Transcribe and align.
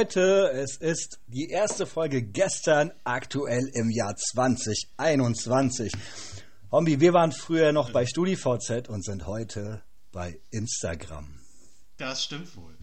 Leute, 0.00 0.50
es 0.54 0.78
ist 0.78 1.20
die 1.26 1.50
erste 1.50 1.84
Folge 1.84 2.22
gestern, 2.22 2.90
aktuell 3.04 3.70
im 3.74 3.90
Jahr 3.90 4.16
2021. 4.16 5.92
Hombi, 6.72 7.00
wir 7.00 7.12
waren 7.12 7.32
früher 7.32 7.72
noch 7.72 7.90
bei 7.90 8.06
StudiVZ 8.06 8.88
und 8.88 9.04
sind 9.04 9.26
heute 9.26 9.82
bei 10.10 10.40
Instagram. 10.52 11.38
Das 11.98 12.24
stimmt 12.24 12.56
wohl. 12.56 12.78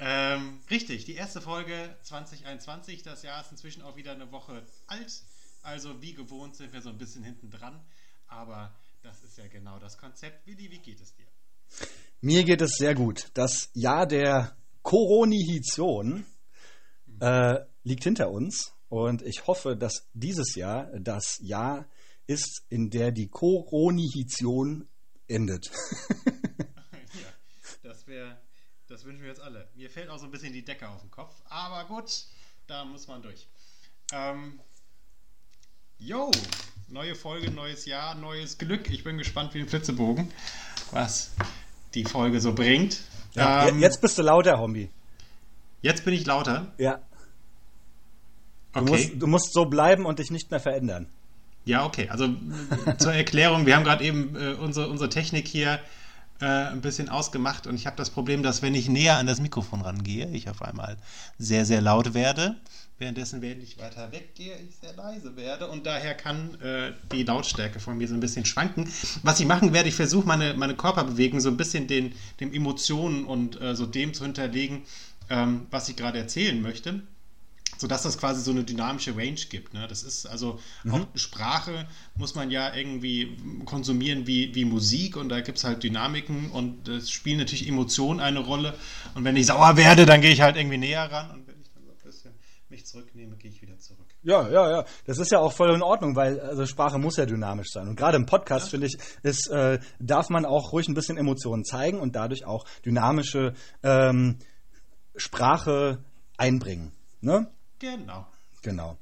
Ähm, 0.00 0.60
richtig, 0.68 1.04
die 1.04 1.14
erste 1.14 1.40
Folge 1.40 1.96
2021. 2.02 3.04
Das 3.04 3.22
Jahr 3.22 3.42
ist 3.42 3.52
inzwischen 3.52 3.82
auch 3.82 3.94
wieder 3.94 4.10
eine 4.10 4.32
Woche 4.32 4.66
alt. 4.88 5.12
Also 5.62 6.02
wie 6.02 6.14
gewohnt 6.14 6.56
sind 6.56 6.72
wir 6.72 6.82
so 6.82 6.88
ein 6.88 6.98
bisschen 6.98 7.22
hinten 7.22 7.48
dran. 7.48 7.80
Aber 8.26 8.74
das 9.04 9.22
ist 9.22 9.38
ja 9.38 9.46
genau 9.46 9.78
das 9.78 9.98
Konzept. 9.98 10.44
Willi, 10.48 10.68
wie 10.72 10.80
geht 10.80 11.00
es 11.00 11.14
dir? 11.14 11.26
Mir 12.20 12.42
geht 12.42 12.60
es 12.60 12.72
sehr 12.72 12.96
gut. 12.96 13.28
Das 13.34 13.70
Jahr 13.72 14.08
der 14.08 14.56
Koronihition 14.82 16.26
äh, 17.20 17.60
liegt 17.82 18.04
hinter 18.04 18.30
uns 18.30 18.74
und 18.88 19.22
ich 19.22 19.46
hoffe, 19.46 19.76
dass 19.76 20.08
dieses 20.12 20.54
Jahr 20.54 20.86
das 20.98 21.38
Jahr 21.40 21.86
ist, 22.26 22.64
in 22.68 22.90
der 22.90 23.12
die 23.12 23.28
Koronihition 23.28 24.88
endet. 25.28 25.66
ja, 26.26 27.32
das 27.82 28.06
wäre, 28.06 28.38
das 28.88 29.04
wünschen 29.04 29.22
wir 29.22 29.28
jetzt 29.28 29.42
alle. 29.42 29.68
Mir 29.74 29.90
fällt 29.90 30.08
auch 30.08 30.18
so 30.18 30.24
ein 30.24 30.30
bisschen 30.30 30.52
die 30.52 30.64
Decke 30.64 30.88
auf 30.88 31.00
den 31.00 31.10
Kopf, 31.10 31.34
aber 31.46 31.86
gut, 31.86 32.10
da 32.66 32.84
muss 32.84 33.06
man 33.06 33.22
durch. 33.22 33.48
Ähm, 34.12 34.60
Jo, 35.98 36.30
neue 36.88 37.14
Folge, 37.14 37.50
neues 37.50 37.86
Jahr, 37.86 38.14
neues 38.14 38.58
Glück. 38.58 38.90
Ich 38.90 39.02
bin 39.02 39.16
gespannt 39.16 39.54
wie 39.54 39.60
ein 39.60 39.68
Flitzebogen, 39.68 40.30
was 40.90 41.30
die 41.94 42.04
Folge 42.04 42.38
so 42.38 42.54
bringt. 42.54 43.00
Ja, 43.32 43.68
ähm, 43.68 43.80
jetzt 43.80 44.02
bist 44.02 44.18
du 44.18 44.22
lauter, 44.22 44.58
Hombi. 44.58 44.90
Jetzt 45.86 46.04
bin 46.04 46.14
ich 46.14 46.26
lauter? 46.26 46.66
Ja. 46.78 46.98
Du, 48.72 48.80
okay. 48.80 48.90
musst, 48.90 49.22
du 49.22 49.26
musst 49.28 49.52
so 49.52 49.66
bleiben 49.66 50.04
und 50.04 50.18
dich 50.18 50.32
nicht 50.32 50.50
mehr 50.50 50.58
verändern. 50.58 51.06
Ja, 51.64 51.86
okay. 51.86 52.08
Also 52.08 52.28
zur 52.98 53.12
Erklärung, 53.12 53.66
wir 53.66 53.76
haben 53.76 53.84
gerade 53.84 54.02
eben 54.02 54.34
äh, 54.34 54.54
unsere, 54.54 54.88
unsere 54.88 55.08
Technik 55.08 55.46
hier 55.46 55.78
äh, 56.40 56.44
ein 56.44 56.80
bisschen 56.80 57.08
ausgemacht 57.08 57.68
und 57.68 57.76
ich 57.76 57.86
habe 57.86 57.96
das 57.96 58.10
Problem, 58.10 58.42
dass 58.42 58.62
wenn 58.62 58.74
ich 58.74 58.88
näher 58.88 59.16
an 59.16 59.28
das 59.28 59.40
Mikrofon 59.40 59.80
rangehe, 59.80 60.28
ich 60.32 60.50
auf 60.50 60.60
einmal 60.60 60.96
sehr, 61.38 61.64
sehr 61.64 61.80
laut 61.80 62.14
werde. 62.14 62.56
Währenddessen, 62.98 63.40
wenn 63.40 63.60
ich 63.60 63.78
weiter 63.78 64.10
weggehe, 64.10 64.56
ich 64.68 64.74
sehr 64.80 64.94
leise 64.96 65.36
werde 65.36 65.68
und 65.68 65.86
daher 65.86 66.14
kann 66.14 66.60
äh, 66.62 66.94
die 67.12 67.22
Lautstärke 67.22 67.78
von 67.78 67.96
mir 67.96 68.08
so 68.08 68.14
ein 68.14 68.20
bisschen 68.20 68.44
schwanken. 68.44 68.90
Was 69.22 69.38
ich 69.38 69.46
machen 69.46 69.72
werde, 69.72 69.88
ich 69.88 69.94
versuche 69.94 70.26
meine, 70.26 70.54
meine 70.54 70.74
Körperbewegung 70.74 71.38
so 71.38 71.48
ein 71.48 71.56
bisschen 71.56 71.86
den, 71.86 72.12
den 72.40 72.52
Emotionen 72.52 73.24
und 73.24 73.60
äh, 73.60 73.76
so 73.76 73.86
dem 73.86 74.14
zu 74.14 74.24
hinterlegen, 74.24 74.82
ähm, 75.28 75.66
was 75.70 75.88
ich 75.88 75.96
gerade 75.96 76.18
erzählen 76.18 76.60
möchte 76.60 77.02
sodass 77.78 78.04
das 78.04 78.16
quasi 78.16 78.40
so 78.40 78.52
eine 78.52 78.64
dynamische 78.64 79.14
Range 79.14 79.40
gibt. 79.50 79.74
Ne? 79.74 79.86
Das 79.86 80.02
ist 80.02 80.24
also 80.24 80.58
mhm. 80.82 80.94
auch 80.94 81.06
Sprache 81.14 81.86
muss 82.14 82.34
man 82.34 82.50
ja 82.50 82.74
irgendwie 82.74 83.36
konsumieren 83.66 84.26
wie, 84.26 84.54
wie 84.54 84.64
Musik 84.64 85.16
und 85.16 85.28
da 85.28 85.40
gibt 85.40 85.58
es 85.58 85.64
halt 85.64 85.82
Dynamiken 85.82 86.50
und 86.50 86.88
es 86.88 87.10
spielen 87.10 87.38
natürlich 87.38 87.68
Emotionen 87.68 88.20
eine 88.20 88.38
Rolle. 88.38 88.74
Und 89.14 89.24
wenn 89.24 89.36
ich 89.36 89.46
sauer 89.46 89.76
werde, 89.76 90.06
dann 90.06 90.22
gehe 90.22 90.32
ich 90.32 90.40
halt 90.40 90.56
irgendwie 90.56 90.78
näher 90.78 91.10
ran 91.10 91.30
und 91.32 91.46
mich 92.68 92.84
zurücknehme, 92.84 93.36
gehe 93.36 93.50
ich 93.50 93.62
wieder 93.62 93.78
zurück. 93.78 94.06
Ja, 94.22 94.48
ja, 94.50 94.70
ja. 94.70 94.84
Das 95.04 95.18
ist 95.18 95.30
ja 95.30 95.38
auch 95.38 95.52
voll 95.52 95.72
in 95.72 95.82
Ordnung, 95.82 96.16
weil 96.16 96.40
also 96.40 96.66
Sprache 96.66 96.98
muss 96.98 97.16
ja 97.16 97.26
dynamisch 97.26 97.68
sein. 97.70 97.88
Und 97.88 97.96
gerade 97.96 98.16
im 98.16 98.26
Podcast, 98.26 98.66
ja. 98.66 98.70
finde 98.70 98.88
ich, 98.88 98.98
ist, 99.22 99.48
äh, 99.48 99.78
darf 100.00 100.30
man 100.30 100.44
auch 100.44 100.72
ruhig 100.72 100.88
ein 100.88 100.94
bisschen 100.94 101.16
Emotionen 101.16 101.64
zeigen 101.64 102.00
und 102.00 102.16
dadurch 102.16 102.44
auch 102.44 102.66
dynamische 102.84 103.54
ähm, 103.82 104.38
Sprache 105.16 105.98
einbringen. 106.36 106.92
Ne? 107.20 107.48
Genau. 107.78 108.26
Genau. 108.62 108.96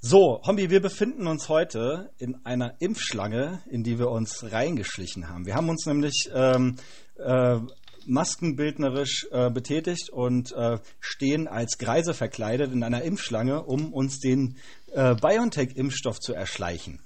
So, 0.00 0.40
Hombi, 0.44 0.70
wir 0.70 0.80
befinden 0.80 1.26
uns 1.26 1.48
heute 1.48 2.10
in 2.18 2.44
einer 2.44 2.80
Impfschlange, 2.80 3.62
in 3.70 3.82
die 3.82 3.98
wir 3.98 4.08
uns 4.08 4.52
reingeschlichen 4.52 5.28
haben. 5.28 5.46
Wir 5.46 5.54
haben 5.54 5.68
uns 5.68 5.84
nämlich 5.86 6.30
ähm, 6.32 6.76
äh, 7.16 7.58
maskenbildnerisch 8.06 9.26
äh, 9.32 9.50
betätigt 9.50 10.10
und 10.10 10.52
äh, 10.52 10.78
stehen 11.00 11.48
als 11.48 11.78
Greise 11.78 12.14
verkleidet 12.14 12.72
in 12.72 12.82
einer 12.82 13.02
Impfschlange, 13.02 13.62
um 13.64 13.92
uns 13.92 14.20
den 14.20 14.56
äh, 14.92 15.14
BioNTech-Impfstoff 15.16 16.20
zu 16.20 16.32
erschleichen. 16.32 17.00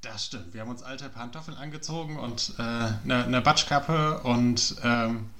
Das 0.00 0.26
stimmt. 0.26 0.52
Wir 0.52 0.60
haben 0.60 0.70
uns 0.70 0.82
alte 0.82 1.08
Pantoffeln 1.08 1.56
angezogen 1.56 2.18
und 2.18 2.54
eine, 2.58 3.00
äh, 3.08 3.24
eine 3.24 3.40
Batschkappe 3.40 4.20
und 4.20 4.76
ähm, 4.82 5.30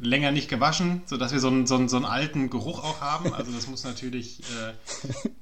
länger 0.00 0.30
nicht 0.30 0.48
gewaschen, 0.48 1.02
sodass 1.06 1.32
wir 1.32 1.40
so 1.40 1.48
einen, 1.48 1.66
so, 1.66 1.76
einen, 1.76 1.88
so 1.88 1.96
einen 1.96 2.04
alten 2.04 2.50
Geruch 2.50 2.82
auch 2.84 3.00
haben. 3.00 3.32
Also 3.32 3.52
das 3.52 3.66
muss 3.66 3.84
natürlich 3.84 4.42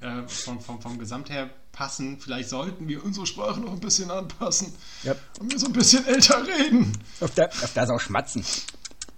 äh, 0.00 0.06
äh, 0.06 0.28
vom, 0.28 0.60
vom, 0.60 0.80
vom 0.80 0.98
Gesamt 0.98 1.30
her 1.30 1.50
passen. 1.72 2.18
Vielleicht 2.20 2.48
sollten 2.48 2.88
wir 2.88 3.04
unsere 3.04 3.26
Sprache 3.26 3.60
noch 3.60 3.72
ein 3.72 3.80
bisschen 3.80 4.10
anpassen 4.10 4.72
yep. 5.04 5.20
und 5.40 5.50
wir 5.50 5.58
so 5.58 5.66
ein 5.66 5.72
bisschen 5.72 6.06
älter 6.06 6.46
reden. 6.46 6.92
Auf 7.20 7.34
der, 7.34 7.50
auch 7.90 8.00
schmatzen. 8.00 8.44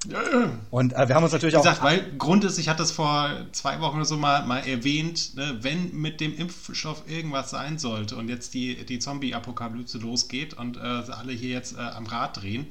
Ja, 0.08 0.22
ja. 0.22 0.50
Und 0.70 0.92
äh, 0.92 1.08
wir 1.08 1.14
haben 1.14 1.24
uns 1.24 1.32
natürlich 1.32 1.54
Wie 1.54 1.58
gesagt, 1.58 1.80
auch. 1.80 1.84
weil 1.84 2.12
Grund 2.16 2.44
ist, 2.44 2.58
ich 2.58 2.68
hatte 2.68 2.82
es 2.82 2.92
vor 2.92 3.30
zwei 3.53 3.80
Wochen 3.80 3.97
oder 3.97 4.04
so 4.04 4.16
mal, 4.16 4.47
mal 4.47 4.60
erwähnt, 4.60 5.34
ne, 5.34 5.58
wenn 5.62 5.94
mit 5.94 6.20
dem 6.20 6.36
Impfstoff 6.36 7.03
irgendwas 7.08 7.50
sein 7.50 7.78
sollte 7.78 8.16
und 8.16 8.28
jetzt 8.28 8.54
die, 8.54 8.84
die 8.84 8.98
Zombie-Apokalypse 8.98 9.98
losgeht 9.98 10.54
und 10.54 10.76
äh, 10.76 10.80
alle 10.80 11.32
hier 11.32 11.50
jetzt 11.50 11.76
äh, 11.76 11.80
am 11.80 12.06
Rad 12.06 12.41
drehen, 12.41 12.66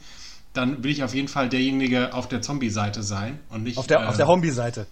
dann 0.55 0.83
will 0.83 0.91
ich 0.91 1.03
auf 1.03 1.13
jeden 1.13 1.27
Fall 1.27 1.49
derjenige 1.49 2.13
auf 2.13 2.27
der 2.27 2.41
Zombie-Seite 2.41 3.03
sein 3.03 3.39
und 3.49 3.63
nicht. 3.63 3.77
Auf 3.77 3.88
der, 3.88 4.01
äh, 4.01 4.05
auf 4.05 4.17
der 4.17 4.27
Hombi-Seite. 4.27 4.88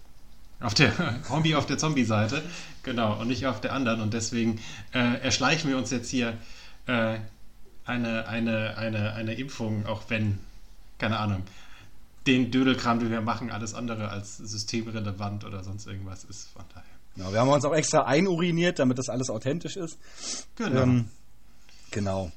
Auf 0.60 0.74
der 0.74 0.94
Hombi 1.30 1.56
auf 1.56 1.66
der 1.66 1.78
Zombie-Seite, 1.78 2.42
genau, 2.84 3.20
und 3.20 3.28
nicht 3.28 3.46
auf 3.48 3.60
der 3.60 3.74
anderen. 3.74 4.00
Und 4.00 4.14
deswegen 4.14 4.60
äh, 4.94 5.20
erschleichen 5.22 5.70
wir 5.70 5.78
uns 5.78 5.92
jetzt 5.92 6.10
hier 6.10 6.38
äh, 6.88 7.18
eine, 7.86 8.28
eine, 8.28 8.78
eine, 8.78 9.14
eine 9.14 9.34
Impfung, 9.34 9.86
auch 9.86 10.04
wenn, 10.08 10.40
keine 11.00 11.20
Ahnung, 11.20 11.44
den 12.28 12.52
Dödelkram, 12.52 13.00
den 13.00 13.12
wir 13.12 13.20
machen, 13.20 13.52
alles 13.52 13.74
andere 13.74 14.10
als 14.10 14.38
systemrelevant 14.38 15.44
oder 15.44 15.64
sonst 15.64 15.86
irgendwas 15.86 16.24
ist. 16.24 16.48
Von 16.50 16.64
daher. 16.70 16.84
Genau, 17.16 17.34
wir 17.34 17.40
haben 17.42 17.50
uns 17.50 17.66
auch 17.66 17.76
extra 17.76 18.04
einuriniert, 18.06 18.80
damit 18.80 18.98
das 18.98 19.10
alles 19.10 19.30
authentisch 19.30 19.76
ist. 19.76 19.98
Genau. 20.56 20.82
Ähm, 20.82 21.10
genau. 21.92 22.32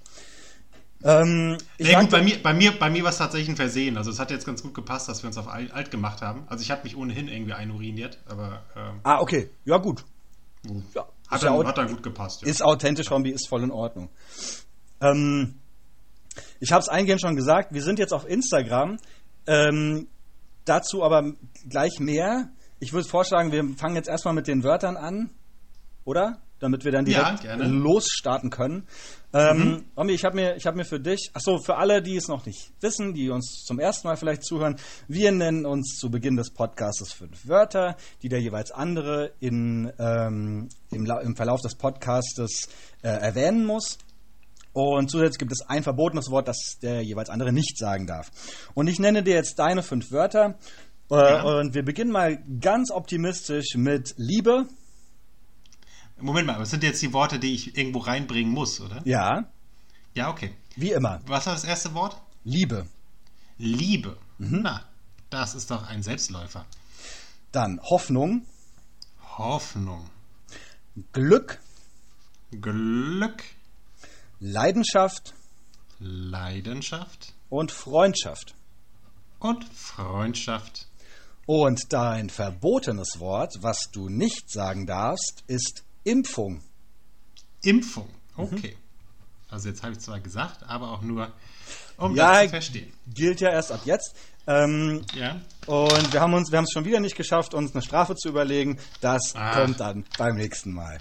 Ähm, 1.05 1.59
ja, 1.79 2.01
gut, 2.01 2.11
bei 2.11 2.23
mir, 2.23 2.43
bei 2.43 2.55
mir, 2.55 2.79
bei 2.79 2.91
mir 2.91 3.03
war 3.03 3.11
es 3.11 3.19
tatsächlich 3.19 3.51
ein 3.51 3.57
Versehen. 3.57 3.97
Also 3.97 4.11
es 4.11 4.19
hat 4.19 4.31
jetzt 4.31 4.47
ganz 4.47 4.63
gut 4.63 4.75
gepasst, 4.75 5.09
dass 5.09 5.23
wir 5.23 5.29
uns 5.29 5.39
auf 5.39 5.49
alt 5.49 5.91
gemacht 5.91 6.23
haben. 6.23 6.45
Also 6.49 6.63
ich 6.63 6.71
habe 6.71 6.83
mich 6.85 6.97
ohnehin 6.97 7.29
irgendwie 7.29 7.53
einuriniert, 7.53 8.19
aber. 8.27 8.63
Ähm, 8.75 9.01
ah, 9.03 9.21
okay. 9.21 9.51
Ja, 9.65 9.77
gut. 9.77 10.05
Ja, 10.95 11.07
hat, 11.29 11.43
dann, 11.43 11.61
ja 11.61 11.67
hat 11.67 11.79
dann 11.79 11.89
gut 11.89 12.03
gepasst. 12.03 12.43
Ja. 12.43 12.49
Ist 12.49 12.63
authentisch, 12.63 13.11
Hombi, 13.11 13.31
ist 13.31 13.49
voll 13.49 13.63
in 13.63 13.71
Ordnung. 13.71 14.09
Ähm, 15.01 15.61
ich 16.61 16.73
habe 16.73 16.81
es 16.81 16.89
eingehend 16.89 17.21
schon 17.21 17.37
gesagt, 17.37 17.73
wir 17.73 17.83
sind 17.83 17.99
jetzt 17.99 18.13
auf 18.13 18.27
Instagram. 18.27 18.97
Ähm, 19.47 20.09
dazu 20.65 21.03
aber 21.03 21.33
gleich 21.69 22.01
mehr. 22.01 22.51
Ich 22.79 22.93
würde 22.93 23.09
vorschlagen, 23.09 23.53
wir 23.53 23.65
fangen 23.77 23.97
jetzt 23.97 24.09
erstmal 24.09 24.35
mit 24.35 24.49
den 24.49 24.65
Wörtern 24.65 24.97
an, 24.97 25.31
oder? 26.05 26.43
Damit 26.59 26.85
wir 26.85 26.93
dann 26.93 27.05
direkt 27.05 27.45
ja, 27.45 27.55
losstarten 27.57 28.51
können. 28.51 28.87
Ähm, 29.33 29.85
mhm. 29.97 30.09
ich 30.09 30.25
habe 30.25 30.37
mir, 30.37 30.57
hab 30.57 30.77
mir 30.77 30.85
für 30.85 31.01
dich, 31.01 31.31
achso, 31.35 31.59
für 31.59 31.77
alle, 31.77 32.01
die 32.01 32.17
es 32.17 32.29
noch 32.29 32.47
nicht 32.47 32.73
wissen, 32.81 33.13
die 33.13 33.29
uns 33.29 33.65
zum 33.67 33.79
ersten 33.79 34.09
Mal 34.09 34.17
vielleicht 34.17 34.45
zuhören, 34.45 34.77
wir 35.09 35.33
nennen 35.33 35.67
uns 35.67 35.97
zu 35.99 36.11
Beginn 36.11 36.37
des 36.37 36.51
Podcasts 36.51 37.13
fünf 37.13 37.47
Wörter, 37.47 37.97
die 38.23 38.29
der 38.29 38.41
jeweils 38.41 38.71
andere 38.71 39.33
in, 39.41 39.93
ähm, 39.99 40.69
im, 40.91 41.07
im, 41.07 41.37
Verlauf 41.37 41.61
des 41.61 41.75
Podcastes 41.75 42.69
äh, 43.03 43.09
erwähnen 43.09 43.67
muss. 43.67 43.99
Und 44.73 45.11
zusätzlich 45.11 45.39
gibt 45.39 45.53
es 45.53 45.63
ein 45.69 45.83
verbotenes 45.83 46.31
Wort, 46.31 46.49
das 46.49 46.79
der 46.83 47.03
jeweils 47.03 47.31
andere 47.31 47.53
nicht 47.53 47.79
sagen 47.79 48.07
darf. 48.07 48.31
Und 48.75 48.89
ich 48.89 48.99
nenne 48.99 49.23
dir 49.23 49.35
jetzt 49.35 49.59
deine 49.59 49.83
fünf 49.83 50.13
Wörter. 50.13 50.59
Äh, 51.11 51.15
ja. 51.15 51.43
Und 51.43 51.75
wir 51.75 51.85
beginnen 51.85 52.11
mal 52.11 52.39
ganz 52.61 52.91
optimistisch 52.91 53.75
mit 53.77 54.15
Liebe. 54.17 54.67
Moment 56.19 56.47
mal, 56.47 56.59
was 56.59 56.71
sind 56.71 56.83
jetzt 56.83 57.03
die 57.03 57.13
Worte, 57.13 57.39
die 57.39 57.55
ich 57.55 57.77
irgendwo 57.77 57.99
reinbringen 57.99 58.53
muss, 58.53 58.81
oder? 58.81 59.03
Ja. 59.05 59.51
Ja, 60.15 60.31
okay. 60.31 60.55
Wie 60.77 60.93
immer. 60.93 61.21
Was 61.27 61.47
war 61.47 61.55
das 61.55 61.65
erste 61.65 61.93
Wort? 61.95 62.17
Liebe. 62.45 62.87
Liebe. 63.59 64.17
Mhm. 64.39 64.61
Na, 64.63 64.85
das 65.31 65.55
ist 65.55 65.71
doch 65.71 65.87
ein 65.89 66.03
Selbstläufer. 66.03 66.65
Dann 67.53 67.81
Hoffnung. 67.83 68.47
Hoffnung. 69.37 70.09
Glück. 71.13 71.61
Glück. 72.51 73.43
Leidenschaft. 74.41 75.35
Leidenschaft. 75.99 77.35
Und 77.49 77.73
Freundschaft. 77.73 78.55
Und 79.39 79.65
Freundschaft. 79.65 80.89
Und 81.47 81.93
dein 81.93 82.29
verbotenes 82.29 83.19
Wort, 83.21 83.55
was 83.61 83.91
du 83.93 84.09
nicht 84.09 84.51
sagen 84.51 84.87
darfst, 84.87 85.45
ist 85.47 85.85
Impfung. 86.07 86.61
Impfung, 87.63 88.09
okay. 88.37 88.77
Mhm. 88.77 89.51
Also 89.51 89.69
jetzt 89.69 89.83
habe 89.83 89.93
ich 89.93 89.99
zwar 89.99 90.21
gesagt, 90.21 90.63
aber 90.69 90.91
auch 90.93 91.03
nur, 91.03 91.33
um 91.97 92.15
ja, 92.15 92.33
das 92.35 92.43
zu 92.45 92.49
verstehen. 92.51 92.93
Gilt 93.13 93.41
ja 93.41 93.51
erst 93.51 93.73
ab 93.73 93.81
jetzt. 93.85 94.15
Ähm, 94.47 95.03
Ja. 95.15 95.41
und 95.67 96.13
wir 96.13 96.21
haben 96.21 96.33
uns, 96.35 96.53
wir 96.53 96.59
haben 96.59 96.65
es 96.67 96.71
schon 96.73 96.85
wieder 96.85 97.01
nicht 97.01 97.17
geschafft, 97.17 97.55
uns 97.55 97.73
eine 97.75 97.83
Strafe 97.83 98.15
zu 98.15 98.29
überlegen. 98.29 98.79
Das 99.01 99.35
Ah. 99.35 99.55
kommt 99.61 99.81
dann 99.81 100.05
beim 100.17 100.37
nächsten 100.37 100.73
Mal. 100.73 100.99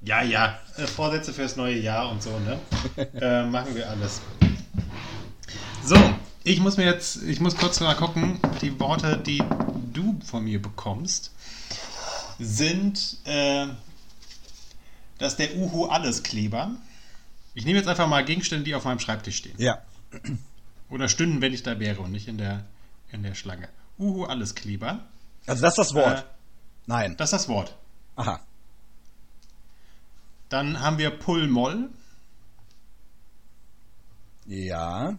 Ja, 0.00 0.22
ja. 0.22 0.58
Äh, 0.76 0.86
Vorsätze 0.88 1.32
fürs 1.32 1.54
neue 1.54 1.78
Jahr 1.78 2.10
und 2.10 2.20
so, 2.22 2.30
ne? 2.40 2.58
äh, 3.20 3.44
machen 3.46 3.74
wir 3.76 3.88
alles. 3.88 4.20
So, 5.84 5.96
ich 6.42 6.58
muss 6.60 6.76
mir 6.76 6.86
jetzt, 6.86 7.22
ich 7.22 7.38
muss 7.40 7.56
kurz 7.56 7.78
mal 7.78 7.94
gucken, 7.94 8.40
die 8.60 8.78
Worte, 8.80 9.16
die 9.18 9.42
du 9.92 10.18
von 10.24 10.42
mir 10.44 10.60
bekommst, 10.60 11.32
sind 12.40 13.18
äh, 13.24 13.66
das 15.18 15.32
ist 15.32 15.38
der 15.38 15.56
Uhu 15.56 15.86
Alleskleber. 15.86 16.76
Ich 17.54 17.64
nehme 17.64 17.78
jetzt 17.78 17.88
einfach 17.88 18.06
mal 18.06 18.24
Gegenstände, 18.24 18.64
die 18.64 18.74
auf 18.74 18.84
meinem 18.84 19.00
Schreibtisch 19.00 19.36
stehen. 19.36 19.56
Ja. 19.58 19.82
Oder 20.90 21.08
stünden, 21.08 21.40
wenn 21.40 21.52
ich 21.52 21.62
da 21.62 21.78
wäre 21.80 22.00
und 22.00 22.12
nicht 22.12 22.28
in 22.28 22.38
der, 22.38 22.64
in 23.10 23.22
der 23.22 23.34
Schlange. 23.34 23.68
Uhu 23.98 24.24
Alleskleber. 24.24 25.00
Also 25.46 25.62
das 25.62 25.72
ist 25.72 25.78
das 25.78 25.94
Wort. 25.94 26.20
Äh, 26.20 26.24
Nein. 26.86 27.16
das 27.16 27.32
ist 27.32 27.42
das 27.42 27.48
Wort. 27.48 27.76
Aha. 28.16 28.40
Dann 30.48 30.80
haben 30.80 30.98
wir 30.98 31.10
Pull-Moll. 31.10 31.90
Ja. 34.46 35.18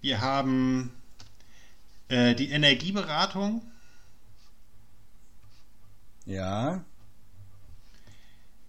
Wir 0.00 0.20
haben 0.20 0.92
äh, 2.08 2.34
die 2.34 2.50
Energieberatung. 2.50 3.62
Ja. 6.24 6.84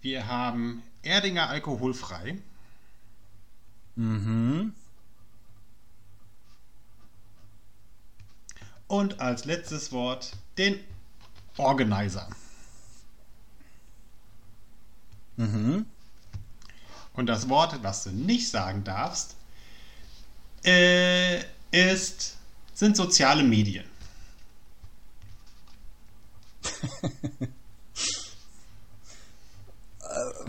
Wir 0.00 0.26
haben 0.26 0.82
Erdinger 1.02 1.48
alkoholfrei. 1.48 2.38
Mhm. 3.96 4.74
Und 8.86 9.20
als 9.20 9.44
letztes 9.44 9.92
Wort 9.92 10.32
den 10.58 10.80
Organizer. 11.56 12.28
Mhm. 15.36 15.86
Und 17.12 17.26
das 17.26 17.48
Wort, 17.48 17.82
was 17.82 18.04
du 18.04 18.10
nicht 18.10 18.48
sagen 18.48 18.84
darfst, 18.84 19.36
äh, 20.64 21.40
ist, 21.70 22.36
sind 22.74 22.96
soziale 22.96 23.42
Medien. 23.42 23.84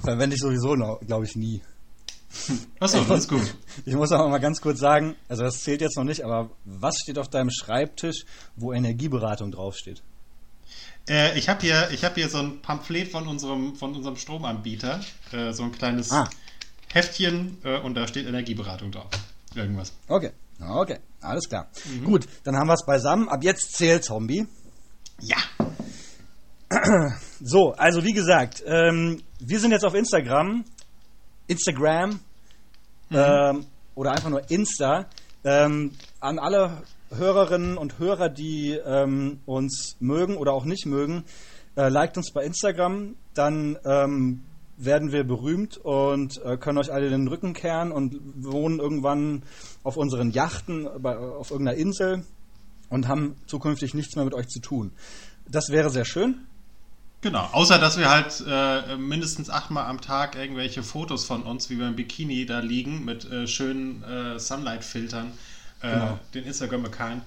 Verwende 0.04 0.36
ich 0.36 0.42
sowieso, 0.42 0.74
glaube 1.06 1.26
ich, 1.26 1.36
nie. 1.36 1.62
Achso, 2.80 3.04
das 3.04 3.20
ist 3.22 3.30
gut. 3.30 3.56
Ich 3.86 3.94
muss 3.96 4.12
aber 4.12 4.30
mal 4.30 4.40
ganz 4.40 4.62
kurz 4.62 4.80
sagen, 4.80 5.16
also 5.28 5.44
das 5.44 5.64
zählt 5.64 5.82
jetzt 5.82 5.98
noch 5.98 6.04
nicht, 6.04 6.24
aber 6.24 6.50
was 6.66 6.96
steht 7.02 7.18
auf 7.18 7.30
deinem 7.30 7.50
Schreibtisch, 7.52 8.26
wo 8.56 8.74
Energieberatung 8.74 9.52
draufsteht? 9.52 10.02
Äh, 11.10 11.38
ich 11.38 11.50
habe 11.50 11.62
hier, 11.62 11.90
ich 11.92 12.04
hab 12.04 12.16
hier 12.16 12.30
so 12.30 12.38
ein 12.38 12.62
Pamphlet 12.62 13.12
von 13.12 13.28
unserem, 13.28 13.76
von 13.76 13.96
unserem 13.96 14.16
Stromanbieter, 14.16 15.02
äh, 15.32 15.52
so 15.52 15.64
ein 15.64 15.72
kleines 15.72 16.12
Ah. 16.12 16.30
Heftchen 16.94 17.58
äh, 17.64 17.80
und 17.80 17.96
da 17.96 18.08
steht 18.08 18.28
Energieberatung 18.28 18.92
drauf. 18.92 19.10
Irgendwas. 19.56 19.94
Okay, 20.08 20.32
okay, 20.60 21.00
alles 21.22 21.48
klar. 21.50 21.70
Gut, 22.06 22.28
dann 22.44 22.56
haben 22.56 22.68
wir 22.68 22.74
es 22.76 22.86
beisammen. 22.86 23.28
Ab 23.30 23.44
jetzt 23.44 23.74
zählt 23.74 24.04
Zombie. 24.04 24.46
Ja. 25.22 25.38
So, 27.44 27.74
also 27.74 28.04
wie 28.06 28.14
gesagt, 28.14 28.64
ähm, 28.66 29.22
wir 29.44 29.60
sind 29.60 29.72
jetzt 29.72 29.86
auf 29.86 29.96
Instagram, 29.96 30.64
Instagram 31.48 32.20
ähm, 33.12 33.66
oder 33.96 34.12
einfach 34.12 34.30
nur 34.30 34.50
Insta. 34.52 35.08
Ähm, 35.44 35.92
an 36.20 36.38
alle 36.38 36.84
Hörerinnen 37.10 37.78
und 37.78 37.98
Hörer, 37.98 38.30
die 38.30 38.74
ähm, 38.74 39.40
uns 39.48 39.98
mögen 40.00 40.38
oder 40.38 40.54
auch 40.54 40.66
nicht 40.66 40.86
mögen, 40.86 41.24
äh, 41.76 41.90
liked 41.90 42.18
uns 42.18 42.32
bei 42.32 42.44
Instagram, 42.44 43.16
dann 43.34 43.80
ähm, 43.84 44.44
werden 44.78 45.12
wir 45.12 45.24
berühmt 45.24 45.78
und 45.78 46.40
äh, 46.44 46.58
können 46.58 46.78
euch 46.78 46.92
alle 46.92 47.10
den 47.10 47.28
Rücken 47.28 47.54
kehren 47.54 47.92
und 47.92 48.16
wohnen 48.44 48.80
irgendwann 48.80 49.44
auf 49.84 49.98
unseren 49.98 50.30
Yachten 50.30 50.88
bei, 51.00 51.18
auf 51.18 51.50
irgendeiner 51.50 51.78
Insel 51.78 52.26
und 52.90 53.08
haben 53.08 53.36
zukünftig 53.48 53.96
nichts 53.96 54.16
mehr 54.16 54.26
mit 54.26 54.36
euch 54.36 54.48
zu 54.48 54.60
tun. 54.60 54.92
Das 55.50 55.70
wäre 55.70 55.90
sehr 55.90 56.06
schön. 56.06 56.46
Genau, 57.22 57.48
außer 57.52 57.78
dass 57.78 58.00
wir 58.00 58.10
halt 58.10 58.44
äh, 58.48 58.98
mindestens 58.98 59.50
achtmal 59.52 59.86
am 59.86 60.02
Tag 60.02 60.36
irgendwelche 60.36 60.82
Fotos 60.82 61.24
von 61.24 61.44
uns, 61.44 61.70
wie 61.70 61.78
wir 61.78 61.88
im 61.88 61.96
Bikini 61.96 62.46
da 62.48 62.60
liegen, 62.60 63.06
mit 63.06 63.30
äh, 63.32 63.46
schönen 63.46 64.04
äh, 64.04 64.40
Sunlight-Filtern, 64.40 65.32
äh, 65.82 65.92
Genau. 65.94 66.20
den 66.34 66.46
Instagram-Account 66.46 67.22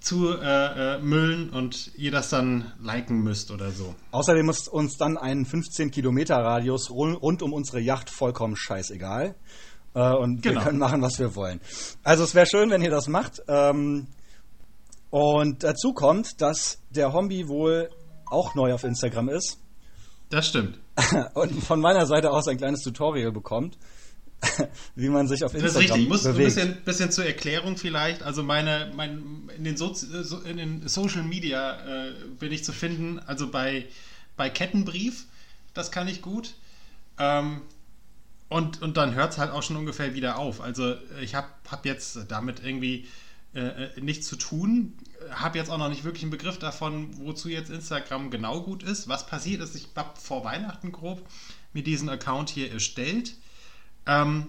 zu 0.00 0.36
äh, 0.38 0.96
äh, 0.96 0.98
müllen 1.00 1.48
und 1.50 1.90
ihr 1.96 2.10
das 2.12 2.28
dann 2.28 2.72
liken 2.82 3.22
müsst 3.22 3.50
oder 3.50 3.70
so. 3.70 3.94
Außerdem 4.10 4.48
ist 4.50 4.68
uns 4.68 4.96
dann 4.98 5.16
ein 5.16 5.46
15 5.46 5.90
Kilometer 5.90 6.36
Radius 6.36 6.90
run- 6.90 7.14
rund 7.16 7.42
um 7.42 7.52
unsere 7.54 7.80
Yacht 7.80 8.10
vollkommen 8.10 8.54
scheißegal. 8.56 9.34
Und 9.94 10.42
Genau. 10.42 10.56
wir 10.60 10.62
können 10.64 10.78
machen, 10.78 11.00
was 11.00 11.18
wir 11.18 11.34
wollen. 11.34 11.58
Also 12.04 12.22
es 12.22 12.34
wäre 12.34 12.46
schön, 12.46 12.68
wenn 12.68 12.82
ihr 12.82 12.90
das 12.90 13.08
macht. 13.08 13.40
Ähm, 13.48 14.08
und 15.08 15.62
dazu 15.64 15.94
kommt, 15.94 16.42
dass 16.42 16.78
der 16.90 17.14
Hombi 17.14 17.48
wohl 17.48 17.88
auch 18.26 18.54
neu 18.54 18.72
auf 18.74 18.84
Instagram 18.84 19.28
ist 19.28 19.58
Das 20.30 20.48
stimmt. 20.48 20.78
und 21.34 21.62
von 21.62 21.80
meiner 21.80 22.06
Seite 22.06 22.30
aus 22.30 22.48
ein 22.48 22.56
kleines 22.56 22.82
Tutorial 22.82 23.32
bekommt, 23.32 23.76
wie 24.94 25.08
man 25.08 25.28
sich 25.28 25.44
auf 25.44 25.52
Das 25.52 25.62
Instagram 25.62 25.82
ist 25.84 25.90
richtig. 25.92 26.02
Ich 26.04 26.08
muss 26.08 26.26
ein 26.26 26.36
bisschen, 26.36 26.84
bisschen 26.84 27.10
zur 27.10 27.24
Erklärung 27.26 27.76
vielleicht. 27.76 28.22
Also 28.22 28.42
meine, 28.42 28.92
mein, 28.94 29.50
in, 29.56 29.64
den 29.64 29.76
so- 29.76 29.94
in 30.44 30.56
den 30.56 30.88
Social 30.88 31.22
Media 31.22 32.06
äh, 32.06 32.12
bin 32.38 32.52
ich 32.52 32.64
zu 32.64 32.72
finden. 32.72 33.18
Also 33.20 33.50
bei, 33.50 33.86
bei 34.36 34.50
Kettenbrief, 34.50 35.24
das 35.74 35.90
kann 35.90 36.08
ich 36.08 36.22
gut. 36.22 36.54
Ähm, 37.18 37.62
und, 38.48 38.80
und 38.82 38.96
dann 38.96 39.14
hört 39.14 39.32
es 39.32 39.38
halt 39.38 39.50
auch 39.50 39.62
schon 39.62 39.76
ungefähr 39.76 40.14
wieder 40.14 40.38
auf. 40.38 40.60
Also 40.60 40.94
ich 41.20 41.34
habe 41.34 41.48
hab 41.70 41.84
jetzt 41.84 42.18
damit 42.28 42.62
irgendwie 42.64 43.06
äh, 43.56 43.84
äh, 43.84 44.00
nichts 44.02 44.26
zu 44.28 44.36
tun. 44.36 44.92
Habe 45.30 45.56
jetzt 45.58 45.70
auch 45.70 45.78
noch 45.78 45.88
nicht 45.88 46.04
wirklich 46.04 46.22
einen 46.24 46.30
Begriff 46.30 46.58
davon, 46.58 47.16
wozu 47.18 47.48
jetzt 47.48 47.70
Instagram 47.70 48.30
genau 48.30 48.60
gut 48.62 48.82
ist. 48.82 49.08
Was 49.08 49.26
passiert 49.26 49.62
ist, 49.62 49.74
ich 49.74 49.88
habe 49.96 50.10
vor 50.20 50.44
Weihnachten 50.44 50.92
grob 50.92 51.26
mir 51.72 51.82
diesen 51.82 52.10
Account 52.10 52.50
hier 52.50 52.70
erstellt. 52.70 53.34
Ähm, 54.06 54.48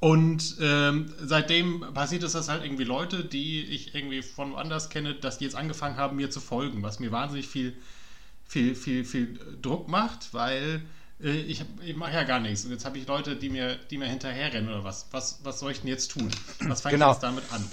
und 0.00 0.56
ähm, 0.60 1.12
seitdem 1.22 1.80
passiert 1.94 2.22
es, 2.22 2.32
dass 2.32 2.48
halt 2.50 2.64
irgendwie 2.64 2.84
Leute, 2.84 3.24
die 3.24 3.62
ich 3.64 3.94
irgendwie 3.94 4.22
von 4.22 4.52
woanders 4.52 4.90
kenne, 4.90 5.14
dass 5.14 5.38
die 5.38 5.44
jetzt 5.44 5.56
angefangen 5.56 5.96
haben, 5.96 6.16
mir 6.16 6.30
zu 6.30 6.40
folgen, 6.40 6.82
was 6.82 6.98
mir 7.00 7.12
wahnsinnig 7.12 7.48
viel, 7.48 7.74
viel, 8.44 8.74
viel, 8.74 9.04
viel 9.06 9.38
Druck 9.62 9.88
macht, 9.88 10.34
weil 10.34 10.82
äh, 11.22 11.30
ich, 11.30 11.64
ich 11.84 11.96
mache 11.96 12.12
ja 12.12 12.24
gar 12.24 12.40
nichts. 12.40 12.64
Und 12.66 12.72
jetzt 12.72 12.84
habe 12.84 12.98
ich 12.98 13.06
Leute, 13.06 13.36
die 13.36 13.48
mir, 13.48 13.76
die 13.90 13.96
mir 13.96 14.06
hinterherrennen 14.06 14.68
oder 14.68 14.84
was. 14.84 15.06
Was, 15.12 15.40
was 15.44 15.60
soll 15.60 15.72
ich 15.72 15.80
denn 15.80 15.88
jetzt 15.88 16.10
tun? 16.10 16.30
Was 16.60 16.82
fange 16.82 16.94
Genau. 16.96 17.10
ich 17.10 17.14
jetzt 17.14 17.22
damit 17.22 17.44
an? 17.52 17.64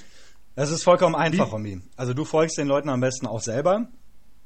Das 0.55 0.69
ist 0.69 0.83
vollkommen 0.83 1.15
einfach, 1.15 1.51
Hombi. 1.51 1.81
Also 1.95 2.13
du 2.13 2.25
folgst 2.25 2.57
den 2.57 2.67
Leuten 2.67 2.89
am 2.89 2.99
besten 2.99 3.25
auch 3.25 3.41
selber. 3.41 3.87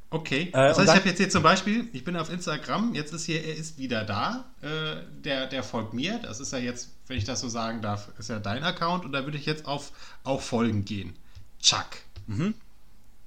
Okay. 0.10 0.50
Äh, 0.50 0.52
das 0.52 0.78
heißt, 0.78 0.90
ich 0.90 0.96
habe 0.96 1.10
jetzt 1.10 1.18
hier 1.18 1.30
zum 1.30 1.44
Beispiel, 1.44 1.90
ich 1.92 2.06
bin 2.06 2.16
auf 2.16 2.30
Instagram, 2.30 2.94
jetzt 2.94 3.14
ist 3.14 3.26
hier, 3.26 3.44
er 3.44 3.56
ist 3.56 3.78
wieder 3.78 4.06
da, 4.06 4.46
äh, 4.62 5.04
der, 5.24 5.48
der 5.48 5.64
folgt 5.64 5.94
mir. 5.94 6.20
Das 6.20 6.40
ist 6.40 6.54
ja 6.54 6.60
jetzt, 6.60 6.92
wenn 7.08 7.18
ich 7.18 7.26
das 7.26 7.42
so 7.42 7.50
sagen 7.50 7.82
darf, 7.82 8.10
ist 8.18 8.30
ja 8.30 8.40
dein 8.40 8.64
Account 8.64 9.04
und 9.04 9.12
da 9.12 9.26
würde 9.26 9.38
ich 9.38 9.46
jetzt 9.46 9.66
auf 9.66 9.92
auf 10.24 10.46
Folgen 10.46 10.86
gehen. 10.86 11.16
Zack. 11.60 12.04
Mhm. 12.28 12.54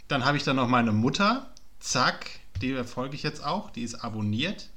Dann 0.08 0.25
habe 0.25 0.37
ich 0.37 0.44
dann 0.44 0.56
noch 0.56 0.68
meine 0.68 0.92
Mutter. 0.92 1.50
Zack. 1.80 2.26
Die 2.62 2.75
folge 2.84 3.14
ich 3.14 3.22
jetzt 3.22 3.44
auch. 3.44 3.70
Die 3.70 3.82
ist 3.82 3.96
abonniert. 3.96 4.68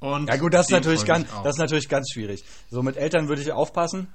Und 0.00 0.28
Ja 0.28 0.36
gut, 0.36 0.54
das 0.54 0.66
ist 0.66 0.72
natürlich 0.72 1.04
ganz, 1.04 1.28
das 1.44 1.56
ist 1.56 1.58
natürlich 1.58 1.88
ganz 1.88 2.10
schwierig. 2.12 2.44
So 2.70 2.82
mit 2.82 2.96
Eltern 2.96 3.28
würde 3.28 3.42
ich 3.42 3.52
aufpassen. 3.52 4.08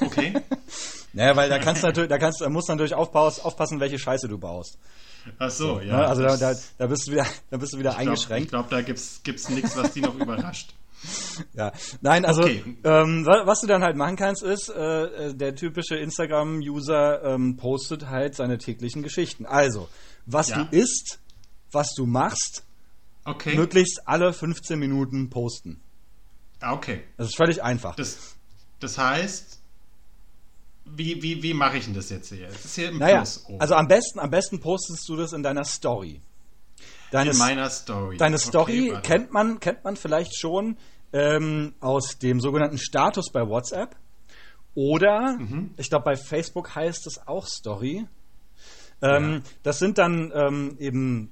Okay. 0.00 0.34
Naja, 1.14 1.36
weil 1.36 1.50
da 1.50 1.58
kannst 1.58 1.82
du 1.82 1.88
natürlich, 1.88 2.08
da 2.08 2.16
kannst, 2.16 2.40
da 2.40 2.48
musst 2.48 2.70
du 2.70 2.72
natürlich 2.72 2.94
aufpassen, 2.94 3.80
welche 3.80 3.98
Scheiße 3.98 4.28
du 4.28 4.38
baust. 4.38 4.78
Ach 5.38 5.50
so, 5.50 5.78
ja. 5.78 5.98
ne? 5.98 6.06
Also 6.06 6.22
da, 6.22 6.38
da, 6.38 6.54
da 6.78 6.86
bist 6.86 7.06
du 7.06 7.12
wieder, 7.12 7.26
da 7.50 7.58
bist 7.58 7.74
du 7.74 7.78
wieder 7.78 7.90
ich 7.90 7.96
glaub- 7.96 8.08
eingeschränkt. 8.08 8.44
Ich 8.46 8.50
glaube, 8.50 8.70
da 8.70 8.80
gibt 8.80 8.98
es 8.98 9.48
nichts, 9.50 9.76
was 9.76 9.92
die 9.92 10.00
noch 10.00 10.14
überrascht. 10.14 10.72
Ja, 11.52 11.72
nein, 12.00 12.24
also 12.24 12.42
Okay. 12.44 12.62
ähm, 12.84 13.26
wa- 13.26 13.42
was 13.44 13.60
du 13.60 13.66
dann 13.66 13.82
halt 13.82 13.96
machen 13.96 14.14
kannst, 14.16 14.42
ist, 14.44 14.70
äh, 14.70 15.04
äh, 15.30 15.34
der 15.34 15.54
typische 15.56 15.96
Instagram-User 15.96 17.24
ähm, 17.24 17.56
postet 17.56 18.08
halt 18.08 18.34
seine 18.36 18.56
täglichen 18.56 19.02
Geschichten. 19.02 19.44
Also, 19.44 19.88
was 20.26 20.48
Ja. 20.50 20.62
du 20.64 20.76
isst, 20.76 21.18
was 21.72 21.88
du 21.96 22.06
machst, 22.06 22.64
Okay. 23.24 23.54
möglichst 23.56 24.00
alle 24.06 24.32
15 24.32 24.78
Minuten 24.78 25.28
posten. 25.28 25.82
Ah, 26.60 26.72
Okay. 26.74 27.02
Das 27.16 27.26
ist 27.28 27.36
völlig 27.36 27.62
einfach. 27.62 27.96
Das, 27.96 28.36
das 28.82 28.98
heißt, 28.98 29.60
wie, 30.84 31.22
wie, 31.22 31.42
wie 31.42 31.54
mache 31.54 31.78
ich 31.78 31.84
denn 31.84 31.94
das 31.94 32.10
jetzt 32.10 32.28
hier? 32.30 32.48
Es 32.48 32.64
ist 32.64 32.74
hier 32.74 32.88
im 32.88 32.98
naja, 32.98 33.18
Plus 33.18 33.44
oben. 33.46 33.60
also 33.60 33.74
am 33.74 33.88
besten, 33.88 34.18
am 34.18 34.30
besten 34.30 34.60
postest 34.60 35.08
du 35.08 35.16
das 35.16 35.32
in 35.32 35.42
deiner 35.42 35.64
Story. 35.64 36.20
Deine, 37.10 37.30
in 37.30 37.38
meiner 37.38 37.70
Story. 37.70 38.16
deine 38.16 38.36
Okay, 38.36 38.44
Story 38.44 38.90
warte. 38.92 39.08
kennt 39.08 39.32
man, 39.32 39.60
kennt 39.60 39.84
man 39.84 39.96
vielleicht 39.96 40.38
schon 40.38 40.76
ähm, 41.12 41.74
aus 41.80 42.18
dem 42.18 42.40
sogenannten 42.40 42.78
Status 42.78 43.30
bei 43.30 43.46
WhatsApp. 43.46 43.96
Oder, 44.74 45.38
ich 45.76 45.90
glaube, 45.90 46.04
bei 46.06 46.16
Facebook 46.16 46.74
heißt 46.74 47.06
es 47.06 47.26
auch 47.26 47.46
Story. 47.46 48.06
Ähm, 49.02 49.32
Ja. 49.34 49.40
Das 49.62 49.78
sind 49.78 49.98
dann 49.98 50.32
ähm, 50.34 50.76
eben 50.78 51.30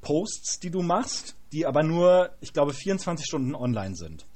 Posts, 0.00 0.58
die 0.58 0.70
du 0.70 0.82
machst, 0.82 1.36
die 1.52 1.66
aber 1.66 1.84
nur, 1.84 2.30
ich 2.40 2.52
glaube, 2.52 2.74
24 2.74 3.24
Stunden 3.24 3.54
online 3.54 3.94
sind. 3.94 4.26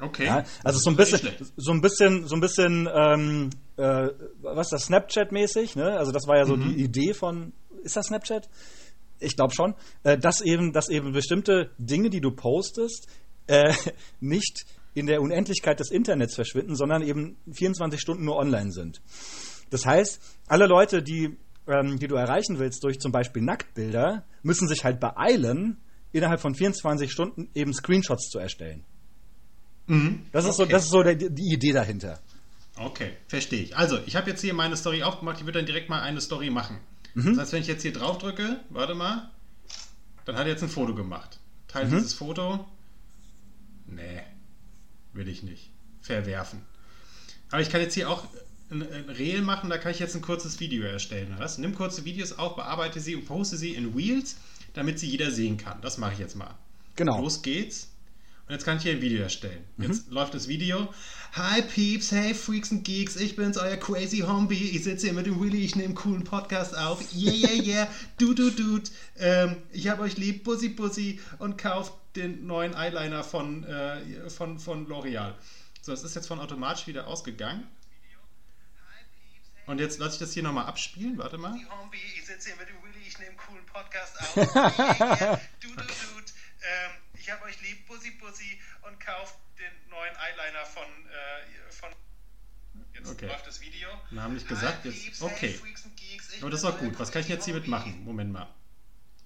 Okay. 0.00 0.26
Ja, 0.26 0.44
also 0.62 0.78
so 0.78 0.90
ein 0.90 0.96
bisschen, 0.96 1.30
so 1.56 1.72
ein 1.72 1.80
bisschen, 1.80 2.26
so 2.26 2.36
ein 2.36 2.40
bisschen, 2.40 2.88
ähm, 2.92 3.50
äh, 3.76 4.08
was 4.40 4.66
ist 4.68 4.72
das 4.72 4.86
Snapchat-mäßig, 4.88 5.76
ne? 5.76 5.98
Also 5.98 6.12
das 6.12 6.26
war 6.26 6.36
ja 6.36 6.44
so 6.44 6.56
Mhm. 6.56 6.60
die 6.76 6.82
Idee 6.84 7.14
von, 7.14 7.52
ist 7.82 7.96
das 7.96 8.06
Snapchat? 8.06 8.48
Ich 9.18 9.34
glaube 9.34 9.52
schon, 9.54 9.74
äh, 10.04 10.16
dass 10.16 10.40
eben, 10.40 10.72
dass 10.72 10.88
eben 10.88 11.12
bestimmte 11.12 11.70
Dinge, 11.78 12.10
die 12.10 12.20
du 12.20 12.30
postest, 12.30 13.08
äh, 13.48 13.72
nicht 14.20 14.66
in 14.94 15.06
der 15.06 15.20
Unendlichkeit 15.20 15.80
des 15.80 15.90
Internets 15.90 16.34
verschwinden, 16.34 16.76
sondern 16.76 17.02
eben 17.02 17.36
24 17.52 18.00
Stunden 18.00 18.24
nur 18.24 18.36
online 18.36 18.70
sind. 18.72 19.00
Das 19.70 19.84
heißt, 19.84 20.20
alle 20.46 20.66
Leute, 20.66 21.02
die, 21.02 21.36
ähm, 21.66 21.98
die 21.98 22.06
du 22.06 22.14
erreichen 22.14 22.58
willst 22.58 22.82
durch 22.84 22.98
zum 23.00 23.12
Beispiel 23.12 23.42
Nacktbilder, 23.42 24.24
müssen 24.42 24.68
sich 24.68 24.84
halt 24.84 25.00
beeilen, 25.00 25.78
innerhalb 26.12 26.40
von 26.40 26.54
24 26.54 27.10
Stunden 27.12 27.50
eben 27.54 27.72
Screenshots 27.74 28.30
zu 28.30 28.38
erstellen. 28.38 28.84
Mhm. 29.88 30.22
Das 30.32 30.44
ist 30.44 30.56
so, 30.56 30.62
Okay. 30.64 30.72
das 30.72 30.84
ist 30.84 30.90
so 30.90 31.02
der, 31.02 31.14
die 31.16 31.52
Idee 31.52 31.72
dahinter. 31.72 32.20
Okay, 32.76 33.12
verstehe 33.26 33.62
ich. 33.62 33.76
Also, 33.76 33.98
ich 34.06 34.14
habe 34.14 34.30
jetzt 34.30 34.40
hier 34.40 34.54
meine 34.54 34.76
Story 34.76 35.02
aufgemacht. 35.02 35.38
Ich 35.40 35.44
würde 35.46 35.58
dann 35.58 35.66
direkt 35.66 35.88
mal 35.88 36.00
eine 36.00 36.20
Story 36.20 36.50
machen. 36.50 36.78
Mhm. 37.14 37.30
Das 37.30 37.38
heißt, 37.38 37.52
wenn 37.54 37.62
ich 37.62 37.66
jetzt 37.68 37.82
hier 37.82 37.92
drauf 37.92 38.18
drücke, 38.18 38.60
warte 38.70 38.94
mal, 38.94 39.30
dann 40.24 40.36
hat 40.36 40.46
er 40.46 40.52
jetzt 40.52 40.62
ein 40.62 40.68
Foto 40.68 40.94
gemacht. 40.94 41.38
Teilt 41.66 41.90
Mhm. 41.90 41.96
dieses 41.96 42.14
Foto. 42.14 42.64
Nee, 43.86 44.20
will 45.12 45.28
ich 45.28 45.42
nicht. 45.42 45.70
Verwerfen. 46.02 46.60
Aber 47.50 47.60
ich 47.62 47.70
kann 47.70 47.80
jetzt 47.80 47.94
hier 47.94 48.08
auch 48.10 48.24
ein, 48.70 48.82
ein 48.82 49.08
Reel 49.08 49.40
machen, 49.42 49.70
da 49.70 49.78
kann 49.78 49.90
ich 49.92 49.98
jetzt 49.98 50.14
ein 50.14 50.20
kurzes 50.22 50.60
Video 50.60 50.84
erstellen. 50.84 51.34
Was? 51.38 51.58
Nimm 51.58 51.74
kurze 51.74 52.04
Videos 52.04 52.32
auf, 52.38 52.56
bearbeite 52.56 53.00
sie 53.00 53.16
und 53.16 53.24
poste 53.24 53.56
sie 53.56 53.74
in 53.74 53.94
Reels, 53.94 54.36
damit 54.74 54.98
sie 54.98 55.08
jeder 55.08 55.30
sehen 55.30 55.56
kann. 55.56 55.80
Das 55.80 55.96
mache 55.98 56.12
ich 56.12 56.18
jetzt 56.18 56.36
mal. 56.36 56.54
Genau. 56.96 57.20
Los 57.22 57.42
geht's. 57.42 57.88
Und 58.48 58.54
jetzt 58.54 58.64
kann 58.64 58.78
ich 58.78 58.82
hier 58.82 58.92
ein 58.92 59.02
Video 59.02 59.22
erstellen. 59.22 59.62
Mhm. 59.76 59.84
Jetzt 59.84 60.10
läuft 60.10 60.32
das 60.32 60.48
Video. 60.48 60.88
Hi 61.34 61.60
Peeps, 61.60 62.12
hey 62.12 62.32
Freaks 62.32 62.70
und 62.72 62.82
Geeks, 62.82 63.16
ich 63.16 63.36
bin's, 63.36 63.58
euer 63.58 63.76
Crazy 63.76 64.20
Homie. 64.20 64.54
Ich 64.54 64.84
sitze 64.84 65.04
hier 65.04 65.12
mit 65.12 65.26
dem 65.26 65.38
Willy, 65.38 65.62
ich 65.62 65.76
nehme 65.76 65.88
einen 65.88 65.94
coolen 65.94 66.24
Podcast 66.24 66.74
auf. 66.74 67.02
Yeah, 67.14 67.34
yeah, 67.34 67.62
yeah. 67.62 67.88
Du, 68.16 68.32
du, 68.32 68.50
du. 68.50 68.80
Ähm, 69.18 69.58
ich 69.70 69.88
hab 69.88 70.00
euch 70.00 70.16
lieb, 70.16 70.44
Bussi, 70.44 70.70
Bussi. 70.70 71.20
Und 71.38 71.58
kauft 71.58 71.92
den 72.16 72.46
neuen 72.46 72.74
Eyeliner 72.74 73.22
von, 73.22 73.64
äh, 73.64 74.30
von, 74.30 74.58
von 74.58 74.88
L'Oreal. 74.88 75.34
So, 75.82 75.92
es 75.92 76.02
ist 76.02 76.16
jetzt 76.16 76.26
von 76.26 76.40
automatisch 76.40 76.86
wieder 76.86 77.06
ausgegangen. 77.06 77.66
Und 79.66 79.78
jetzt 79.78 79.98
lasse 79.98 80.14
ich 80.14 80.20
das 80.20 80.32
hier 80.32 80.42
nochmal 80.42 80.64
abspielen. 80.64 81.18
Warte 81.18 81.36
mal. 81.36 81.50
Homie, 81.50 81.98
ich 82.16 82.24
sitze 82.24 82.48
hier 82.48 82.56
mit 82.56 82.70
dem 82.70 82.76
Willy, 82.82 83.06
ich 83.06 83.18
nehme 83.18 83.28
einen 83.28 83.36
coolen 83.36 83.66
Podcast 83.66 84.18
auf. 84.18 84.36
Yeah, 84.36 85.20
yeah. 85.20 85.40
Du, 85.60 85.68
du, 85.68 85.74
du. 85.76 85.82
Ähm, 86.60 86.90
ich 87.28 87.34
hab 87.34 87.44
euch 87.44 87.60
lieb, 87.60 87.86
Bussi, 87.86 88.10
Bussi 88.12 88.58
und 88.88 88.98
kauft 89.00 89.36
den 89.58 89.90
neuen 89.90 90.14
Eyeliner 90.16 90.64
von, 90.64 90.84
äh, 90.84 91.70
von 91.70 91.90
Jetzt 92.94 93.10
Okay. 93.10 93.26
läuft 93.26 93.46
das 93.46 93.60
Video. 93.60 93.88
Wir 94.10 94.22
haben 94.22 94.32
nicht 94.34 94.48
gesagt, 94.48 94.84
Hi, 94.84 94.88
jetzt- 94.88 95.04
Peeps, 95.04 95.22
okay. 95.22 95.60
hey, 95.62 95.74
Geeks, 95.96 96.40
das 96.40 96.54
ist 96.54 96.64
auch 96.64 96.78
gut. 96.78 96.98
Was 96.98 97.12
kann 97.12 97.20
ich 97.22 97.28
jetzt 97.28 97.44
hiermit 97.44 97.68
machen? 97.68 98.02
Moment 98.04 98.32
mal. 98.32 98.48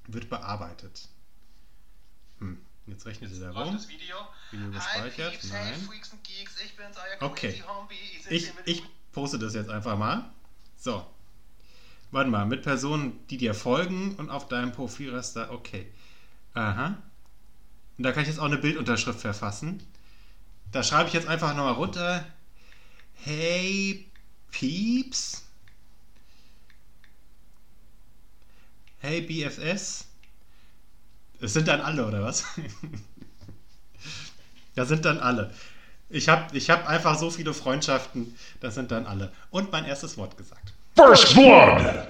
Wird 0.08 0.28
bearbeitet. 0.28 1.08
Hm. 2.38 2.60
Jetzt 2.86 3.06
rechnet 3.06 3.30
er 3.32 3.52
Läuft 3.52 3.66
rum. 3.66 3.74
das 3.76 3.88
Video. 3.88 4.16
Video 4.50 4.70
gespeichert? 4.72 5.30
Peeps, 5.32 5.52
hey, 5.52 5.70
Nein. 5.70 5.80
Freaks 5.82 6.12
and 6.12 6.24
Geeks, 6.24 6.60
ich 6.60 6.76
bin's, 6.76 6.96
euer 6.96 7.30
Okay. 7.30 7.62
Ich 8.30 8.52
ich 8.64 8.82
poste 9.12 9.38
das 9.38 9.54
jetzt 9.54 9.70
einfach 9.70 9.96
mal. 9.96 10.32
So. 10.76 11.08
Warte 12.10 12.30
mal, 12.30 12.46
mit 12.46 12.62
Personen, 12.62 13.24
die 13.28 13.36
dir 13.36 13.54
folgen 13.54 14.16
und 14.16 14.28
auf 14.28 14.48
deinem 14.48 14.72
Profilraster. 14.72 15.52
Okay. 15.52 15.92
Aha. 16.54 17.00
Und 17.98 18.04
da 18.04 18.12
kann 18.12 18.22
ich 18.22 18.28
jetzt 18.28 18.38
auch 18.38 18.46
eine 18.46 18.58
Bildunterschrift 18.58 19.20
verfassen. 19.20 19.82
Da 20.70 20.82
schreibe 20.82 21.08
ich 21.08 21.14
jetzt 21.14 21.28
einfach 21.28 21.54
nochmal 21.54 21.74
runter. 21.74 22.24
Hey 23.14 24.06
Peeps. 24.50 25.42
Hey 28.98 29.20
BFS. 29.20 30.06
Es 31.40 31.52
sind 31.52 31.68
dann 31.68 31.80
alle, 31.80 32.06
oder 32.06 32.22
was? 32.22 32.44
Das 34.74 34.88
sind 34.88 35.04
dann 35.04 35.18
alle. 35.18 35.52
Ich 36.08 36.28
habe 36.28 36.56
ich 36.56 36.70
hab 36.70 36.88
einfach 36.88 37.18
so 37.18 37.30
viele 37.30 37.54
Freundschaften, 37.54 38.36
das 38.60 38.74
sind 38.74 38.90
dann 38.90 39.06
alle. 39.06 39.32
Und 39.50 39.70
mein 39.72 39.84
erstes 39.84 40.16
Wort 40.16 40.36
gesagt. 40.36 40.72
First 40.96 41.34
Blood! 41.34 42.08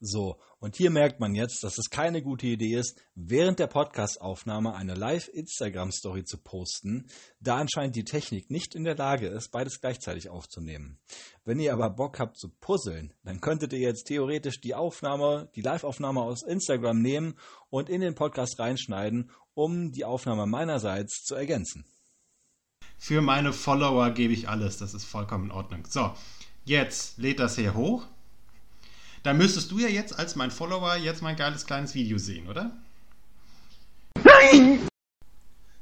So, 0.00 0.38
und 0.64 0.76
hier 0.76 0.90
merkt 0.90 1.20
man 1.20 1.34
jetzt, 1.34 1.62
dass 1.62 1.76
es 1.76 1.90
keine 1.90 2.22
gute 2.22 2.46
Idee 2.46 2.76
ist, 2.78 2.98
während 3.14 3.58
der 3.58 3.66
Podcastaufnahme 3.66 4.74
eine 4.74 4.94
Live-Instagram-Story 4.94 6.24
zu 6.24 6.38
posten, 6.38 7.06
da 7.38 7.56
anscheinend 7.56 7.96
die 7.96 8.04
Technik 8.04 8.50
nicht 8.50 8.74
in 8.74 8.84
der 8.84 8.96
Lage 8.96 9.26
ist, 9.26 9.50
beides 9.50 9.82
gleichzeitig 9.82 10.30
aufzunehmen. 10.30 10.98
Wenn 11.44 11.60
ihr 11.60 11.74
aber 11.74 11.90
Bock 11.90 12.18
habt 12.18 12.38
zu 12.38 12.48
puzzeln, 12.48 13.12
dann 13.24 13.42
könntet 13.42 13.74
ihr 13.74 13.80
jetzt 13.80 14.04
theoretisch 14.04 14.58
die 14.58 14.74
Aufnahme, 14.74 15.50
die 15.54 15.60
Live-Aufnahme 15.60 16.22
aus 16.22 16.42
Instagram 16.42 17.02
nehmen 17.02 17.34
und 17.68 17.90
in 17.90 18.00
den 18.00 18.14
Podcast 18.14 18.58
reinschneiden, 18.58 19.32
um 19.52 19.92
die 19.92 20.06
Aufnahme 20.06 20.46
meinerseits 20.46 21.24
zu 21.24 21.34
ergänzen. 21.34 21.84
Für 22.96 23.20
meine 23.20 23.52
Follower 23.52 24.12
gebe 24.12 24.32
ich 24.32 24.48
alles, 24.48 24.78
das 24.78 24.94
ist 24.94 25.04
vollkommen 25.04 25.44
in 25.44 25.50
Ordnung. 25.50 25.84
So, 25.90 26.14
jetzt 26.64 27.18
lädt 27.18 27.38
das 27.38 27.56
hier 27.56 27.74
hoch. 27.74 28.06
Da 29.24 29.32
müsstest 29.32 29.70
du 29.70 29.78
ja 29.78 29.88
jetzt 29.88 30.18
als 30.18 30.36
mein 30.36 30.50
Follower 30.50 30.96
jetzt 30.96 31.22
mein 31.22 31.34
geiles 31.34 31.64
kleines 31.64 31.94
Video 31.94 32.18
sehen, 32.18 32.46
oder? 32.46 32.70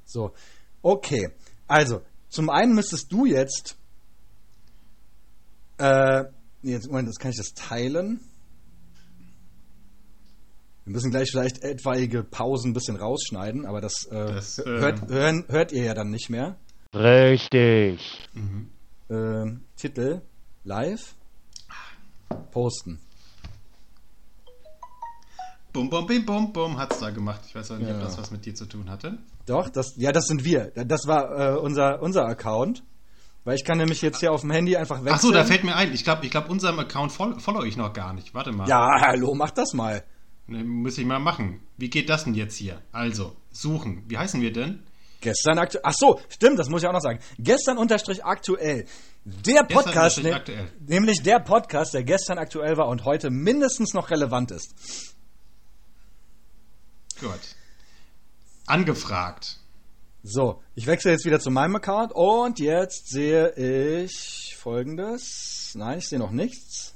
So, 0.05 0.33
okay. 0.81 1.31
Also, 1.67 2.03
zum 2.29 2.51
einen 2.51 2.75
müsstest 2.75 3.11
du 3.11 3.27
jetzt. 3.27 3.77
Äh, 5.79 6.25
jetzt, 6.63 6.87
Moment, 6.87 7.09
jetzt 7.09 7.19
kann 7.19 7.33
ich 7.33 7.37
das 7.37 7.53
teilen. 7.55 8.21
Wir 10.85 10.93
müssen 10.93 11.11
gleich 11.11 11.31
vielleicht 11.31 11.65
etwaige 11.65 12.23
Pausen 12.23 12.71
ein 12.71 12.75
bisschen 12.75 12.97
rausschneiden, 12.97 13.67
aber 13.67 13.81
das, 13.81 14.05
äh, 14.11 14.35
Das, 14.35 14.59
äh, 14.59 14.65
hört, 14.67 15.09
hören, 15.09 15.45
hört 15.49 15.73
ihr 15.73 15.85
ja 15.85 15.95
dann 15.95 16.11
nicht 16.11 16.31
mehr. 16.31 16.57
Richtig. 16.95 18.29
Äh, 19.09 19.53
Titel 19.77 20.23
live 20.63 21.17
posten. 22.53 23.01
Bum, 25.73 25.89
bum, 25.89 26.07
bim, 26.07 26.25
bum, 26.27 26.53
bum, 26.53 26.79
hat's 26.79 26.99
da 27.01 27.11
gemacht. 27.11 27.41
Ich 27.49 27.55
weiß 27.55 27.71
auch 27.71 27.79
nicht, 27.79 27.89
ob 27.91 27.97
Ja. 27.97 28.03
das 28.05 28.19
was 28.19 28.31
mit 28.31 28.45
dir 28.45 28.55
zu 28.55 28.67
tun 28.67 28.91
hatte. 28.91 29.19
Doch, 29.47 29.71
das, 29.71 29.95
ja, 29.97 30.13
das 30.13 30.27
sind 30.27 30.45
wir. 30.45 30.71
Das 30.75 31.07
war 31.07 31.55
äh, 31.55 31.59
unser, 31.59 32.03
unser 32.03 32.27
Account. 32.27 32.83
Weil 33.45 33.57
ich 33.57 33.65
kann 33.65 33.79
nämlich 33.79 34.03
jetzt 34.03 34.21
hier 34.21 34.31
auf 34.33 34.43
dem 34.43 34.53
Handy 34.53 34.77
einfach 34.77 34.99
wechseln. 34.99 35.15
Ach 35.17 35.21
so, 35.21 35.33
da 35.33 35.45
fällt 35.45 35.65
mir 35.65 35.75
ein. 35.75 35.93
Ich 35.93 36.05
glaube, 36.05 36.25
ich 36.25 36.31
glaub, 36.31 36.49
unserem 36.49 36.79
Account 36.79 37.11
fol 37.11 37.41
follow 37.41 37.65
ich 37.65 37.77
noch 37.77 37.93
gar 37.93 38.13
nicht. 38.13 38.35
Warte 38.35 38.53
mal. 38.53 38.69
Ja, 38.69 38.89
hallo, 39.01 39.35
mach 39.35 39.51
das 39.51 39.73
mal. 39.73 40.05
Ne, 40.47 40.63
muss 40.63 40.97
ich 40.99 41.07
mal 41.07 41.19
machen. 41.19 41.61
Wie 41.77 41.91
geht 41.91 42.09
das 42.09 42.23
denn 42.25 42.35
jetzt 42.35 42.55
hier? 42.57 42.81
Also, 42.93 43.35
suchen. 43.51 44.05
Wie 44.07 44.17
heißen 44.19 44.41
wir 44.41 44.53
denn? 44.53 44.85
Gestern 45.23 45.59
aktuell. 45.59 45.83
Ach 45.85 45.93
so, 45.93 46.21
stimmt, 46.29 46.59
das 46.59 46.69
muss 46.69 46.83
ich 46.83 46.89
auch 46.89 46.93
noch 46.93 47.01
sagen. 47.01 47.19
Gestern 47.39 47.79
unterstrich 47.79 48.25
aktuell. 48.25 48.85
Der 49.25 49.63
Podcast, 49.65 50.23
ne, 50.23 50.35
aktuell. 50.35 50.69
nämlich 50.87 51.23
der 51.23 51.39
Podcast, 51.41 51.95
der 51.95 52.05
gestern 52.05 52.39
aktuell 52.39 52.77
war 52.77 52.89
und 52.89 53.05
heute 53.05 53.31
mindestens 53.31 53.95
noch 53.95 54.11
relevant 54.11 54.51
ist. 54.51 55.12
Gut. 57.23 57.55
Angefragt. 58.67 59.61
So, 60.25 60.61
ich 60.75 60.89
wechsle 60.89 61.13
jetzt 61.13 61.25
wieder 61.25 61.39
zu 61.39 61.53
meinem 61.53 61.77
Account 61.77 62.11
und 62.13 62.59
jetzt 62.59 63.11
sehe 63.11 63.53
ich 63.53 64.57
folgendes. 64.59 65.73
Nein, 65.77 65.99
ich 65.99 66.09
sehe 66.09 66.19
noch 66.19 66.33
nichts. 66.33 66.95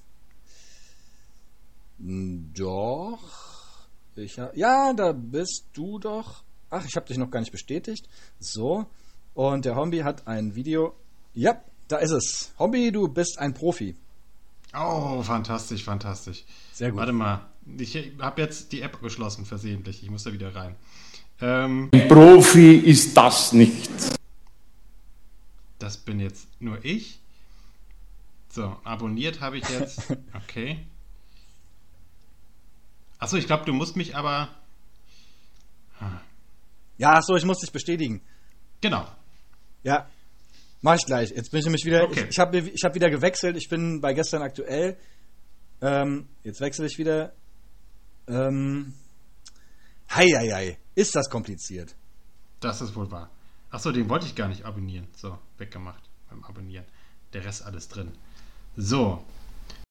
Hm, 1.98 2.52
Doch. 2.56 3.22
Ich 4.16 4.36
ja, 4.54 4.92
da 4.94 5.12
bist 5.12 5.66
du 5.74 6.00
doch. 6.00 6.42
Ach, 6.70 6.84
ich 6.84 6.96
habe 6.96 7.06
dich 7.06 7.18
noch 7.18 7.30
gar 7.30 7.38
nicht 7.40 7.52
bestätigt. 7.52 8.08
So. 8.40 8.86
Und 9.34 9.64
der 9.64 9.76
Hombi 9.76 9.98
hat 9.98 10.26
ein 10.26 10.56
Video. 10.56 10.94
Ja, 11.34 11.62
da 11.86 11.98
ist 11.98 12.10
es. 12.10 12.52
Hombi, 12.58 12.90
du 12.90 13.06
bist 13.06 13.38
ein 13.38 13.54
Profi. 13.54 13.94
Oh, 14.74 15.22
fantastisch, 15.22 15.84
fantastisch. 15.84 16.44
Sehr 16.72 16.90
gut. 16.90 16.98
Warte 16.98 17.12
mal. 17.12 17.46
Ich 17.78 17.96
habe 18.20 18.42
jetzt 18.42 18.72
die 18.72 18.80
App 18.82 19.00
geschlossen, 19.00 19.44
versehentlich. 19.44 20.02
Ich 20.02 20.10
muss 20.10 20.22
da 20.24 20.32
wieder 20.32 20.54
rein. 20.54 20.76
Ähm, 21.40 21.90
Ein 21.92 22.08
Profi 22.08 22.76
ist 22.76 23.16
das 23.16 23.52
nicht. 23.52 23.90
das 25.78 25.98
bin 25.98 26.20
jetzt 26.20 26.48
nur 26.60 26.84
ich. 26.84 27.20
So, 28.48 28.76
abonniert 28.84 29.40
habe 29.40 29.58
ich 29.58 29.68
jetzt. 29.68 30.02
Okay. 30.48 30.78
Achso, 33.18 33.36
ich 33.36 33.46
glaube, 33.46 33.64
du 33.64 33.72
musst 33.72 33.96
mich 33.96 34.14
aber. 34.14 34.48
Ja, 36.98 37.14
ach 37.14 37.22
so, 37.22 37.36
ich 37.36 37.44
muss 37.44 37.58
dich 37.58 37.72
bestätigen. 37.72 38.22
Genau. 38.80 39.06
Ja. 39.82 40.08
Mach 40.82 40.94
ich 40.96 41.04
gleich. 41.04 41.30
Jetzt 41.30 41.50
bin 41.50 41.60
ich 41.60 41.66
nämlich 41.66 41.84
wieder. 41.84 42.04
Okay. 42.04 42.20
Ich, 42.24 42.30
ich 42.30 42.38
habe 42.38 42.58
ich 42.58 42.84
hab 42.84 42.94
wieder 42.94 43.10
gewechselt. 43.10 43.56
Ich 43.56 43.68
bin 43.68 44.00
bei 44.00 44.12
gestern 44.14 44.42
aktuell. 44.42 44.96
Ähm, 45.80 46.28
jetzt 46.44 46.60
wechsle 46.60 46.86
ich 46.86 46.98
wieder. 46.98 47.32
Ähm, 48.28 48.92
hei, 50.10 50.26
hei, 50.26 50.50
hei. 50.50 50.78
Ist 50.94 51.14
das 51.14 51.30
kompliziert? 51.30 51.94
Das 52.60 52.80
ist 52.80 52.96
wohl 52.96 53.10
wahr. 53.10 53.30
Achso, 53.70 53.92
den 53.92 54.08
wollte 54.08 54.26
ich 54.26 54.34
gar 54.34 54.48
nicht 54.48 54.64
abonnieren. 54.64 55.06
So, 55.14 55.38
weggemacht 55.58 56.02
beim 56.30 56.42
Abonnieren. 56.44 56.84
Der 57.32 57.44
Rest 57.44 57.64
alles 57.64 57.88
drin. 57.88 58.12
So. 58.76 59.24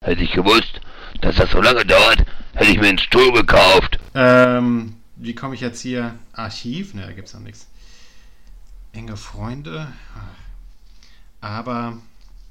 Hätte 0.01 0.23
ich 0.23 0.31
gewusst, 0.31 0.81
dass 1.21 1.35
das 1.37 1.51
so 1.51 1.61
lange 1.61 1.85
dauert, 1.85 2.25
hätte 2.53 2.71
ich 2.71 2.79
mir 2.79 2.89
einen 2.89 2.97
Stuhl 2.97 3.31
gekauft. 3.31 3.99
Ähm, 4.13 4.95
wie 5.15 5.33
komme 5.35 5.55
ich 5.55 5.61
jetzt 5.61 5.81
hier? 5.81 6.17
Archiv? 6.33 6.93
Ne, 6.93 7.03
da 7.05 7.11
gibt 7.13 7.27
es 7.27 7.33
noch 7.33 7.41
nichts. 7.41 7.67
Enge 8.91 9.17
Freunde. 9.17 9.91
Aber 11.41 11.97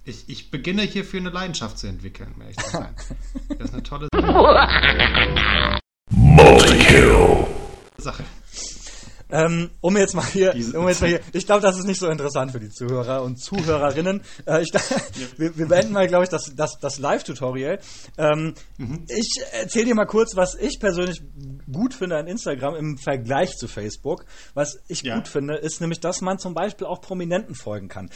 ich, 0.04 0.28
ich 0.28 0.50
beginne 0.50 0.82
hierfür 0.82 1.20
eine 1.20 1.30
Leidenschaft 1.30 1.78
zu 1.78 1.86
entwickeln, 1.86 2.32
um 2.34 2.42
ehrlich 2.42 2.58
zu 2.58 2.70
sein. 2.70 2.94
Das 3.48 3.68
ist 3.68 3.74
eine 3.74 3.82
tolle 3.82 4.08
Sache. 7.98 8.24
Ähm, 9.36 9.70
um 9.80 9.96
jetzt 9.96 10.14
mal 10.14 10.24
hier, 10.24 10.54
um 10.76 10.86
jetzt 10.86 11.00
mal 11.00 11.08
hier, 11.08 11.20
ich 11.32 11.44
glaube, 11.44 11.60
das 11.60 11.76
ist 11.76 11.86
nicht 11.86 11.98
so 11.98 12.08
interessant 12.08 12.52
für 12.52 12.60
die 12.60 12.70
Zuhörer 12.70 13.22
und 13.24 13.36
Zuhörerinnen. 13.42 14.22
Äh, 14.46 14.62
ich, 14.62 14.70
wir, 15.36 15.58
wir 15.58 15.66
beenden 15.66 15.92
mal, 15.92 16.06
glaube 16.06 16.22
ich, 16.22 16.30
das, 16.30 16.52
das, 16.54 16.78
das 16.78 16.98
Live-Tutorial. 16.98 17.80
Ähm, 18.16 18.54
Mhm. 18.76 19.06
Ich 19.08 19.40
erzähle 19.52 19.86
dir 19.86 19.94
mal 19.94 20.04
kurz, 20.06 20.36
was 20.36 20.54
ich 20.56 20.78
persönlich 20.80 21.22
gut 21.72 21.94
finde 21.94 22.16
an 22.16 22.26
Instagram 22.26 22.74
im 22.76 22.98
Vergleich 22.98 23.56
zu 23.56 23.66
Facebook. 23.68 24.24
Was 24.54 24.78
ich 24.88 25.02
Ja. 25.02 25.16
gut 25.16 25.28
finde, 25.28 25.56
ist 25.56 25.80
nämlich, 25.80 26.00
dass 26.00 26.20
man 26.20 26.38
zum 26.38 26.54
Beispiel 26.54 26.86
auch 26.86 27.00
Prominenten 27.00 27.54
folgen 27.54 27.88
kann. 27.88 28.10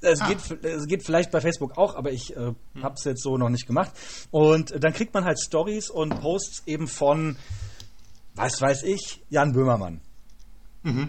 Es, 0.00 0.20
Ah. 0.20 0.28
geht, 0.28 0.64
es 0.64 0.86
geht 0.86 1.04
vielleicht 1.04 1.30
bei 1.30 1.40
Facebook 1.40 1.76
auch, 1.78 1.94
aber 1.96 2.12
ich 2.12 2.34
äh, 2.36 2.40
Hm. 2.40 2.56
habe 2.82 2.94
es 2.96 3.04
jetzt 3.04 3.22
so 3.22 3.36
noch 3.36 3.48
nicht 3.50 3.66
gemacht. 3.66 3.92
Und 4.30 4.72
dann 4.82 4.92
kriegt 4.92 5.12
man 5.14 5.24
halt 5.24 5.38
Stories 5.40 5.90
und 5.90 6.20
Posts 6.20 6.62
eben 6.66 6.88
von, 6.88 7.36
was 8.34 8.60
weiß 8.60 8.82
ich, 8.84 9.22
Jan 9.30 9.52
Böhmermann 9.52 10.00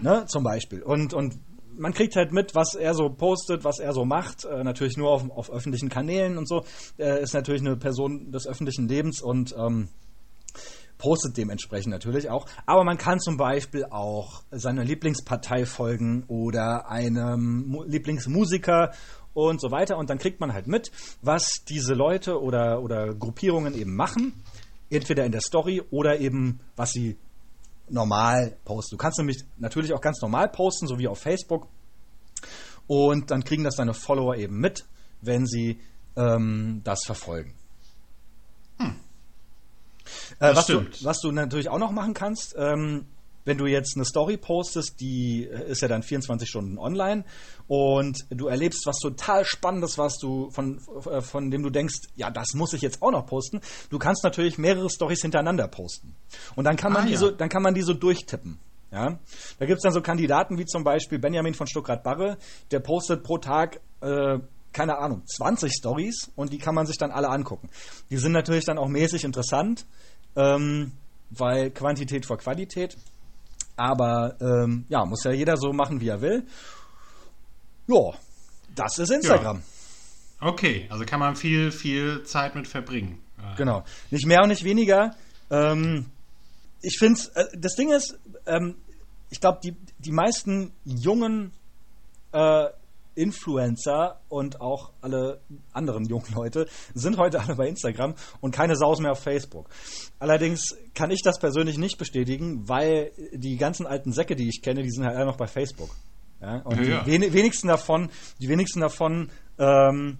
ne, 0.02 0.24
zum 0.26 0.44
Beispiel. 0.44 0.82
Und, 0.82 1.14
und 1.14 1.38
man 1.76 1.92
kriegt 1.92 2.16
halt 2.16 2.32
mit, 2.32 2.54
was 2.54 2.74
er 2.74 2.94
so 2.94 3.08
postet, 3.08 3.64
was 3.64 3.78
er 3.78 3.92
so 3.92 4.04
macht. 4.04 4.44
Äh, 4.44 4.64
natürlich 4.64 4.96
nur 4.96 5.10
auf, 5.10 5.28
auf 5.30 5.50
öffentlichen 5.50 5.88
Kanälen 5.88 6.38
und 6.38 6.48
so. 6.48 6.64
Er 6.96 7.18
ist 7.18 7.34
natürlich 7.34 7.62
eine 7.62 7.76
Person 7.76 8.30
des 8.30 8.46
öffentlichen 8.46 8.88
Lebens 8.88 9.20
und 9.22 9.54
ähm, 9.58 9.88
postet 10.98 11.36
dementsprechend 11.36 11.90
natürlich 11.90 12.30
auch. 12.30 12.46
Aber 12.66 12.84
man 12.84 12.98
kann 12.98 13.20
zum 13.20 13.36
Beispiel 13.36 13.84
auch 13.86 14.42
seiner 14.50 14.84
Lieblingspartei 14.84 15.66
folgen 15.66 16.24
oder 16.28 16.88
einem 16.88 17.66
Mu 17.66 17.82
Lieblingsmusiker 17.84 18.92
und 19.32 19.60
so 19.60 19.70
weiter. 19.70 19.98
Und 19.98 20.10
dann 20.10 20.18
kriegt 20.18 20.40
man 20.40 20.52
halt 20.52 20.66
mit, 20.66 20.90
was 21.20 21.64
diese 21.68 21.94
Leute 21.94 22.40
oder, 22.40 22.82
oder 22.82 23.14
Gruppierungen 23.14 23.74
eben 23.74 23.94
machen. 23.94 24.44
Entweder 24.90 25.24
in 25.24 25.32
der 25.32 25.40
Story 25.40 25.82
oder 25.90 26.20
eben, 26.20 26.60
was 26.76 26.92
sie 26.92 27.18
normal 27.88 28.56
posten. 28.64 28.96
Du 28.96 28.98
kannst 28.98 29.18
nämlich 29.18 29.44
natürlich 29.58 29.92
auch 29.92 30.00
ganz 30.00 30.20
normal 30.20 30.48
posten, 30.48 30.86
so 30.86 30.98
wie 30.98 31.08
auf 31.08 31.18
Facebook. 31.18 31.68
Und 32.86 33.30
dann 33.30 33.44
kriegen 33.44 33.64
das 33.64 33.76
deine 33.76 33.94
Follower 33.94 34.36
eben 34.36 34.58
mit, 34.58 34.84
wenn 35.20 35.46
sie 35.46 35.80
ähm, 36.16 36.82
das 36.84 37.00
verfolgen. 37.04 37.54
Äh, 38.78 38.84
Das 40.38 40.56
was, 40.56 40.66
du, 40.66 40.86
was 41.02 41.20
du 41.20 41.32
natürlich 41.32 41.68
auch 41.68 41.78
noch 41.78 41.92
machen 41.92 42.14
kannst, 42.14 42.54
ähm, 42.58 43.06
wenn 43.44 43.58
du 43.58 43.66
jetzt 43.66 43.96
eine 43.96 44.04
Story 44.04 44.36
postest, 44.36 45.00
die 45.00 45.46
äh, 45.46 45.70
ist 45.70 45.82
ja 45.82 45.88
dann 45.88 46.02
24 46.02 46.48
Stunden 46.48 46.78
online 46.78 47.24
und 47.66 48.24
du 48.30 48.46
erlebst 48.48 48.86
was 48.86 48.98
total 48.98 49.44
Spannendes, 49.44 49.98
was 49.98 50.18
du 50.18 50.50
von, 50.50 50.80
äh, 51.10 51.20
von 51.20 51.50
dem 51.50 51.62
du 51.62 51.70
denkst, 51.70 52.00
ja, 52.16 52.30
das 52.30 52.54
muss 52.54 52.72
ich 52.72 52.82
jetzt 52.82 53.02
auch 53.02 53.10
noch 53.10 53.26
posten. 53.26 53.60
Du 53.90 53.98
kannst 53.98 54.24
natürlich 54.24 54.58
mehrere 54.58 54.90
Stories 54.90 55.20
hintereinander 55.22 55.68
posten. 55.68 56.14
Und 56.56 56.64
dann 56.64 56.76
kann 56.76 56.92
man 56.92 57.02
Ah, 57.02 57.06
die 57.06 57.12
ja. 57.12 57.18
so, 57.18 57.30
dann 57.30 57.48
kann 57.48 57.62
man 57.62 57.74
die 57.74 57.82
so 57.82 57.92
durchtippen. 57.94 58.58
Ja? 58.90 59.18
Da 59.58 59.66
gibt 59.66 59.78
es 59.78 59.82
dann 59.82 59.92
so 59.92 60.00
Kandidaten 60.00 60.56
wie 60.58 60.64
zum 60.66 60.84
Beispiel 60.84 61.18
Benjamin 61.18 61.54
von 61.54 61.66
Stuckrad-Barre, 61.66 62.38
der 62.70 62.80
postet 62.80 63.24
pro 63.24 63.38
Tag, 63.38 63.80
äh, 64.00 64.38
keine 64.72 64.98
Ahnung, 64.98 65.22
20 65.26 65.72
Stories 65.72 66.30
und 66.34 66.52
die 66.52 66.58
kann 66.58 66.74
man 66.74 66.86
sich 66.86 66.96
dann 66.96 67.10
alle 67.10 67.28
angucken. 67.28 67.68
Die 68.10 68.16
sind 68.16 68.32
natürlich 68.32 68.64
dann 68.64 68.78
auch 68.78 68.88
mäßig 68.88 69.24
interessant, 69.24 69.84
ähm, 70.36 70.92
weil 71.30 71.70
Quantität 71.70 72.26
vor 72.26 72.38
Qualität. 72.38 72.96
Aber 73.76 74.36
ähm, 74.40 74.86
ja, 74.88 75.04
muss 75.04 75.24
ja 75.24 75.32
jeder 75.32 75.56
so 75.56 75.72
machen, 75.72 76.00
wie 76.00 76.08
er 76.08 76.20
will. 76.20 76.46
Ja, 77.86 78.12
das 78.74 78.98
ist 78.98 79.10
Instagram. 79.10 79.62
Okay, 80.40 80.86
also 80.90 81.04
kann 81.04 81.20
man 81.20 81.36
viel, 81.36 81.70
viel 81.70 82.22
Zeit 82.24 82.54
mit 82.54 82.68
verbringen. 82.68 83.20
Äh, 83.38 83.56
Genau. 83.56 83.84
Nicht 84.10 84.26
mehr 84.26 84.42
und 84.42 84.48
nicht 84.48 84.64
weniger. 84.64 85.14
Ähm, 85.50 86.06
ich 86.82 86.98
finde, 86.98 87.20
äh, 87.34 87.44
das 87.56 87.74
Ding 87.74 87.90
ist, 87.92 88.18
ähm, 88.46 88.76
ich 89.30 89.40
glaube, 89.40 89.60
die, 89.62 89.74
die 89.98 90.12
meisten 90.12 90.72
jungen 90.84 91.52
äh, 92.32 92.66
Influencer 93.14 94.20
und 94.28 94.60
auch 94.60 94.92
alle 95.00 95.40
anderen 95.72 96.04
jungen 96.06 96.26
Leute 96.34 96.66
sind 96.94 97.16
heute 97.18 97.40
alle 97.40 97.54
bei 97.56 97.68
Instagram 97.68 98.14
und 98.40 98.54
keine 98.54 98.76
Saus 98.76 99.00
mehr 99.00 99.12
auf 99.12 99.20
Facebook. 99.20 99.68
Allerdings 100.18 100.76
kann 100.94 101.10
ich 101.10 101.22
das 101.22 101.38
persönlich 101.38 101.78
nicht 101.78 101.98
bestätigen, 101.98 102.68
weil 102.68 103.12
die 103.32 103.56
ganzen 103.56 103.86
alten 103.86 104.12
Säcke, 104.12 104.36
die 104.36 104.48
ich 104.48 104.62
kenne, 104.62 104.82
die 104.82 104.90
sind 104.90 105.04
halt 105.04 105.16
alle 105.16 105.26
noch 105.26 105.36
bei 105.36 105.46
Facebook. 105.46 105.90
Ja? 106.40 106.62
Und 106.64 106.84
Ja, 106.84 107.02
die 107.04 107.10
weni- 107.12 107.32
wenigsten 107.32 107.68
davon, 107.68 108.10
die 108.40 108.48
wenigsten 108.48 108.80
davon 108.80 109.30
ähm, 109.58 110.18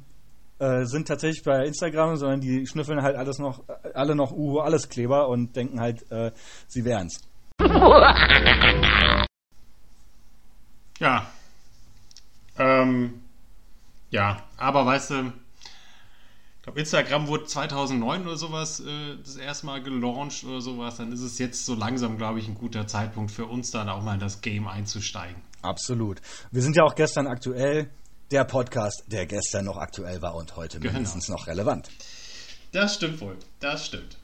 äh, 0.60 0.84
sind 0.84 1.08
tatsächlich 1.08 1.42
bei 1.44 1.64
Instagram, 1.66 2.16
sondern 2.16 2.40
die 2.40 2.66
schnüffeln 2.66 3.02
halt 3.02 3.16
alles 3.16 3.38
noch, 3.38 3.68
äh, 3.68 3.92
alle 3.94 4.14
noch 4.14 4.30
Uhu 4.32 4.60
alles 4.60 4.88
Kleber 4.88 5.28
und 5.28 5.56
denken 5.56 5.80
halt, 5.80 6.10
äh, 6.12 6.30
sie 6.68 6.84
wären's. 6.84 7.20
Ja. 11.00 11.26
Ähm, 12.58 13.22
ja, 14.10 14.42
aber 14.56 14.86
weißt 14.86 15.10
du, 15.10 15.32
ich 16.56 16.62
glaube, 16.62 16.80
Instagram 16.80 17.26
wurde 17.26 17.44
2009 17.44 18.22
oder 18.26 18.36
sowas 18.36 18.80
äh, 18.80 19.16
das 19.22 19.36
erste 19.36 19.66
Mal 19.66 19.82
gelauncht 19.82 20.44
oder 20.44 20.60
sowas. 20.60 20.96
Dann 20.96 21.12
ist 21.12 21.20
es 21.20 21.38
jetzt 21.38 21.66
so 21.66 21.74
langsam, 21.74 22.16
glaube 22.16 22.38
ich, 22.38 22.48
ein 22.48 22.54
guter 22.54 22.86
Zeitpunkt 22.86 23.30
für 23.32 23.46
uns 23.46 23.70
dann 23.70 23.88
auch 23.88 24.02
mal 24.02 24.14
in 24.14 24.20
das 24.20 24.40
Game 24.40 24.66
einzusteigen. 24.68 25.42
Absolut. 25.62 26.20
Wir 26.52 26.62
sind 26.62 26.76
ja 26.76 26.84
auch 26.84 26.94
gestern 26.94 27.26
aktuell. 27.26 27.90
Der 28.30 28.44
Podcast, 28.44 29.04
der 29.08 29.26
gestern 29.26 29.66
noch 29.66 29.76
aktuell 29.76 30.22
war 30.22 30.34
und 30.34 30.56
heute 30.56 30.80
Genau. 30.80 30.94
mindestens 30.94 31.28
noch 31.28 31.46
relevant. 31.46 31.90
Das 32.72 32.94
stimmt 32.94 33.20
wohl. 33.20 33.36
Das 33.60 33.84
stimmt. 33.86 34.16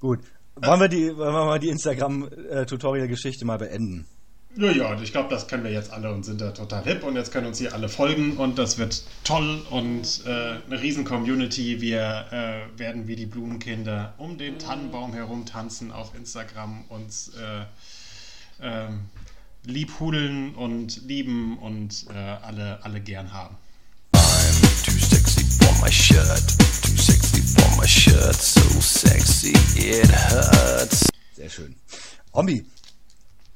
Gut. 0.00 0.20
Wollen 0.56 0.80
wir 0.80 0.88
die, 0.88 1.14
wollen 1.16 1.34
wir 1.34 1.44
mal 1.44 1.58
die 1.58 1.68
Instagram-Tutorial-Geschichte 1.68 3.44
mal 3.44 3.58
beenden? 3.58 4.06
Ja, 4.56 4.72
ja, 4.72 4.90
und 4.90 5.02
ich 5.02 5.12
glaube, 5.12 5.28
das 5.28 5.46
können 5.46 5.62
wir 5.62 5.70
jetzt 5.70 5.92
alle 5.92 6.12
und 6.12 6.24
sind 6.24 6.40
da 6.40 6.50
total 6.50 6.82
hip 6.82 7.04
und 7.04 7.14
jetzt 7.14 7.32
können 7.32 7.46
uns 7.46 7.58
hier 7.58 7.74
alle 7.74 7.88
folgen 7.88 8.38
und 8.38 8.58
das 8.58 8.78
wird 8.78 9.04
toll 9.22 9.62
und 9.70 10.22
äh, 10.26 10.30
eine 10.66 10.80
riesen 10.80 11.04
Community. 11.04 11.80
Wir 11.80 12.26
äh, 12.32 12.78
werden 12.78 13.06
wie 13.06 13.14
die 13.14 13.26
Blumenkinder 13.26 14.14
um 14.18 14.36
den 14.38 14.58
Tannenbaum 14.58 15.12
herum 15.12 15.46
tanzen 15.46 15.92
auf 15.92 16.14
Instagram, 16.14 16.84
uns 16.88 17.32
äh, 17.36 17.66
ähm, 18.60 19.04
liebhudeln 19.64 20.54
und 20.54 21.06
lieben 21.06 21.58
und 21.58 22.06
äh, 22.10 22.16
alle, 22.16 22.82
alle 22.82 23.00
gern 23.00 23.32
haben. 23.32 23.56
I'm 24.14 24.84
too 24.84 24.98
sexy 24.98 25.44
for 25.44 25.72
my 25.80 25.90
shirt. 25.90 26.58
Too 26.82 26.96
sexy 26.96 27.42
for 27.42 27.76
my 27.76 27.86
shirt. 27.86 28.34
So 28.34 28.60
sexy 28.80 29.52
it 29.76 30.10
hurts. 30.10 31.08
Sehr 31.36 31.50
schön. 31.50 31.76
Ombi, 32.32 32.64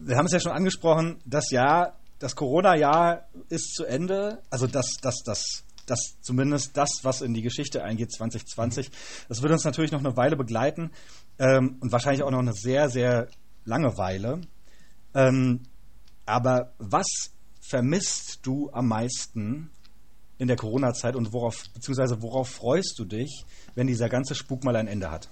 wir 0.04 0.16
haben 0.16 0.26
es 0.26 0.32
ja 0.32 0.40
schon 0.40 0.52
angesprochen, 0.52 1.20
das 1.24 1.50
Jahr, 1.50 1.98
das 2.18 2.36
Corona-Jahr 2.36 3.28
ist 3.48 3.74
zu 3.74 3.84
Ende. 3.84 4.42
Also 4.50 4.66
das, 4.66 4.96
das, 5.00 5.22
das, 5.24 5.64
das 5.86 6.16
zumindest 6.20 6.76
das, 6.76 7.00
was 7.02 7.22
in 7.22 7.34
die 7.34 7.42
Geschichte 7.42 7.82
eingeht, 7.82 8.12
2020. 8.12 8.90
Das 9.28 9.42
wird 9.42 9.52
uns 9.52 9.64
natürlich 9.64 9.92
noch 9.92 10.00
eine 10.00 10.16
Weile 10.16 10.36
begleiten 10.36 10.90
ähm, 11.38 11.76
und 11.80 11.92
wahrscheinlich 11.92 12.22
auch 12.22 12.30
noch 12.30 12.38
eine 12.38 12.52
sehr, 12.52 12.88
sehr 12.88 13.28
lange 13.64 13.96
Weile. 13.96 14.40
Ähm, 15.14 15.60
aber 16.26 16.72
was 16.78 17.06
vermisst 17.60 18.40
du 18.42 18.70
am 18.72 18.88
meisten 18.88 19.70
in 20.38 20.48
der 20.48 20.56
Corona-Zeit 20.56 21.14
und 21.14 21.32
worauf, 21.32 21.64
beziehungsweise 21.74 22.22
worauf 22.22 22.48
freust 22.48 22.98
du 22.98 23.04
dich, 23.04 23.44
wenn 23.74 23.86
dieser 23.86 24.08
ganze 24.08 24.34
Spuk 24.34 24.64
mal 24.64 24.76
ein 24.76 24.88
Ende 24.88 25.10
hat? 25.10 25.28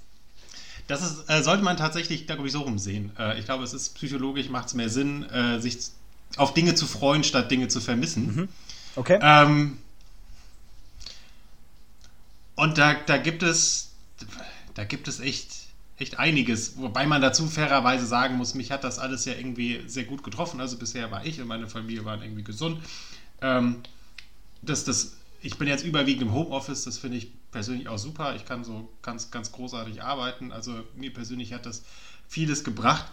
Das 0.91 1.03
ist, 1.03 1.31
äh, 1.31 1.41
sollte 1.45 1.63
man 1.63 1.77
tatsächlich, 1.77 2.27
glaube 2.27 2.45
ich, 2.47 2.53
so 2.53 2.63
rumsehen. 2.63 3.13
Äh, 3.17 3.39
ich 3.39 3.45
glaube, 3.45 3.63
es 3.63 3.73
ist 3.73 3.95
psychologisch, 3.95 4.49
macht 4.49 4.67
es 4.67 4.75
mehr 4.75 4.89
Sinn, 4.89 5.23
äh, 5.31 5.61
sich 5.61 5.79
auf 6.37 6.53
Dinge 6.53 6.75
zu 6.75 6.85
freuen, 6.85 7.23
statt 7.23 7.49
Dinge 7.49 7.69
zu 7.69 7.81
vermissen. 7.81 8.49
Okay? 8.97 9.21
Ähm, 9.23 9.79
und 12.57 12.77
da, 12.77 12.95
da 12.95 13.19
gibt 13.19 13.45
es, 13.45 13.93
da 14.75 14.83
gibt 14.83 15.07
es 15.07 15.21
echt, 15.21 15.53
echt 15.97 16.19
einiges, 16.19 16.77
wobei 16.77 17.07
man 17.07 17.23
dazu 17.23 17.47
fairerweise 17.47 18.05
sagen 18.05 18.37
muss, 18.37 18.55
mich 18.55 18.73
hat 18.73 18.83
das 18.83 18.99
alles 18.99 19.25
ja 19.27 19.35
irgendwie 19.35 19.85
sehr 19.87 20.05
gut 20.05 20.25
getroffen. 20.25 20.61
Also 20.61 20.77
bisher 20.77 21.13
war 21.13 21.25
ich 21.25 21.41
und 21.41 21.47
meine 21.47 21.69
Familie 21.69 22.05
waren 22.05 22.21
irgendwie 22.21 22.43
gesund. 22.43 22.83
Ähm, 23.43 23.77
das, 24.61 24.83
das, 24.83 25.13
ich 25.41 25.57
bin 25.57 25.69
jetzt 25.69 25.85
überwiegend 25.85 26.23
im 26.23 26.33
Homeoffice, 26.33 26.83
das 26.83 26.99
finde 26.99 27.19
ich 27.19 27.31
persönlich 27.51 27.89
auch 27.89 27.99
super. 27.99 28.35
Ich 28.37 28.45
kann 28.45 28.65
so 28.65 28.89
ganz, 29.03 29.31
ganz 29.31 29.53
großartig 29.53 30.03
arbeiten. 30.03 30.53
Also 30.53 30.85
mir 30.95 31.13
persönlich 31.13 31.53
hat 31.53 31.67
das 31.67 31.83
vieles 32.29 32.65
gebracht. 32.65 33.07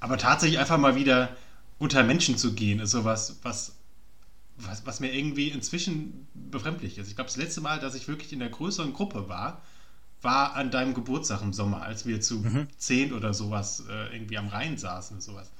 Aber 0.00 0.18
tatsächlich 0.18 0.58
einfach 0.58 0.78
mal 0.78 0.94
wieder 0.96 1.36
unter 1.78 2.02
Menschen 2.02 2.38
zu 2.38 2.54
gehen, 2.54 2.80
ist 2.80 2.92
sowas, 2.92 3.36
was, 3.42 3.74
was, 4.56 4.86
was 4.86 5.00
mir 5.00 5.12
irgendwie 5.12 5.48
inzwischen 5.48 6.26
befremdlich 6.34 6.98
ist. 6.98 7.08
Ich 7.08 7.16
glaube, 7.16 7.28
das 7.28 7.36
letzte 7.36 7.60
Mal, 7.60 7.80
dass 7.80 7.94
ich 7.94 8.08
wirklich 8.08 8.32
in 8.32 8.38
der 8.38 8.48
größeren 8.48 8.92
Gruppe 8.92 9.28
war, 9.28 9.62
war 10.22 10.54
an 10.54 10.70
deinem 10.70 10.94
Geburtstag 10.94 11.42
im 11.42 11.52
Sommer, 11.52 11.82
als 11.82 12.06
wir 12.06 12.20
zu 12.20 12.44
zehn 12.78 13.12
oder 13.12 13.34
sowas 13.34 13.84
äh, 13.88 14.14
irgendwie 14.14 14.38
am 14.38 14.48
Rhein 14.48 14.78
saßen 14.78 15.16
oder 15.16 15.22
sowas. 15.22 15.50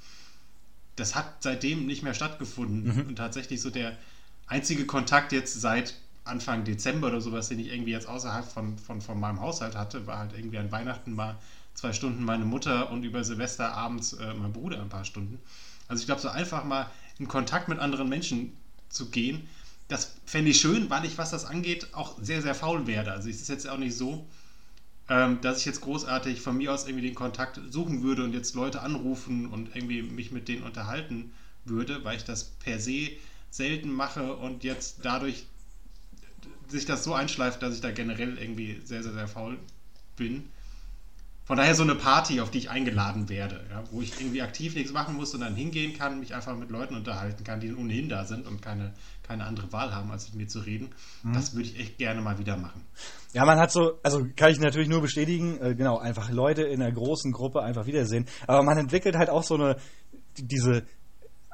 Das 0.95 1.13
hat 1.13 1.43
seitdem 1.43 1.85
nicht 1.85 2.01
mehr 2.01 2.15
stattgefunden. 2.15 3.07
Und 3.07 3.15
tatsächlich 3.17 3.61
so 3.61 3.69
der 3.69 3.95
einzige 4.47 4.85
Kontakt 4.85 5.31
jetzt 5.31 5.61
seit 5.61 5.93
Anfang 6.27 6.63
Dezember 6.63 7.07
oder 7.07 7.21
sowas, 7.21 7.49
den 7.49 7.59
ich 7.59 7.71
irgendwie 7.71 7.91
jetzt 7.91 8.07
außerhalb 8.07 8.45
von, 8.45 8.77
von, 8.77 9.01
von 9.01 9.19
meinem 9.19 9.41
Haushalt 9.41 9.75
hatte, 9.75 10.07
war 10.07 10.19
halt 10.19 10.33
irgendwie 10.35 10.57
an 10.57 10.71
Weihnachten 10.71 11.13
mal 11.13 11.37
zwei 11.73 11.93
Stunden 11.93 12.23
meine 12.23 12.45
Mutter 12.45 12.91
und 12.91 13.03
über 13.03 13.23
Silvester 13.23 13.73
abends 13.73 14.13
äh, 14.13 14.33
mein 14.33 14.53
Bruder 14.53 14.81
ein 14.81 14.89
paar 14.89 15.05
Stunden. 15.05 15.39
Also 15.87 16.01
ich 16.01 16.07
glaube, 16.07 16.21
so 16.21 16.29
einfach 16.29 16.63
mal 16.63 16.89
in 17.19 17.27
Kontakt 17.27 17.67
mit 17.69 17.79
anderen 17.79 18.09
Menschen 18.09 18.57
zu 18.89 19.09
gehen, 19.09 19.47
das 19.87 20.15
fände 20.25 20.51
ich 20.51 20.59
schön, 20.59 20.89
weil 20.89 21.05
ich, 21.05 21.17
was 21.17 21.31
das 21.31 21.45
angeht, 21.45 21.93
auch 21.93 22.15
sehr, 22.21 22.41
sehr 22.41 22.55
faul 22.55 22.87
werde. 22.87 23.11
Also 23.11 23.29
es 23.29 23.41
ist 23.41 23.47
jetzt 23.47 23.69
auch 23.69 23.77
nicht 23.77 23.95
so, 23.95 24.27
ähm, 25.09 25.39
dass 25.41 25.59
ich 25.59 25.65
jetzt 25.65 25.81
großartig 25.81 26.41
von 26.41 26.57
mir 26.57 26.73
aus 26.73 26.87
irgendwie 26.87 27.05
den 27.05 27.15
Kontakt 27.15 27.59
suchen 27.69 28.03
würde 28.03 28.23
und 28.23 28.33
jetzt 28.33 28.55
Leute 28.55 28.81
anrufen 28.81 29.47
und 29.47 29.75
irgendwie 29.75 30.01
mich 30.01 30.31
mit 30.31 30.47
denen 30.49 30.63
unterhalten 30.63 31.31
würde, 31.63 32.03
weil 32.03 32.17
ich 32.17 32.25
das 32.25 32.43
per 32.43 32.79
se 32.79 33.11
selten 33.49 33.91
mache 33.91 34.35
und 34.35 34.63
jetzt 34.63 34.99
dadurch 35.03 35.45
sich 36.69 36.85
das 36.85 37.03
so 37.03 37.13
einschleift, 37.13 37.61
dass 37.61 37.75
ich 37.75 37.81
da 37.81 37.91
generell 37.91 38.37
irgendwie 38.37 38.81
sehr, 38.83 39.03
sehr, 39.03 39.13
sehr 39.13 39.27
faul 39.27 39.57
bin. 40.15 40.49
Von 41.45 41.55
daher 41.55 41.75
so 41.75 41.83
eine 41.83 41.95
Party, 41.95 42.41
auf 42.41 42.51
die 42.51 42.57
ich 42.57 42.69
eingeladen 42.69 43.29
werde, 43.29 43.61
ja, 43.69 43.81
wo 43.91 44.01
ich 44.01 44.19
irgendwie 44.19 44.41
aktiv 44.41 44.75
nichts 44.75 44.91
machen 44.91 45.15
muss 45.15 45.33
und 45.33 45.39
dann 45.39 45.55
hingehen 45.55 45.97
kann, 45.97 46.19
mich 46.19 46.35
einfach 46.35 46.53
mit 46.57 46.69
Leuten 46.69 46.93
unterhalten 46.95 47.41
kann, 47.45 47.61
die 47.61 47.73
ohnehin 47.73 48.09
da 48.09 48.25
sind 48.25 48.45
und 48.45 48.61
keine, 48.61 48.91
keine 49.23 49.45
andere 49.45 49.71
Wahl 49.71 49.95
haben, 49.95 50.11
als 50.11 50.27
mit 50.27 50.35
mir 50.35 50.47
zu 50.49 50.59
reden. 50.59 50.89
Das 51.33 51.53
würde 51.55 51.69
ich 51.69 51.79
echt 51.79 51.97
gerne 51.97 52.19
mal 52.19 52.37
wieder 52.37 52.57
machen. 52.57 52.81
Ja, 53.31 53.45
man 53.45 53.59
hat 53.59 53.71
so, 53.71 53.97
also 54.03 54.25
kann 54.35 54.51
ich 54.51 54.59
natürlich 54.59 54.89
nur 54.89 54.99
bestätigen, 55.01 55.57
äh, 55.61 55.73
genau, 55.73 55.99
einfach 55.99 56.29
Leute 56.31 56.63
in 56.63 56.81
einer 56.81 56.91
großen 56.91 57.31
Gruppe 57.31 57.61
einfach 57.61 57.85
wiedersehen. 57.85 58.25
Aber 58.45 58.61
man 58.61 58.77
entwickelt 58.77 59.15
halt 59.15 59.29
auch 59.29 59.43
so 59.43 59.55
eine, 59.55 59.77
die- 60.37 60.47
diese, 60.47 60.83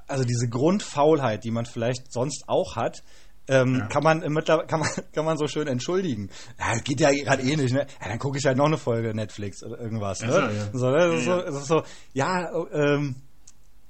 also 0.08 0.24
diese 0.24 0.50
Grundfaulheit, 0.50 1.44
die 1.44 1.52
man 1.52 1.68
vielleicht 1.68 2.12
sonst 2.12 2.46
auch 2.48 2.76
hat, 2.76 3.04
ähm, 3.48 3.76
Ja. 3.76 3.88
kann 3.88 4.04
man 4.04 4.22
im 4.22 4.34
Mittler 4.34 4.66
kann 4.66 4.80
man 4.80 4.90
kann 5.14 5.26
man 5.26 5.38
so 5.38 5.48
schön 5.48 5.68
entschuldigen. 5.68 6.30
Ja, 6.60 6.80
geht 6.80 7.00
ja 7.00 7.12
gerade 7.12 7.44
eh 7.44 7.56
nicht, 7.56 7.74
ne? 7.74 7.86
Ja, 8.02 8.08
dann 8.10 8.20
gucke 8.20 8.38
ich 8.38 8.46
halt 8.46 8.58
noch 8.58 8.66
eine 8.68 8.78
Folge 8.78 9.14
Netflix 9.14 9.64
oder 9.64 9.80
irgendwas, 9.80 10.22
ne? 10.22 10.32
So, 10.32 10.40
ja. 10.40 10.52
So, 10.74 10.90
ne? 10.90 11.16
Ja, 11.16 11.22
so, 11.22 11.32
ja. 11.32 11.40
es 11.48 11.56
ist 11.56 11.68
so, 11.68 11.84
ja, 12.14 12.66
ähm, 12.72 13.16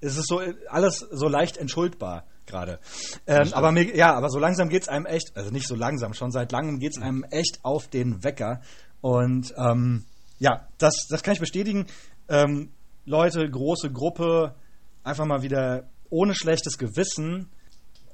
es 0.01 0.17
ist 0.17 0.27
so 0.27 0.41
äh, 0.41 0.53
alles 0.69 0.99
so 1.11 1.27
leicht 1.27 1.57
entschuldbar 1.57 2.25
gerade. 2.45 2.79
Ähm, 3.25 3.53
aber 3.53 3.71
mir, 3.71 3.95
ja, 3.95 4.13
aber 4.15 4.29
so 4.29 4.37
langsam 4.39 4.67
geht's 4.69 4.89
einem 4.89 5.05
echt, 5.05 5.31
also 5.35 5.49
nicht 5.49 5.67
so 5.67 5.75
langsam, 5.75 6.13
schon 6.13 6.31
seit 6.31 6.51
langem 6.51 6.79
geht's 6.79 7.01
einem 7.01 7.23
echt 7.23 7.59
auf 7.63 7.87
den 7.87 8.23
Wecker. 8.23 8.61
Und 9.01 9.53
ähm, 9.57 10.03
ja, 10.39 10.67
das, 10.77 11.07
das 11.09 11.23
kann 11.23 11.35
ich 11.35 11.39
bestätigen. 11.39 11.85
Ähm, 12.27 12.71
Leute, 13.05 13.49
große 13.49 13.91
Gruppe, 13.91 14.55
einfach 15.03 15.25
mal 15.25 15.41
wieder 15.41 15.89
ohne 16.09 16.35
schlechtes 16.35 16.77
Gewissen 16.77 17.49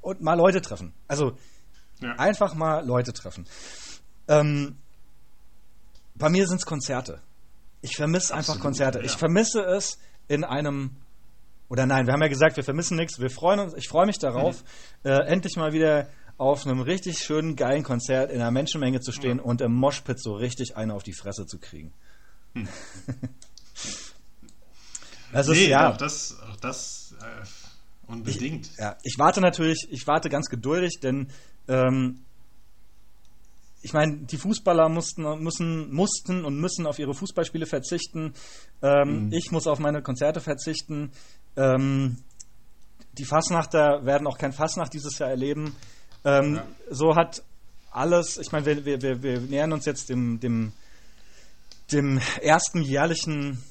und 0.00 0.20
mal 0.22 0.34
Leute 0.34 0.60
treffen. 0.60 0.92
Also 1.08 1.36
Ja. 2.00 2.12
einfach 2.16 2.54
mal 2.54 2.84
Leute 2.86 3.12
treffen. 3.12 3.46
Ähm, 4.28 4.76
bei 6.14 6.28
mir 6.28 6.46
sind's 6.46 6.66
Konzerte. 6.66 7.20
Ich 7.82 7.96
vermisse 7.96 8.34
einfach 8.34 8.60
Konzerte. 8.60 9.00
Ich 9.00 9.12
ja. 9.12 9.18
vermisse 9.18 9.60
es 9.62 9.98
in 10.28 10.44
einem 10.44 10.96
oder 11.68 11.86
nein, 11.86 12.06
wir 12.06 12.12
haben 12.14 12.22
ja 12.22 12.28
gesagt, 12.28 12.56
wir 12.56 12.64
vermissen 12.64 12.96
nichts. 12.96 13.20
Wir 13.20 13.30
freuen 13.30 13.60
uns. 13.60 13.74
Ich 13.74 13.88
freue 13.88 14.04
mich 14.06 14.18
darauf, 14.18 14.64
Mhm. 15.04 15.10
äh, 15.10 15.18
endlich 15.26 15.54
mal 15.56 15.72
wieder 15.72 16.08
auf 16.36 16.66
einem 16.66 16.80
richtig 16.80 17.18
schönen, 17.18 17.54
geilen 17.54 17.84
Konzert 17.84 18.32
in 18.32 18.40
einer 18.40 18.50
Menschenmenge 18.50 19.00
zu 19.00 19.12
stehen 19.12 19.38
und 19.38 19.60
im 19.60 19.72
Moshpit 19.72 20.20
so 20.20 20.32
richtig 20.34 20.76
eine 20.76 20.94
auf 20.94 21.02
die 21.04 21.12
Fresse 21.12 21.46
zu 21.46 21.58
kriegen. 21.58 21.92
Hm. 22.54 22.66
das 25.32 25.46
ist 25.48 25.56
nee, 25.58 25.68
ja. 25.68 25.90
auch 25.92 25.96
das, 25.96 26.36
auch 26.40 26.56
das 26.56 27.14
äh, 27.20 27.44
unbedingt. 28.10 28.70
Ja, 28.78 28.96
ich 29.02 29.16
warte 29.18 29.40
natürlich, 29.40 29.86
ich 29.90 30.06
warte 30.06 30.28
ganz 30.28 30.48
geduldig, 30.48 31.00
denn 31.02 31.28
ähm, 31.68 32.20
ich 33.82 33.92
meine, 33.94 34.18
die 34.18 34.36
Fußballer 34.36 34.88
mussten, 34.90 35.22
müssen, 35.42 35.90
mussten 35.92 36.44
und 36.44 36.58
müssen 36.60 36.86
auf 36.86 36.98
ihre 36.98 37.14
Fußballspiele 37.14 37.66
verzichten. 37.66 38.34
Ähm, 38.82 39.26
Mhm. 39.26 39.32
Ich 39.32 39.50
muss 39.52 39.66
auf 39.66 39.78
meine 39.78 40.02
Konzerte 40.02 40.40
verzichten. 40.40 41.12
Ähm, 41.56 42.18
die 43.18 43.24
Fasnachter 43.24 44.04
werden 44.04 44.26
auch 44.26 44.36
kein 44.38 44.52
Fasnacht 44.52 44.92
dieses 44.92 45.18
Jahr 45.18 45.30
erleben. 45.30 45.74
Ähm, 46.24 46.56
Ja. 46.56 46.66
So 46.90 47.16
hat 47.16 47.42
alles, 47.90 48.36
ich 48.36 48.52
meine, 48.52 48.66
wir, 48.66 48.84
wir, 48.84 49.02
wir, 49.02 49.22
wir 49.22 49.40
nähern 49.40 49.72
uns 49.72 49.86
jetzt 49.86 50.10
dem, 50.10 50.38
dem, 50.40 50.72
dem 51.90 52.20
ersten 52.42 52.82
jährlichen 52.82 53.62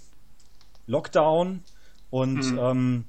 Lockdown 0.88 1.64
und 2.10 2.52
Mhm. 2.52 2.58
ähm, 2.60 3.06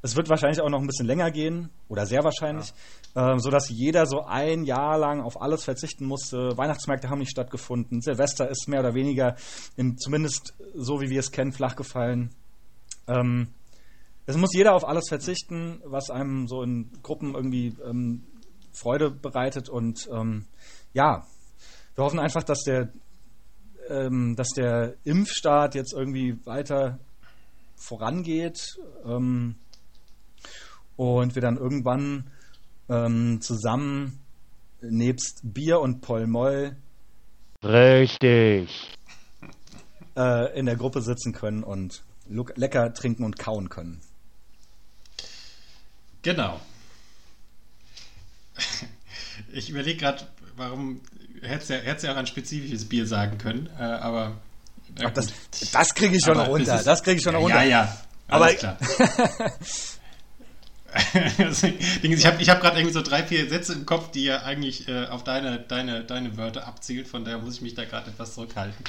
es 0.00 0.16
wird 0.16 0.28
wahrscheinlich 0.28 0.60
auch 0.60 0.68
noch 0.68 0.80
ein 0.80 0.86
bisschen 0.86 1.06
länger 1.06 1.30
gehen 1.30 1.70
oder 1.88 2.06
sehr 2.06 2.22
wahrscheinlich, 2.22 2.72
ähm, 3.16 3.40
so 3.40 3.50
dass 3.50 3.68
jeder 3.68 4.06
so 4.06 4.24
ein 4.24 4.64
Jahr 4.64 4.96
lang 4.96 5.20
auf 5.20 5.40
alles 5.40 5.64
verzichten 5.64 6.06
musste. 6.06 6.56
Weihnachtsmärkte 6.56 7.10
haben 7.10 7.18
nicht 7.18 7.32
stattgefunden. 7.32 8.00
Silvester 8.00 8.48
ist 8.48 8.68
mehr 8.68 8.80
oder 8.80 8.94
weniger, 8.94 9.34
in, 9.76 9.98
zumindest 9.98 10.54
so 10.74 11.00
wie 11.00 11.10
wir 11.10 11.20
es 11.20 11.32
kennen, 11.32 11.52
flach 11.52 11.74
gefallen. 11.74 12.30
Ähm, 13.08 13.48
es 14.26 14.36
muss 14.36 14.54
jeder 14.54 14.74
auf 14.74 14.86
alles 14.86 15.08
verzichten, 15.08 15.80
was 15.84 16.10
einem 16.10 16.46
so 16.46 16.62
in 16.62 16.90
Gruppen 17.02 17.34
irgendwie 17.34 17.74
ähm, 17.84 18.24
Freude 18.72 19.10
bereitet 19.10 19.68
und 19.68 20.08
ähm, 20.12 20.46
ja, 20.92 21.26
wir 21.94 22.04
hoffen 22.04 22.20
einfach, 22.20 22.44
dass 22.44 22.62
der 22.62 22.92
ähm, 23.88 24.36
dass 24.36 24.48
der 24.50 24.94
Impfstart 25.04 25.74
jetzt 25.74 25.94
irgendwie 25.94 26.38
weiter 26.44 26.98
vorangeht 27.74 28.78
ähm, 29.04 29.56
und 30.98 31.34
wir 31.34 31.40
dann 31.42 31.56
irgendwann 31.56 32.24
ähm, 32.90 33.40
zusammen 33.40 34.18
nebst 34.82 35.40
Bier 35.42 35.80
und 35.80 36.00
Polmoll 36.02 36.76
Richtig. 37.64 38.68
äh, 40.16 40.58
in 40.58 40.66
der 40.66 40.76
Gruppe 40.76 41.00
sitzen 41.00 41.32
können 41.32 41.62
und 41.64 42.02
lecker 42.56 42.92
trinken 42.92 43.24
und 43.24 43.38
kauen 43.38 43.68
können. 43.70 44.00
Genau. 46.22 46.60
Ich 49.52 49.70
überlege 49.70 49.98
gerade, 50.00 50.26
warum 50.56 51.00
hättest 51.42 51.70
du 51.70 51.74
ja, 51.74 51.80
hättest 51.80 52.04
ja 52.04 52.12
auch 52.12 52.16
ein 52.16 52.26
spezifisches 52.26 52.88
Bier 52.88 53.06
sagen 53.06 53.38
können, 53.38 53.68
äh, 53.78 53.82
aber 53.82 54.36
Ach, 55.04 55.10
das 55.12 55.32
das 55.72 55.94
kriege 55.94 56.16
ich 56.16 56.22
schon 56.24 56.32
Aber 56.34 56.44
noch 56.44 56.48
runter. 56.50 56.72
es 56.74 56.80
ist- 56.80 56.86
Das 56.86 57.02
kriege 57.02 57.16
ich 57.18 57.22
schon 57.22 57.34
noch 57.34 57.48
ja, 57.48 57.56
runter. 57.56 57.62
Ja, 57.64 57.82
ja. 57.84 57.98
Aber- 58.28 58.44
Alles 58.46 58.58
klar. 58.58 58.78
Ist, 61.38 61.64
ich 61.64 62.26
habe 62.26 62.40
ich 62.40 62.48
hab 62.48 62.60
gerade 62.60 62.78
irgendwie 62.78 62.94
so 62.94 63.02
drei, 63.02 63.22
vier 63.22 63.48
Sätze 63.48 63.74
im 63.74 63.84
Kopf, 63.84 64.10
die 64.10 64.24
ja 64.24 64.42
eigentlich 64.42 64.88
äh, 64.88 65.06
auf 65.06 65.22
deine, 65.22 65.58
deine, 65.58 66.02
deine 66.02 66.36
Wörter 66.38 66.66
abzielen, 66.66 67.04
von 67.04 67.24
daher 67.24 67.38
muss 67.38 67.56
ich 67.56 67.60
mich 67.60 67.74
da 67.74 67.84
gerade 67.84 68.10
etwas 68.10 68.34
zurückhalten. 68.34 68.84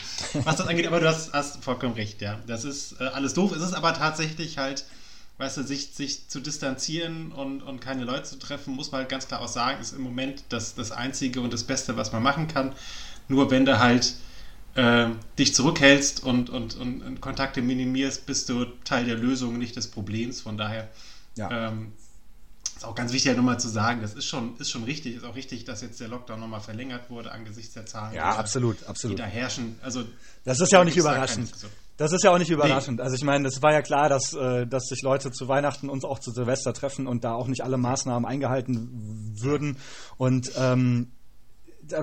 Was 0.46 0.56
das 0.56 0.68
angeht, 0.68 0.88
aber 0.88 1.02
du 1.02 1.08
hast, 1.10 1.34
hast 1.34 1.64
vollkommen 1.64 1.96
recht, 1.96 2.22
ja. 2.22 2.40
Das 2.48 2.64
ist 2.64 3.02
äh, 3.02 3.06
alles 3.06 3.34
doof. 3.34 3.52
Es 3.52 3.62
ist 3.62 3.74
aber 3.74 3.94
tatsächlich 3.94 4.58
halt, 4.58 4.86
weißt 5.40 5.58
du, 5.58 5.64
sich, 5.64 5.90
sich 5.92 6.30
zu 6.30 6.40
distanzieren 6.40 7.34
und, 7.34 7.62
und 7.64 7.82
keine 7.82 8.06
Leute 8.06 8.24
zu 8.24 8.40
treffen, 8.40 8.76
muss 8.76 8.94
man 8.94 9.00
halt 9.00 9.10
ganz 9.10 9.28
klar 9.28 9.42
auch 9.42 9.50
sagen, 9.50 9.82
ist 9.82 9.92
im 9.92 10.02
Moment 10.02 10.44
das, 10.50 10.76
das 10.76 10.92
Einzige 10.92 11.42
und 11.42 11.52
das 11.52 11.66
Beste, 11.66 11.98
was 11.98 12.14
man 12.14 12.24
machen 12.24 12.48
kann. 12.48 12.74
Nur 13.28 13.52
wenn 13.52 13.66
du 13.66 13.78
halt 13.78 14.14
äh, 14.76 15.08
dich 15.38 15.54
zurückhältst 15.54 16.24
und, 16.24 16.50
und, 16.50 16.78
und, 16.78 17.02
und 17.02 17.20
Kontakte 17.20 17.62
minimierst, 17.62 18.26
bist 18.26 18.48
du 18.48 18.66
Teil 18.86 19.04
der 19.04 19.18
Lösung, 19.18 19.58
nicht 19.58 19.76
des 19.76 19.88
Problems. 19.88 20.40
Von 20.40 20.58
daher 20.58 20.88
Ja. 21.36 21.70
ähm, 21.70 21.94
ist 22.76 22.86
auch 22.86 22.96
ganz 22.96 23.12
wichtig, 23.12 23.36
nochmal 23.36 23.60
zu 23.60 23.68
sagen, 23.68 24.02
das 24.02 24.14
ist 24.14 24.26
schon, 24.26 24.56
ist 24.58 24.70
schon 24.70 24.84
richtig, 24.86 25.16
ist 25.18 25.26
auch 25.26 25.36
richtig, 25.36 25.66
dass 25.66 25.82
jetzt 25.82 26.00
der 26.00 26.08
Lockdown 26.08 26.40
nochmal 26.40 26.62
verlängert 26.62 27.10
wurde 27.10 27.32
angesichts 27.32 27.74
der 27.74 27.86
Zahlen, 27.86 28.14
Ja, 28.16 28.30
die 28.32 28.36
da- 28.36 28.40
absolut, 28.40 28.82
die 28.82 28.86
absolut. 28.86 29.20
da 29.20 29.24
herrschen. 29.26 29.76
Also, 29.82 30.04
Das 30.46 30.60
ist 30.62 30.72
ja 30.72 30.80
auch 30.80 30.86
nicht 30.86 30.96
überraschend. 30.98 31.52
Das 31.98 32.14
ist 32.14 32.24
ja 32.24 32.32
auch 32.32 32.38
nicht 32.38 32.50
überraschend. 32.50 33.02
Also 33.02 33.16
ich 33.16 33.24
meine, 33.26 33.50
es 33.50 33.62
war 33.62 33.74
ja 33.74 33.82
klar, 33.82 34.08
dass, 34.08 34.34
äh, 34.34 34.66
dass 34.66 34.86
sich 34.86 35.02
Leute 35.02 35.32
zu 35.32 35.50
Weihnachten 35.50 35.90
und 35.90 36.06
auch 36.06 36.20
zu 36.20 36.32
Silvester 36.32 36.72
treffen 36.74 37.08
und 37.08 37.26
da 37.26 37.34
auch 37.34 37.48
nicht 37.48 37.62
alle 37.62 37.78
Maßnahmen 37.78 38.26
eingehalten 38.26 39.36
würden. 39.42 39.76
Und 40.16 40.50
ähm, 40.58 41.12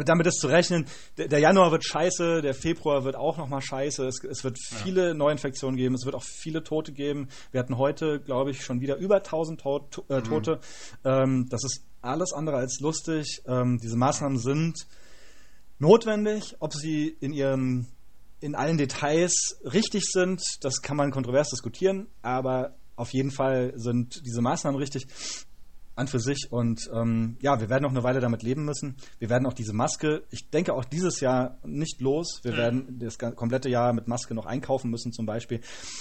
damit 0.04 0.26
ist 0.26 0.40
zu 0.40 0.46
rechnen, 0.48 0.86
der, 1.16 1.38
Januar 1.38 1.70
wird 1.72 1.84
scheiße, 1.84 2.42
der 2.42 2.54
Februar 2.54 3.04
wird 3.04 3.16
auch 3.16 3.36
nochmal 3.38 3.62
scheiße, 3.62 4.06
es, 4.06 4.22
es 4.24 4.44
wird 4.44 4.58
viele 4.58 5.14
Neuinfektionen 5.14 5.76
geben, 5.76 5.94
es 5.94 6.04
wird 6.04 6.14
auch 6.14 6.24
viele 6.24 6.62
Tote 6.62 6.92
geben. 6.92 7.28
Wir 7.52 7.60
hatten 7.60 7.78
heute, 7.78 8.20
glaube 8.20 8.50
ich, 8.50 8.62
schon 8.64 8.80
wieder 8.80 8.96
über 8.96 9.16
1000 9.16 9.60
Tot, 9.60 9.90
to- 9.90 10.04
äh, 10.08 10.22
Tote. 10.22 10.60
Ähm, 11.04 11.46
das 11.50 11.64
ist 11.64 11.82
alles 12.02 12.32
andere 12.32 12.56
als 12.56 12.78
lustig. 12.80 13.42
Ähm, 13.46 13.78
diese 13.82 13.96
Maßnahmen 13.96 14.38
sind 14.38 14.86
notwendig, 15.78 16.56
ob 16.60 16.72
sie 16.74 17.08
in 17.20 17.32
ihrem 17.32 17.86
in 18.40 18.54
allen 18.54 18.76
Details 18.76 19.58
richtig 19.64 20.04
sind, 20.10 20.42
das 20.60 20.82
kann 20.82 20.96
man 20.96 21.10
kontrovers 21.10 21.48
diskutieren, 21.48 22.06
aber 22.22 22.74
auf 22.94 23.12
jeden 23.14 23.30
Fall 23.30 23.72
sind 23.76 24.20
diese 24.26 24.42
Maßnahmen 24.42 24.78
richtig 24.78 25.06
an 25.96 26.08
für 26.08 26.20
sich 26.20 26.48
und 26.50 26.88
ähm, 26.92 27.38
ja, 27.40 27.58
wir 27.58 27.70
werden 27.70 27.82
noch 27.82 27.90
eine 27.90 28.02
Weile 28.02 28.20
damit 28.20 28.42
leben 28.42 28.64
müssen. 28.66 28.96
Wir 29.18 29.30
werden 29.30 29.46
auch 29.46 29.54
diese 29.54 29.72
Maske, 29.72 30.24
ich 30.30 30.50
denke 30.50 30.74
auch 30.74 30.84
dieses 30.84 31.20
Jahr 31.20 31.58
nicht 31.64 32.02
los. 32.02 32.40
Wir 32.42 32.56
werden 32.56 32.98
das 32.98 33.18
komplette 33.18 33.70
Jahr 33.70 33.94
mit 33.94 34.06
Maske 34.06 34.34
noch 34.34 34.44
einkaufen 34.44 34.90
müssen 34.90 35.12
zum 35.12 35.24
Beispiel. 35.24 35.60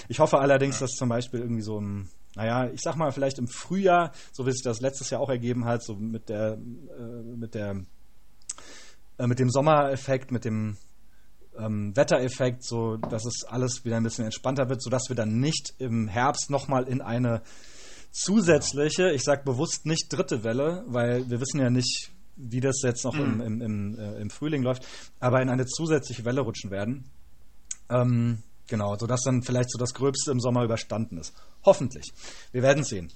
Ich 0.10 0.20
hoffe 0.20 0.40
allerdings, 0.40 0.80
dass 0.80 0.92
zum 0.92 1.08
Beispiel 1.08 1.40
irgendwie 1.40 1.62
so 1.62 1.78
im, 1.78 2.10
naja, 2.36 2.70
ich 2.70 2.82
sag 2.82 2.98
mal 2.98 3.12
vielleicht 3.12 3.40
im 3.40 3.48
Frühjahr, 3.48 4.12
so 4.34 4.46
wie 4.46 4.52
sich 4.52 4.64
das 4.64 4.82
letztes 4.82 5.10
Jahr 5.10 5.22
auch 5.22 5.30
ergeben 5.30 5.64
hat, 5.64 5.82
so 5.82 5.96
mit 5.96 6.28
der, 6.28 6.54
äh, 6.54 7.38
mit 7.38 7.56
der, 7.56 7.82
äh, 9.18 9.28
mit 9.28 9.40
dem 9.40 9.50
Sommereffekt, 9.50 10.30
mit 10.30 10.44
dem 10.44 10.76
ähm, 11.58 11.96
Wettereffekt, 11.96 12.66
so 12.66 12.98
dass 12.98 13.26
es 13.26 13.46
alles 13.48 13.86
wieder 13.86 13.96
ein 13.96 14.04
bisschen 14.04 14.26
entspannter 14.26 14.68
wird, 14.68 14.84
sodass 14.84 15.04
wir 15.08 15.16
dann 15.16 15.40
nicht 15.40 15.74
im 15.78 16.10
Herbst 16.10 16.50
nochmal 16.50 16.84
in 16.84 17.02
eine 17.02 17.42
zusätzliche, 18.16 19.12
ich 19.12 19.24
sage 19.24 19.44
bewusst 19.44 19.86
nicht 19.86 20.08
dritte 20.10 20.44
Welle, 20.44 20.86
weil 20.88 21.30
wir 21.30 21.42
wissen 21.42 21.60
ja 21.60 21.70
nicht, 21.70 22.12
wie 22.38 22.62
das 22.62 22.82
jetzt 22.82 23.04
noch 23.04 23.16
im, 23.16 23.42
im, 23.42 23.62
im, 23.62 24.00
äh, 24.00 24.22
im 24.22 24.30
Frühling 24.30 24.64
läuft, 24.64 24.86
aber 25.20 25.42
in 25.42 25.50
eine 25.50 25.66
zusätzliche 25.66 26.24
Welle 26.24 26.42
rutschen 26.42 26.72
werden. 26.72 27.10
Ähm, 27.90 28.42
genau, 28.68 28.96
sodass 28.98 29.22
dann 29.24 29.44
vielleicht 29.44 29.70
so 29.70 29.78
das 29.78 29.94
Gröbste 29.94 30.32
im 30.32 30.40
Sommer 30.40 30.64
überstanden 30.64 31.18
ist. 31.18 31.34
Hoffentlich. 31.66 32.14
Wir 32.52 32.62
werden 32.62 32.84
sehen. 32.84 33.12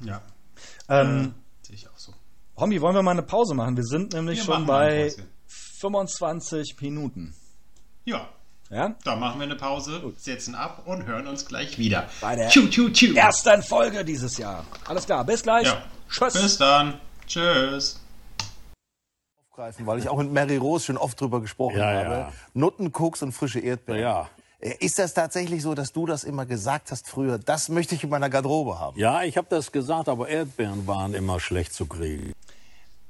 Ja. 0.00 0.20
Ähm, 0.88 1.34
Sehe 1.62 1.76
ich 1.76 1.88
auch 1.88 1.98
so. 1.98 2.12
Hommi, 2.56 2.80
wollen 2.80 2.96
wir 2.96 3.02
mal 3.02 3.12
eine 3.12 3.22
Pause 3.22 3.54
machen? 3.54 3.76
Wir 3.76 3.84
sind 3.84 4.14
nämlich 4.14 4.38
Wir 4.38 4.54
schon 4.54 4.66
bei 4.66 5.04
Pause. 5.10 5.26
25 5.80 6.76
Minuten. 6.80 7.34
Ja, 8.04 8.28
Ja? 8.70 8.94
da 9.02 9.16
machen 9.16 9.40
wir 9.40 9.44
eine 9.46 9.56
Pause, 9.56 10.02
setzen 10.18 10.54
ab 10.54 10.82
und 10.84 11.06
hören 11.06 11.26
uns 11.26 11.46
gleich 11.46 11.78
wieder. 11.78 12.06
Bei 12.20 12.36
der 12.36 12.48
Tschu, 12.50 12.66
tschu, 12.68 12.90
tschu. 12.90 13.14
Ersten 13.14 13.62
Folge 13.62 14.04
dieses 14.04 14.36
Jahr. 14.36 14.64
Alles 14.86 15.06
klar, 15.06 15.24
bis 15.24 15.42
gleich. 15.42 15.66
Ja. 15.66 15.82
Tschüss. 16.10 16.34
Bis 16.34 16.58
dann. 16.58 17.00
Tschüss. 17.26 18.00
aufgreifen, 19.50 19.86
weil 19.86 19.98
ich 19.98 20.08
auch 20.08 20.18
mit 20.18 20.30
Mary 20.32 20.56
Rose 20.56 20.84
schon 20.86 20.96
oft 20.98 21.20
drüber 21.20 21.40
gesprochen 21.40 21.78
Ja, 21.78 21.86
habe. 21.86 22.14
ja. 22.14 22.32
Nutten, 22.54 22.92
Koks 22.92 23.22
und 23.22 23.32
frische 23.32 23.60
Erdbeeren. 23.60 24.00
Ja. 24.02 24.28
Äh, 24.60 24.74
Ist 24.80 24.98
das 24.98 25.14
tatsächlich 25.14 25.62
so, 25.62 25.74
dass 25.74 25.92
du 25.92 26.04
das 26.06 26.24
immer 26.24 26.44
gesagt 26.46 26.90
hast 26.90 27.08
früher? 27.08 27.38
Das 27.38 27.68
möchte 27.68 27.94
ich 27.94 28.04
in 28.04 28.10
meiner 28.10 28.28
Garderobe 28.30 28.78
haben. 28.78 28.98
Ja, 28.98 29.22
ich 29.22 29.36
habe 29.36 29.46
das 29.50 29.72
gesagt, 29.72 30.08
aber 30.08 30.28
Erdbeeren 30.28 30.86
waren 30.86 31.14
immer 31.14 31.40
schlecht 31.40 31.72
zu 31.74 31.86
kriegen. 31.86 32.32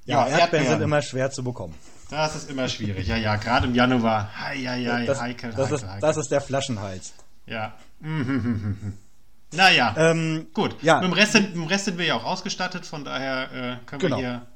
Ja, 0.05 0.27
Ja, 0.29 0.38
Erdbeeren 0.38 0.51
sind 0.51 0.73
Erdbeeren. 0.73 0.83
immer 0.83 1.03
schwer 1.03 1.31
zu 1.31 1.42
bekommen. 1.44 1.75
Das 2.11 2.35
ist 2.37 2.51
immer 2.51 2.68
schwierig. 2.68 3.07
Ja, 3.07 3.16
ja, 3.16 3.37
gerade 3.37 3.66
im 3.66 3.75
Januar. 3.75 4.31
Hei, 4.38 4.57
hei, 4.59 4.85
hei, 4.85 5.05
Das, 5.07 5.21
heikel, 5.21 5.51
das, 5.51 5.59
heikel, 5.61 5.75
ist, 5.77 5.85
heikel. 5.87 6.01
das 6.01 6.16
ist 6.16 6.31
der 6.31 6.40
Flaschenhals. 6.40 7.12
Ja. 7.47 7.75
naja, 9.53 9.94
Ähm, 9.97 10.47
gut. 10.55 10.77
ja. 10.83 10.97
Mit, 11.01 11.05
dem 11.11 11.12
Rest 11.12 11.33
sind, 11.33 11.42
mit 11.49 11.55
dem 11.57 11.64
Rest 11.64 11.85
sind 11.87 11.99
wir 11.99 12.07
ja 12.07 12.14
auch 12.16 12.25
ausgestattet, 12.25 12.87
von 12.87 13.05
daher 13.05 13.53
äh, 13.53 13.87
können 13.87 14.01
Genau. 14.01 14.16
wir 14.16 14.23
hier. 14.23 14.47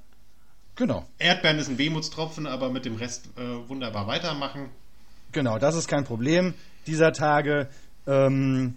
Genau, 0.74 1.04
Erdbeeren 1.18 1.58
ist 1.58 1.68
ein 1.68 1.76
Wehmutstropfen, 1.76 2.46
aber 2.46 2.70
mit 2.70 2.86
dem 2.86 2.96
Rest 2.96 3.26
äh, 3.36 3.68
wunderbar 3.68 4.06
weitermachen. 4.06 4.70
genau, 5.30 5.58
das 5.58 5.74
ist 5.74 5.86
kein 5.86 6.04
Problem 6.04 6.54
dieser 6.86 7.12
Tage. 7.12 7.68
Ähm, 8.06 8.76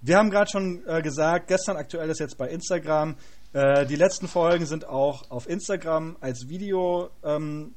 wir 0.00 0.16
haben 0.16 0.30
gerade 0.30 0.48
schon 0.50 0.86
äh, 0.86 1.02
gesagt, 1.02 1.48
gestern 1.48 1.76
aktuell 1.76 2.08
ist 2.10 2.20
jetzt 2.20 2.38
bei 2.38 2.48
Instagram. 2.48 3.16
Äh, 3.52 3.84
die 3.86 3.96
letzten 3.96 4.28
Folgen 4.28 4.64
sind 4.66 4.86
auch 4.86 5.28
auf 5.30 5.48
Instagram 5.48 6.16
als 6.20 6.48
Video 6.48 7.10
ähm, 7.24 7.74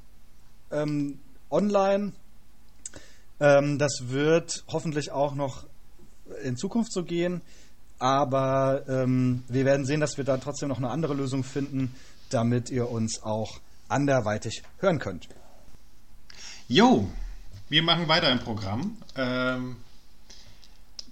ähm, 0.72 1.20
online. 1.50 2.14
Ähm, 3.40 3.78
das 3.78 4.10
wird 4.10 4.64
hoffentlich 4.68 5.12
auch 5.12 5.36
noch 5.36 5.66
in 6.44 6.58
Zukunft 6.58 6.92
so 6.92 7.04
gehen. 7.04 7.42
Aber 8.00 8.84
ähm, 8.88 9.44
wir 9.48 9.66
werden 9.66 9.86
sehen, 9.86 10.00
dass 10.00 10.18
wir 10.18 10.24
da 10.24 10.38
trotzdem 10.38 10.70
noch 10.70 10.78
eine 10.78 10.90
andere 10.90 11.14
Lösung 11.14 11.44
finden, 11.44 11.96
damit 12.30 12.70
ihr 12.70 12.90
uns 12.90 13.24
auch 13.24 13.60
anderweitig 13.88 14.64
hören 14.80 15.00
könnt. 15.00 15.28
Jo, 16.68 17.10
wir 17.70 17.82
machen 17.82 18.08
weiter 18.08 18.32
im 18.32 18.40
Programm. 18.40 18.98
Ähm, 19.16 19.78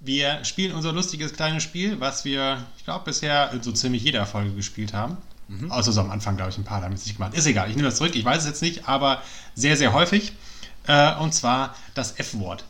wir 0.00 0.44
spielen 0.44 0.74
unser 0.74 0.92
lustiges 0.92 1.32
kleines 1.32 1.62
Spiel, 1.62 1.98
was 1.98 2.24
wir, 2.24 2.64
ich 2.76 2.84
glaube, 2.84 3.06
bisher 3.06 3.50
in 3.52 3.62
so 3.62 3.72
ziemlich 3.72 4.04
jeder 4.04 4.26
Folge 4.26 4.52
gespielt 4.52 4.92
haben. 4.92 5.16
Außer 5.68 5.92
so 5.92 6.00
am 6.00 6.10
Anfang, 6.10 6.36
glaube 6.36 6.50
ich, 6.50 6.58
ein 6.58 6.64
paar 6.64 6.82
haben 6.82 6.92
es 6.92 7.06
nicht 7.06 7.16
gemacht. 7.16 7.34
Ist 7.34 7.46
egal, 7.46 7.70
ich 7.70 7.76
nehme 7.76 7.88
das 7.88 7.96
zurück, 7.96 8.16
ich 8.16 8.24
weiß 8.24 8.42
es 8.42 8.48
jetzt 8.48 8.62
nicht, 8.62 8.88
aber 8.88 9.22
sehr, 9.54 9.76
sehr 9.76 9.92
häufig. 9.92 10.32
Äh, 10.86 11.14
und 11.16 11.34
zwar 11.34 11.74
das 11.94 12.18
F-Wort. 12.18 12.64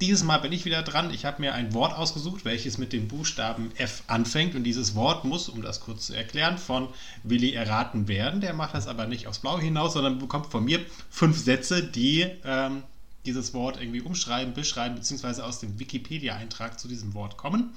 Dieses 0.00 0.24
Mal 0.24 0.38
bin 0.38 0.52
ich 0.52 0.64
wieder 0.64 0.82
dran. 0.82 1.12
Ich 1.12 1.24
habe 1.24 1.40
mir 1.40 1.54
ein 1.54 1.72
Wort 1.72 1.96
ausgesucht, 1.96 2.44
welches 2.44 2.78
mit 2.78 2.92
dem 2.92 3.08
Buchstaben 3.08 3.70
F 3.76 4.02
anfängt. 4.06 4.54
Und 4.54 4.64
dieses 4.64 4.94
Wort 4.94 5.24
muss, 5.24 5.48
um 5.48 5.62
das 5.62 5.80
kurz 5.80 6.06
zu 6.06 6.14
erklären, 6.14 6.58
von 6.58 6.88
Willi 7.22 7.52
erraten 7.52 8.08
werden. 8.08 8.40
Der 8.40 8.54
macht 8.54 8.74
das 8.74 8.88
aber 8.88 9.06
nicht 9.06 9.28
aufs 9.28 9.38
Blaue 9.38 9.60
hinaus, 9.60 9.92
sondern 9.92 10.18
bekommt 10.18 10.46
von 10.46 10.64
mir 10.64 10.80
fünf 11.10 11.38
Sätze, 11.38 11.82
die 11.82 12.26
ähm, 12.44 12.82
dieses 13.24 13.54
Wort 13.54 13.80
irgendwie 13.80 14.00
umschreiben, 14.00 14.52
beschreiben, 14.52 14.96
beziehungsweise 14.96 15.44
aus 15.44 15.60
dem 15.60 15.78
Wikipedia-Eintrag 15.78 16.78
zu 16.78 16.88
diesem 16.88 17.14
Wort 17.14 17.36
kommen. 17.36 17.72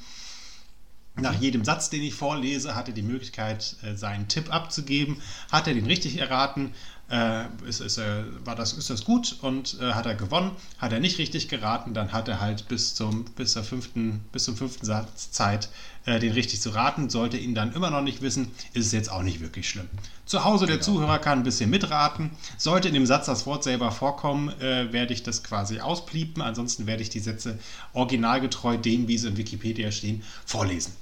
Nach 1.20 1.34
jedem 1.34 1.66
Satz, 1.66 1.90
den 1.90 2.04
ich 2.04 2.14
vorlese, 2.14 2.76
hat 2.76 2.90
er 2.90 2.94
die 2.94 3.02
Möglichkeit, 3.02 3.76
äh, 3.82 3.96
seinen 3.96 4.28
Tipp 4.28 4.54
abzugeben. 4.54 5.20
Hat 5.52 5.68
er 5.68 5.74
den 5.74 5.88
richtig 5.88 6.20
erraten, 6.20 6.74
äh, 7.10 7.46
ist, 7.68 7.80
ist, 7.80 8.00
war 8.44 8.56
das, 8.56 8.74
ist 8.74 8.92
das 8.92 9.04
gut 9.04 9.38
und 9.42 9.80
äh, 9.82 9.94
hat 9.94 10.06
er 10.06 10.14
gewonnen. 10.14 10.52
Hat 10.78 10.94
er 10.94 11.00
nicht 11.00 11.18
richtig 11.18 11.48
geraten, 11.48 11.96
dann 11.96 12.12
hat 12.12 12.28
er 12.28 12.40
halt 12.40 12.68
bis 12.68 12.94
zum, 12.94 13.26
bis 13.36 13.54
zur 13.54 13.64
fünften, 13.64 14.26
bis 14.32 14.44
zum 14.44 14.56
fünften 14.56 14.86
Satz 14.86 15.32
Zeit, 15.32 15.70
den 16.06 16.32
richtig 16.32 16.62
zu 16.62 16.70
raten. 16.70 17.10
Sollte 17.10 17.36
ihn 17.36 17.54
dann 17.54 17.74
immer 17.74 17.90
noch 17.90 18.02
nicht 18.02 18.22
wissen, 18.22 18.52
ist 18.72 18.86
es 18.86 18.92
jetzt 18.94 19.12
auch 19.12 19.24
nicht 19.24 19.42
wirklich 19.42 19.68
schlimm. 19.68 19.90
Zu 20.26 20.46
Hause 20.46 20.66
der 20.66 20.80
Zuhörer 20.80 21.20
kann 21.20 21.40
ein 21.40 21.44
bisschen 21.44 21.70
mitraten. 21.70 22.32
Sollte 22.58 22.88
in 22.88 22.94
dem 22.94 23.06
Satz 23.06 23.26
das 23.26 23.46
Wort 23.46 23.66
selber 23.66 23.92
vorkommen, 23.92 24.54
werde 24.58 25.14
ich 25.14 25.24
das 25.24 25.44
quasi 25.44 25.82
auspliepen. 25.82 26.42
Ansonsten 26.42 26.88
werde 26.88 27.04
ich 27.04 27.10
die 27.10 27.20
Sätze 27.20 27.60
originalgetreu 27.92 28.78
dem, 28.78 29.10
wie 29.10 29.18
sie 29.18 29.28
in 29.28 29.36
Wikipedia 29.36 29.92
stehen, 29.92 30.24
vorlesen. 30.46 30.94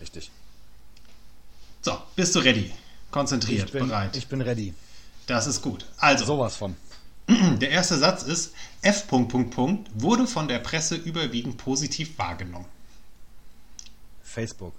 Richtig. 0.00 0.30
So, 1.82 1.98
bist 2.16 2.34
du 2.34 2.40
ready? 2.40 2.72
Konzentriert, 3.10 3.66
Ich 3.66 3.72
bin, 3.72 3.88
bereit. 3.88 4.16
ich 4.16 4.28
bin 4.28 4.40
ready. 4.40 4.74
das 5.26 5.46
ist 5.46 5.62
gut. 5.62 5.86
Also, 5.98 6.24
Sowas 6.24 6.56
von. 6.56 6.76
der 7.28 7.70
erste 7.70 7.98
Satz 7.98 8.22
ist: 8.22 8.52
F. 8.82 9.06
Punkt, 9.08 9.30
Punkt, 9.30 9.54
Punkt, 9.54 9.90
wurde 9.94 10.26
von 10.26 10.48
der 10.48 10.58
Presse 10.60 10.94
überwiegend 10.96 11.56
positiv 11.58 12.16
wahrgenommen. 12.18 12.66
Facebook. 14.22 14.74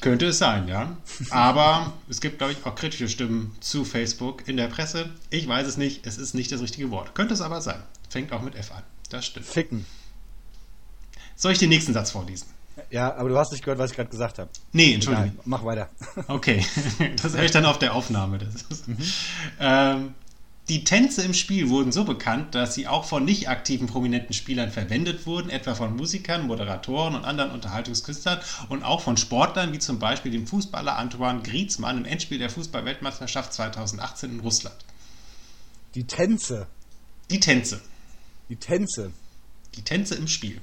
Könnte 0.00 0.26
es 0.26 0.38
sein, 0.38 0.68
ja. 0.68 0.96
Aber 1.30 1.92
es 2.08 2.20
gibt, 2.20 2.38
glaube 2.38 2.52
ich, 2.52 2.66
auch 2.66 2.74
kritische 2.74 3.08
Stimmen 3.08 3.56
zu 3.60 3.84
Facebook 3.84 4.46
in 4.48 4.56
der 4.56 4.66
Presse. 4.68 5.10
Ich 5.30 5.46
weiß 5.46 5.66
es 5.66 5.76
nicht. 5.76 6.06
Es 6.06 6.18
ist 6.18 6.34
nicht 6.34 6.50
das 6.52 6.60
richtige 6.60 6.90
Wort. 6.90 7.14
Könnte 7.14 7.32
es 7.34 7.40
aber 7.40 7.60
sein. 7.60 7.82
Fängt 8.10 8.32
auch 8.32 8.42
mit 8.42 8.54
F 8.54 8.72
an. 8.72 8.82
Das 9.08 9.24
stimmt. 9.24 9.46
Ficken. 9.46 9.86
Soll 11.36 11.52
ich 11.52 11.58
den 11.58 11.68
nächsten 11.68 11.94
Satz 11.94 12.10
vorlesen? 12.10 12.48
Ja, 12.94 13.12
aber 13.16 13.28
du 13.28 13.36
hast 13.36 13.50
nicht 13.50 13.64
gehört, 13.64 13.80
was 13.80 13.90
ich 13.90 13.96
gerade 13.96 14.08
gesagt 14.08 14.38
habe. 14.38 14.48
Nee, 14.70 14.84
Egal, 14.84 14.94
Entschuldigung. 14.94 15.32
mach 15.46 15.64
weiter. 15.64 15.88
Okay, 16.28 16.64
das 17.20 17.34
höre 17.34 17.42
ich 17.42 17.50
dann 17.50 17.64
auf 17.64 17.80
der 17.80 17.92
Aufnahme. 17.92 18.38
Das 18.38 18.62
ist, 18.70 18.84
ähm, 19.58 20.14
die 20.68 20.84
Tänze 20.84 21.22
im 21.22 21.34
Spiel 21.34 21.70
wurden 21.70 21.90
so 21.90 22.04
bekannt, 22.04 22.54
dass 22.54 22.76
sie 22.76 22.86
auch 22.86 23.04
von 23.04 23.24
nicht 23.24 23.48
aktiven 23.48 23.88
prominenten 23.88 24.32
Spielern 24.32 24.70
verwendet 24.70 25.26
wurden, 25.26 25.50
etwa 25.50 25.74
von 25.74 25.96
Musikern, 25.96 26.46
Moderatoren 26.46 27.16
und 27.16 27.24
anderen 27.24 27.50
Unterhaltungskünstlern 27.50 28.38
und 28.68 28.84
auch 28.84 29.00
von 29.00 29.16
Sportlern 29.16 29.72
wie 29.72 29.80
zum 29.80 29.98
Beispiel 29.98 30.30
dem 30.30 30.46
Fußballer 30.46 30.96
Antoine 30.96 31.42
Griezmann 31.42 31.98
im 31.98 32.04
Endspiel 32.04 32.38
der 32.38 32.48
Fußball-Weltmeisterschaft 32.48 33.52
2018 33.54 34.30
in 34.30 34.38
Russland. 34.40 34.76
Die 35.96 36.04
Tänze. 36.04 36.68
Die 37.28 37.40
Tänze. 37.40 37.80
Die 38.48 38.56
Tänze. 38.56 39.10
Die 39.74 39.82
Tänze 39.82 40.14
im 40.14 40.28
Spiel. 40.28 40.60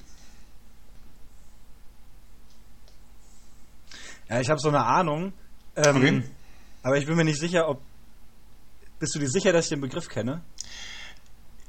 Ja, 4.32 4.40
ich 4.40 4.50
habe 4.50 4.60
so 4.60 4.70
eine 4.70 4.84
Ahnung. 4.86 5.34
Ähm, 5.76 5.96
Okay. 5.98 6.24
Aber 6.84 6.98
ich 6.98 7.06
bin 7.06 7.16
mir 7.16 7.26
nicht 7.26 7.40
sicher, 7.40 7.68
ob. 7.68 7.82
Bist 8.98 9.14
du 9.14 9.20
dir 9.20 9.30
sicher, 9.30 9.52
dass 9.52 9.66
ich 9.66 9.70
den 9.70 9.82
Begriff 9.82 10.08
kenne? 10.08 10.42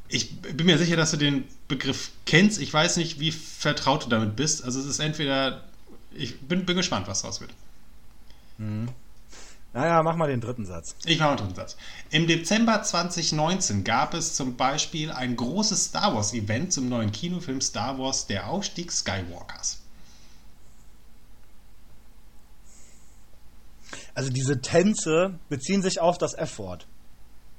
Ich 0.09 0.41
bin 0.41 0.67
mir 0.67 0.79
sicher, 0.79 0.97
dass 0.97 1.11
du 1.11 1.17
den 1.17 1.45
Begriff 1.69 2.11
kennst. 2.25 2.61
Ich 2.61 2.73
weiß 2.73 2.99
nicht, 2.99 3.19
wie 3.19 3.33
vertraut 3.33 4.05
du 4.05 4.09
damit 4.09 4.37
bist. 4.37 4.65
Also 4.65 4.79
es 4.81 4.87
ist 4.87 5.01
entweder. 5.01 5.65
Ich 6.15 6.41
bin, 6.41 6.65
bin 6.65 6.77
gespannt, 6.77 7.09
was 7.09 7.23
draus 7.23 7.41
wird. 7.41 7.51
Naja, 9.73 10.03
mach 10.03 10.15
mal 10.17 10.29
den 10.29 10.41
dritten 10.41 10.67
Satz. 10.67 10.95
Ich 11.05 11.19
mache 11.19 11.31
einen 11.31 11.39
dritten 11.39 11.55
Satz. 11.55 11.77
Im 12.11 12.27
Dezember 12.27 12.83
2019 12.83 13.83
gab 13.83 14.15
es 14.15 14.35
zum 14.35 14.57
Beispiel 14.57 15.11
ein 15.11 15.35
großes 15.37 15.87
Star 15.87 16.15
Wars 16.15 16.33
Event 16.33 16.73
zum 16.73 16.89
neuen 16.89 17.11
Kinofilm 17.11 17.61
Star 17.61 17.99
Wars 17.99 18.27
Der 18.27 18.49
Aufstieg 18.49 18.93
Skywalkers. 18.93 19.82
Also 24.15 24.31
diese 24.31 24.61
Tänze 24.61 25.39
beziehen 25.49 25.83
sich 25.83 26.01
auf 26.01 26.19
das 26.19 26.35
F-Wort. 26.35 26.87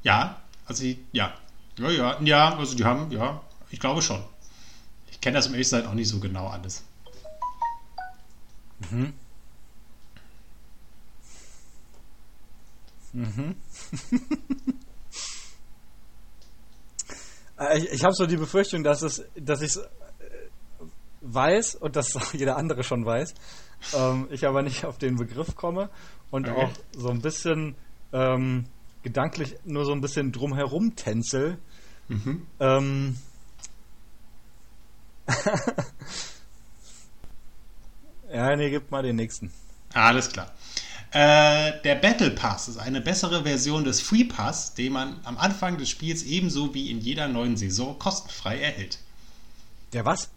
Ja, 0.03 0.41
also 0.65 0.83
die, 0.83 1.03
ja. 1.11 1.33
Ja, 1.79 1.89
ja, 1.89 2.21
ja, 2.21 2.57
also 2.57 2.75
die 2.75 2.83
haben, 2.85 3.09
ja, 3.11 3.41
ich 3.71 3.79
glaube 3.79 4.01
schon. 4.01 4.23
Ich 5.09 5.19
kenne 5.19 5.37
das 5.37 5.51
zu 5.51 5.63
sein 5.63 5.87
auch 5.87 5.93
nicht 5.93 6.09
so 6.09 6.19
genau 6.19 6.47
alles. 6.47 6.83
Äh, 17.57 17.77
Ich, 17.77 17.91
ich 17.91 18.03
habe 18.03 18.13
so 18.13 18.25
die 18.25 18.37
Befürchtung, 18.37 18.83
dass 18.83 19.03
es, 19.03 19.23
dass 19.35 19.61
ich 19.61 19.75
es 19.75 19.81
weiß 21.21 21.75
und 21.75 21.95
dass 21.95 22.13
jeder 22.33 22.57
andere 22.57 22.83
schon 22.83 23.05
weiß. 23.05 23.33
Ähm, 23.93 24.27
ich 24.31 24.45
aber 24.47 24.61
nicht 24.61 24.85
auf 24.85 24.97
den 24.97 25.17
Begriff 25.17 25.55
komme 25.55 25.89
und 26.33 26.49
Okay. 26.49 26.65
auch 26.65 26.71
so 26.97 27.09
ein 27.09 27.21
bisschen 27.21 27.75
ähm, 28.11 28.65
gedanklich 29.03 29.55
nur 29.65 29.85
so 29.85 29.91
ein 29.91 30.01
bisschen 30.01 30.31
drumherum 30.31 30.95
tänzel. 30.95 31.59
Ähm, 32.59 33.17
ja, 38.33 38.55
nee, 38.55 38.71
gib 38.71 38.89
mal 38.89 39.03
den 39.03 39.15
nächsten. 39.15 39.53
Alles 39.93 40.29
klar. 40.29 40.51
Äh, 41.11 41.79
der 41.83 41.95
Battle 41.95 42.31
Pass 42.31 42.67
ist 42.67 42.77
eine 42.77 42.99
bessere 42.99 43.43
Version 43.43 43.83
des 43.83 44.01
Free 44.01 44.23
Pass, 44.23 44.73
den 44.73 44.93
man 44.93 45.19
am 45.25 45.37
Anfang 45.37 45.77
des 45.77 45.89
Spiels 45.89 46.23
ebenso 46.23 46.73
wie 46.73 46.89
in 46.89 46.99
jeder 46.99 47.27
neuen 47.27 47.57
Saison 47.57 47.99
kostenfrei 47.99 48.59
erhält. 48.59 48.97
Der 49.93 50.03
was? 50.03 50.29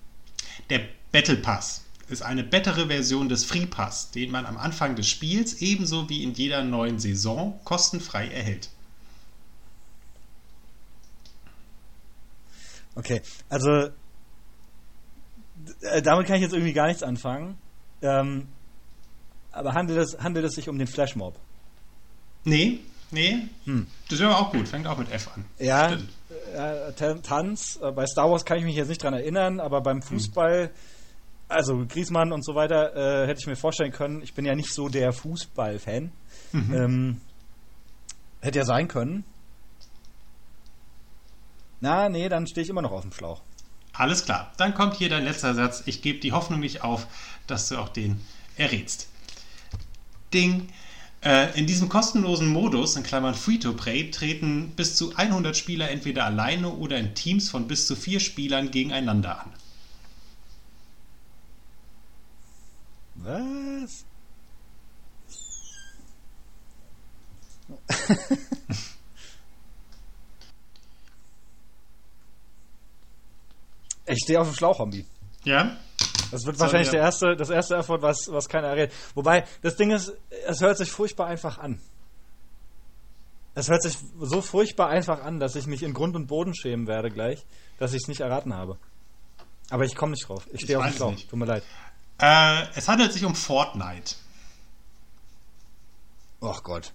Der 0.69 0.83
Battle 1.11 1.37
Pass 1.37 1.86
ist 2.09 2.23
eine 2.23 2.45
bessere 2.45 2.87
Version 2.87 3.29
des 3.29 3.45
Free 3.45 3.67
Pass, 3.67 4.11
den 4.11 4.31
man 4.31 4.47
am 4.47 4.57
Anfang 4.57 4.97
des 4.97 5.09
Spiels 5.09 5.55
ebenso 5.61 6.09
wie 6.09 6.23
in 6.23 6.35
jeder 6.35 6.63
neuen 6.63 6.99
Saison 6.99 7.59
kostenfrei 7.65 8.29
erhält. 8.29 8.71
Okay, 12.95 13.21
also 13.49 13.89
äh, 15.83 16.03
damit 16.03 16.27
kann 16.27 16.37
ich 16.37 16.43
jetzt 16.43 16.55
irgendwie 16.55 16.73
gar 16.73 16.87
nichts 16.87 17.03
anfangen. 17.03 17.59
Ähm, 18.03 18.49
aber 19.53 19.75
handelt 19.75 19.99
es, 19.99 20.19
handelt 20.19 20.47
es 20.47 20.55
sich 20.55 20.69
um 20.69 20.79
den 20.79 20.87
Flashmob? 20.87 21.39
Nee, 22.45 22.81
nee, 23.11 23.49
das 24.09 24.21
wäre 24.21 24.37
auch 24.37 24.53
gut, 24.53 24.69
fängt 24.69 24.87
auch 24.87 24.99
mit 24.99 25.11
F 25.11 25.29
an. 25.35 25.45
Ja, 25.59 25.93
äh, 26.55 26.93
Tan- 26.95 27.23
Tanz. 27.23 27.79
Äh, 27.83 27.91
bei 27.91 28.07
Star 28.07 28.31
Wars 28.31 28.45
kann 28.45 28.59
ich 28.59 28.65
mich 28.65 28.77
jetzt 28.77 28.89
nicht 28.89 29.03
dran 29.03 29.15
erinnern, 29.15 29.61
aber 29.61 29.81
beim 29.81 30.03
Fußball, 30.03 30.71
also 31.49 31.85
Griezmann 31.87 32.33
und 32.33 32.45
so 32.45 32.55
weiter, 32.55 32.95
äh, 32.97 33.27
hätte 33.27 33.41
ich 33.41 33.47
mir 33.47 33.57
vorstellen 33.57 33.93
können. 33.93 34.23
Ich 34.23 34.35
bin 34.35 34.45
ja 34.45 34.55
nicht 34.55 34.73
so 34.73 34.89
der 34.89 35.13
Fußball-Fan. 35.13 36.13
Ähm, 36.53 37.21
hätte 38.41 38.59
ja 38.59 38.65
sein 38.65 38.89
können. 38.89 39.25
Na, 41.81 42.09
nee, 42.09 42.29
dann 42.29 42.47
stehe 42.47 42.65
ich 42.65 42.71
immer 42.71 42.83
noch 42.83 42.93
auf 42.93 43.03
dem 43.03 43.13
Schlauch. 43.13 43.43
Alles 43.93 44.25
klar, 44.25 44.53
dann 44.57 44.75
kommt 44.75 44.95
hier 44.95 45.09
dein 45.09 45.25
letzter 45.25 45.55
Satz. 45.55 45.83
Ich 45.87 46.03
gebe 46.03 46.19
die 46.21 46.33
Hoffnung 46.33 46.61
nicht 46.61 46.83
auf, 46.83 47.07
dass 47.47 47.69
du 47.69 47.79
auch 47.79 47.89
den 47.89 48.21
errätst. 48.57 49.09
Ding. 50.33 50.69
Äh, 51.23 51.59
in 51.59 51.67
diesem 51.67 51.89
kostenlosen 51.89 52.49
Modus, 52.49 52.97
in 52.97 53.03
Klammern 53.03 53.35
Free-to-Play, 53.35 54.11
treten 54.11 54.73
bis 54.77 54.97
zu 54.97 55.17
100 55.17 55.57
Spieler 55.57 55.91
entweder 55.91 56.25
alleine 56.25 56.71
oder 56.71 56.99
in 56.99 57.15
Teams 57.15 57.49
von 57.51 57.67
bis 57.67 57.87
zu 57.87 57.97
vier 57.97 58.21
Spielern 58.21 58.71
gegeneinander 58.71 59.41
an. 59.41 59.53
Was? 63.27 64.05
ich 74.07 74.19
stehe 74.23 74.41
auf 74.41 74.49
dem 74.49 74.55
Schlauch, 74.55 74.79
Hombi. 74.79 75.05
Ja? 75.45 75.77
Das 76.31 76.45
wird 76.45 76.59
wahrscheinlich 76.59 76.89
wir- 76.89 76.93
der 76.99 77.03
erste, 77.03 77.37
das 77.37 77.51
erste 77.51 77.75
Erfolg, 77.75 78.03
was, 78.03 78.29
was 78.29 78.49
keiner 78.49 78.69
errät. 78.69 78.93
Wobei, 79.15 79.45
das 79.63 79.77
Ding 79.77 79.91
ist, 79.91 80.13
es 80.47 80.61
hört 80.61 80.79
sich 80.79 80.91
furchtbar 80.91 81.27
einfach 81.27 81.59
an. 81.59 81.81
Es 83.55 83.71
hört 83.71 83.83
sich 83.83 83.97
so 84.21 84.43
furchtbar 84.43 84.89
einfach 84.89 85.23
an, 85.23 85.41
dass 85.41 85.57
ich 85.57 85.67
mich 85.67 85.83
in 85.83 85.95
Grund 85.95 86.15
und 86.15 86.27
Boden 86.27 86.55
schämen 86.55 86.87
werde 86.87 87.11
gleich, 87.11 87.47
dass 87.79 87.95
ich 87.95 88.03
es 88.03 88.09
nicht 88.09 88.21
erraten 88.21 88.55
habe. 88.55 88.79
Aber 89.71 89.85
ich 89.85 89.97
komme 89.97 90.13
nicht 90.13 90.29
drauf. 90.29 90.47
Ich 90.53 90.61
stehe 90.61 90.79
auf 90.79 90.85
dem 90.85 90.95
Schlauch. 90.95 91.11
nicht. 91.13 91.31
Tut 91.31 91.39
mir 91.39 91.47
leid. 91.47 91.63
Äh, 92.19 92.65
es 92.75 92.89
handelt 92.89 93.13
sich 93.13 93.25
um 93.25 93.35
Fortnite. 93.35 94.15
Ach 96.41 96.63
Gott. 96.63 96.93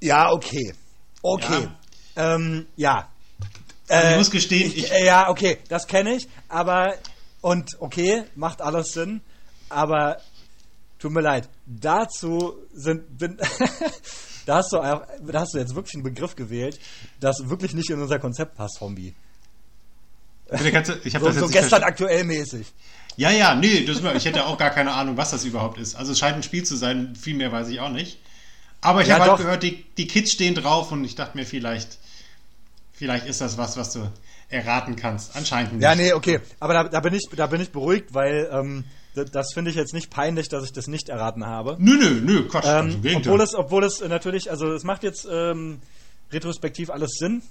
Ja, 0.00 0.30
okay. 0.32 0.74
Okay. 1.22 1.68
Ja. 2.16 2.34
Ähm, 2.34 2.66
ja. 2.76 3.08
Also 3.88 4.06
ich 4.08 4.14
Äh, 4.14 4.18
muss 4.18 4.30
gestehen, 4.30 4.66
ich, 4.68 4.78
ich, 4.78 4.92
äh, 4.92 5.04
ja, 5.06 5.28
okay, 5.28 5.58
das 5.68 5.86
kenne 5.86 6.16
ich, 6.16 6.28
aber 6.48 6.94
und 7.40 7.70
okay, 7.78 8.24
macht 8.34 8.60
alles 8.60 8.92
Sinn, 8.92 9.20
aber 9.68 10.20
tut 10.98 11.12
mir 11.12 11.20
leid, 11.20 11.48
dazu 11.66 12.56
sind 12.72 13.16
bin, 13.18 13.36
da 14.46 14.56
hast 14.56 14.72
du 14.72 14.78
da 14.78 15.40
hast 15.40 15.54
du 15.54 15.58
jetzt 15.58 15.74
wirklich 15.76 15.94
einen 15.94 16.02
Begriff 16.02 16.34
gewählt, 16.34 16.80
das 17.20 17.36
wirklich 17.48 17.74
nicht 17.74 17.90
in 17.90 18.00
unser 18.00 18.18
Konzept 18.18 18.56
passt, 18.56 18.78
du- 20.88 21.00
ich 21.04 21.14
habe 21.14 21.24
So, 21.24 21.30
das 21.30 21.36
jetzt 21.36 21.38
so 21.40 21.46
gestern 21.60 21.82
aktuell 21.84 22.24
mäßig. 22.24 22.72
Ja, 23.16 23.30
ja, 23.30 23.54
nee, 23.54 23.84
das, 23.84 24.02
ich 24.14 24.24
hätte 24.26 24.46
auch 24.46 24.58
gar 24.58 24.70
keine 24.70 24.92
Ahnung, 24.92 25.16
was 25.16 25.30
das 25.30 25.44
überhaupt 25.44 25.78
ist. 25.78 25.94
Also 25.94 26.12
es 26.12 26.18
scheint 26.18 26.36
ein 26.36 26.42
Spiel 26.42 26.64
zu 26.64 26.76
sein, 26.76 27.16
viel 27.16 27.34
mehr 27.34 27.50
weiß 27.50 27.68
ich 27.68 27.80
auch 27.80 27.90
nicht. 27.90 28.18
Aber 28.82 29.00
ich 29.02 29.08
Ja, 29.08 29.14
habe 29.18 29.30
halt 29.30 29.38
gehört, 29.38 29.62
die, 29.62 29.84
die 29.96 30.06
Kids 30.06 30.32
stehen 30.32 30.54
drauf 30.54 30.92
und 30.92 31.02
ich 31.04 31.14
dachte 31.14 31.36
mir, 31.36 31.46
vielleicht, 31.46 31.98
vielleicht 32.92 33.26
ist 33.26 33.40
das 33.40 33.56
was, 33.58 33.76
was 33.76 33.92
du 33.92 34.10
erraten 34.48 34.96
kannst. 34.96 35.34
Anscheinend 35.34 35.72
nicht. 35.74 35.82
Ja, 35.82 35.94
nee, 35.94 36.12
okay, 36.12 36.40
aber 36.60 36.74
da, 36.74 36.84
da 36.84 37.00
bin 37.00 37.14
ich 37.14 37.22
da 37.34 37.46
bin 37.46 37.60
ich 37.60 37.70
beruhigt, 37.70 38.14
weil 38.14 38.48
ähm, 38.52 38.84
das, 39.14 39.30
das 39.30 39.52
finde 39.54 39.70
ich 39.70 39.76
jetzt 39.76 39.94
nicht 39.94 40.10
peinlich, 40.10 40.48
dass 40.48 40.64
ich 40.64 40.72
das 40.72 40.86
nicht 40.86 41.08
erraten 41.08 41.44
habe. 41.46 41.76
Nö, 41.80 41.96
nö, 41.96 42.20
nö, 42.22 42.48
Quatsch. 42.48 42.64
also, 42.66 42.96
Ähm, 42.96 43.02
Gegenteil. 43.02 43.32
obwohl 43.32 43.40
es, 43.40 43.54
obwohl 43.54 43.84
es 43.84 44.00
natürlich, 44.00 44.50
also 44.50 44.72
es 44.72 44.84
macht 44.84 45.02
jetzt 45.02 45.26
ähm, 45.30 45.80
retrospektiv 46.30 46.90
alles 46.90 47.12
Sinn. 47.18 47.42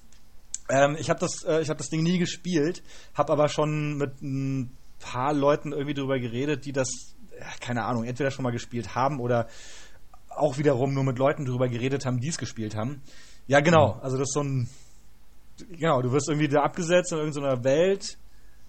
Ähm, 0.70 0.96
ich 1.00 1.10
habe 1.10 1.20
das, 1.20 1.44
äh, 1.44 1.62
ich 1.62 1.70
habe 1.70 1.78
das 1.80 1.90
Ding 1.90 2.02
nie 2.04 2.18
gespielt, 2.18 2.82
habe 3.14 3.34
aber 3.34 3.50
schon 3.50 3.98
mit 3.98 4.12
paar 5.06 5.34
Leuten 5.34 5.72
irgendwie 5.72 5.94
drüber 5.94 6.20
geredet, 6.20 6.66
die 6.66 6.72
das, 6.72 6.90
keine 7.60 7.84
Ahnung, 7.84 8.04
entweder 8.04 8.32
schon 8.32 8.44
mal 8.44 8.52
gespielt 8.52 8.96
haben 8.96 9.20
oder 9.20 9.48
auch 10.30 10.58
wiederum 10.58 10.94
nur 10.94 11.04
mit 11.04 11.18
Leuten 11.18 11.46
drüber 11.46 11.70
geredet 11.70 12.06
haben, 12.06 12.20
die 12.20 12.30
es 12.30 12.38
gespielt 12.38 12.76
haben. 12.76 13.02
Ja, 13.48 13.60
genau. 13.60 14.00
Also 14.02 14.18
das 14.18 14.30
ist 14.30 14.34
so 14.34 14.42
ein, 14.42 14.70
genau, 15.78 16.02
du 16.02 16.12
wirst 16.12 16.28
irgendwie 16.28 16.48
da 16.48 16.64
abgesetzt 16.64 17.12
in 17.12 17.20
irgendeiner 17.20 17.64
Welt, 17.64 18.18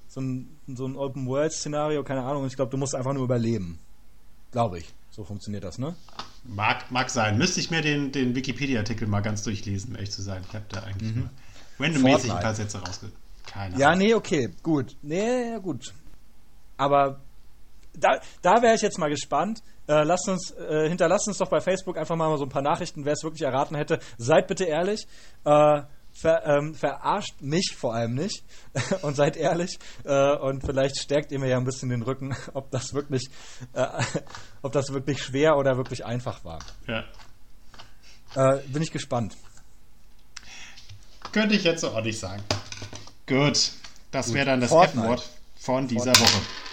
so 0.09 0.21
ein, 0.21 0.59
so 0.69 0.87
ein 0.87 0.97
Open 0.97 1.27
World 1.27 1.53
Szenario, 1.53 2.05
keine 2.05 2.23
Ahnung. 2.23 2.43
und 2.43 2.49
Ich 2.49 2.57
glaube, 2.57 2.71
du 2.71 2.77
musst 2.77 2.95
einfach 2.95 3.15
nur 3.15 3.25
überleben, 3.25 3.79
glaube 4.53 4.79
ich. 4.79 4.95
So 5.11 5.25
funktioniert 5.25 5.65
das, 5.65 5.79
ne? 5.79 5.97
mag, 6.49 6.91
mag 6.91 7.11
sein. 7.11 7.39
Müsste 7.39 7.61
ich 7.61 7.71
mir 7.71 7.83
den, 7.83 8.13
den 8.13 8.35
Wikipedia-Artikel 8.35 9.09
mal 9.09 9.21
ganz 9.21 9.43
durchlesen, 9.43 9.91
um 9.91 9.97
ehrlich 9.97 10.11
zu 10.11 10.23
sein. 10.23 10.43
Ich 10.49 10.55
habe 10.55 10.65
da 10.69 10.83
eigentlich 10.83 11.15
nur 11.15 11.31
randommäßig 11.79 12.33
ein 12.33 12.41
paar. 12.41 12.55
Sätze 12.55 12.79
rausge... 12.79 13.11
Keine 13.47 13.79
Ja, 13.79 13.95
nee, 13.95 14.13
okay, 14.15 14.51
gut. 14.63 14.97
Nee, 15.03 15.59
gut. 15.63 15.93
Aber 16.77 17.21
da, 17.95 18.21
da 18.43 18.63
wäre 18.63 18.75
ich 18.75 18.83
jetzt 18.83 18.99
mal 18.99 19.11
gespannt. 19.11 19.63
Äh, 19.89 20.03
lasst 20.03 20.29
uns, 20.29 20.51
äh, 20.51 20.89
hinterlasst 20.89 21.29
uns 21.29 21.39
doch 21.39 21.49
bei 21.49 21.61
Facebook 21.61 21.97
einfach 21.97 22.17
mal 22.17 22.37
so 22.39 22.45
ein 22.45 22.51
paar 22.51 22.63
Nachrichten, 22.63 23.05
wer 23.05 23.13
es 23.13 23.23
wirklich 23.23 23.43
erraten 23.43 23.77
hätte. 23.77 23.99
Seid 24.19 24.49
bitte 24.49 24.65
ehrlich. 24.65 25.07
Äh, 25.45 25.83
ver, 26.17 26.47
ähm, 26.47 26.75
verarscht 26.75 27.41
mich 27.41 27.75
vor 27.77 27.95
allem 27.95 28.15
nicht 28.15 28.43
und 29.03 29.17
seid 29.17 29.37
ehrlich 29.37 29.79
äh, 30.05 30.35
und 30.37 30.65
vielleicht 30.65 30.99
stärkt 30.99 31.31
ihr 31.31 31.39
mir 31.39 31.49
ja 31.49 31.59
ein 31.59 31.65
bisschen 31.65 31.91
den 31.91 32.03
Rücken, 32.03 32.35
ob 32.55 32.71
das 32.71 32.95
wirklich, 32.95 33.29
äh, 33.75 33.87
ob 34.63 34.73
das 34.73 34.93
wirklich 34.93 35.23
schwer 35.23 35.57
oder 35.57 35.77
wirklich 35.77 36.05
einfach 36.05 36.45
war. 36.45 36.59
Ja. 36.87 37.05
Äh, 38.35 38.61
bin 38.69 38.83
ich 38.83 38.93
gespannt. 38.93 39.37
Könnte 41.33 41.55
ich 41.55 41.65
jetzt 41.65 41.83
so 41.83 42.01
nicht 42.01 42.19
sagen. 42.19 42.43
Gut, 43.27 43.73
das 44.11 44.33
wäre 44.33 44.47
dann 44.47 44.61
das 44.61 44.71
Fortnite. 44.71 45.07
F-Wort 45.07 45.29
von 45.57 45.89
dieser 45.89 46.13
Woche. 46.13 46.66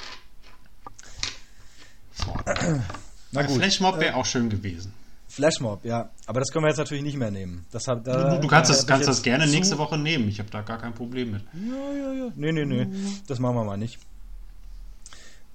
Na 3.32 3.42
Ein 3.42 3.48
gut. 3.48 3.58
Flashmob 3.58 4.00
wäre 4.00 4.16
auch 4.16 4.26
schön 4.26 4.50
gewesen. 4.50 4.94
Flashmob, 5.28 5.84
ja. 5.84 6.10
Aber 6.28 6.40
das 6.40 6.50
können 6.52 6.66
wir 6.66 6.70
jetzt 6.70 6.78
natürlich 6.78 7.04
nicht 7.04 7.18
mehr 7.18 7.32
nehmen. 7.32 7.66
Das 7.72 7.88
hab, 7.88 8.04
da, 8.04 8.36
Du, 8.36 8.42
du 8.42 8.48
kannst, 8.48 8.70
da 8.70 8.76
das, 8.76 8.86
kannst 8.86 9.08
das 9.08 9.24
gerne 9.24 9.46
zu- 9.46 9.52
nächste 9.52 9.78
Woche 9.80 9.98
nehmen. 9.98 10.28
Ich 10.30 10.38
habe 10.40 10.50
da 10.52 10.62
gar 10.62 10.78
kein 10.78 10.94
Problem 10.94 11.32
mit. 11.32 11.42
Ja, 11.54 11.94
ja, 11.94 12.14
ja. 12.14 12.32
Nee, 12.36 12.52
nee, 12.52 12.66
nee. 12.66 12.88
Das 13.28 13.40
machen 13.40 13.56
wir 13.56 13.64
mal 13.64 13.78
nicht. 13.78 13.98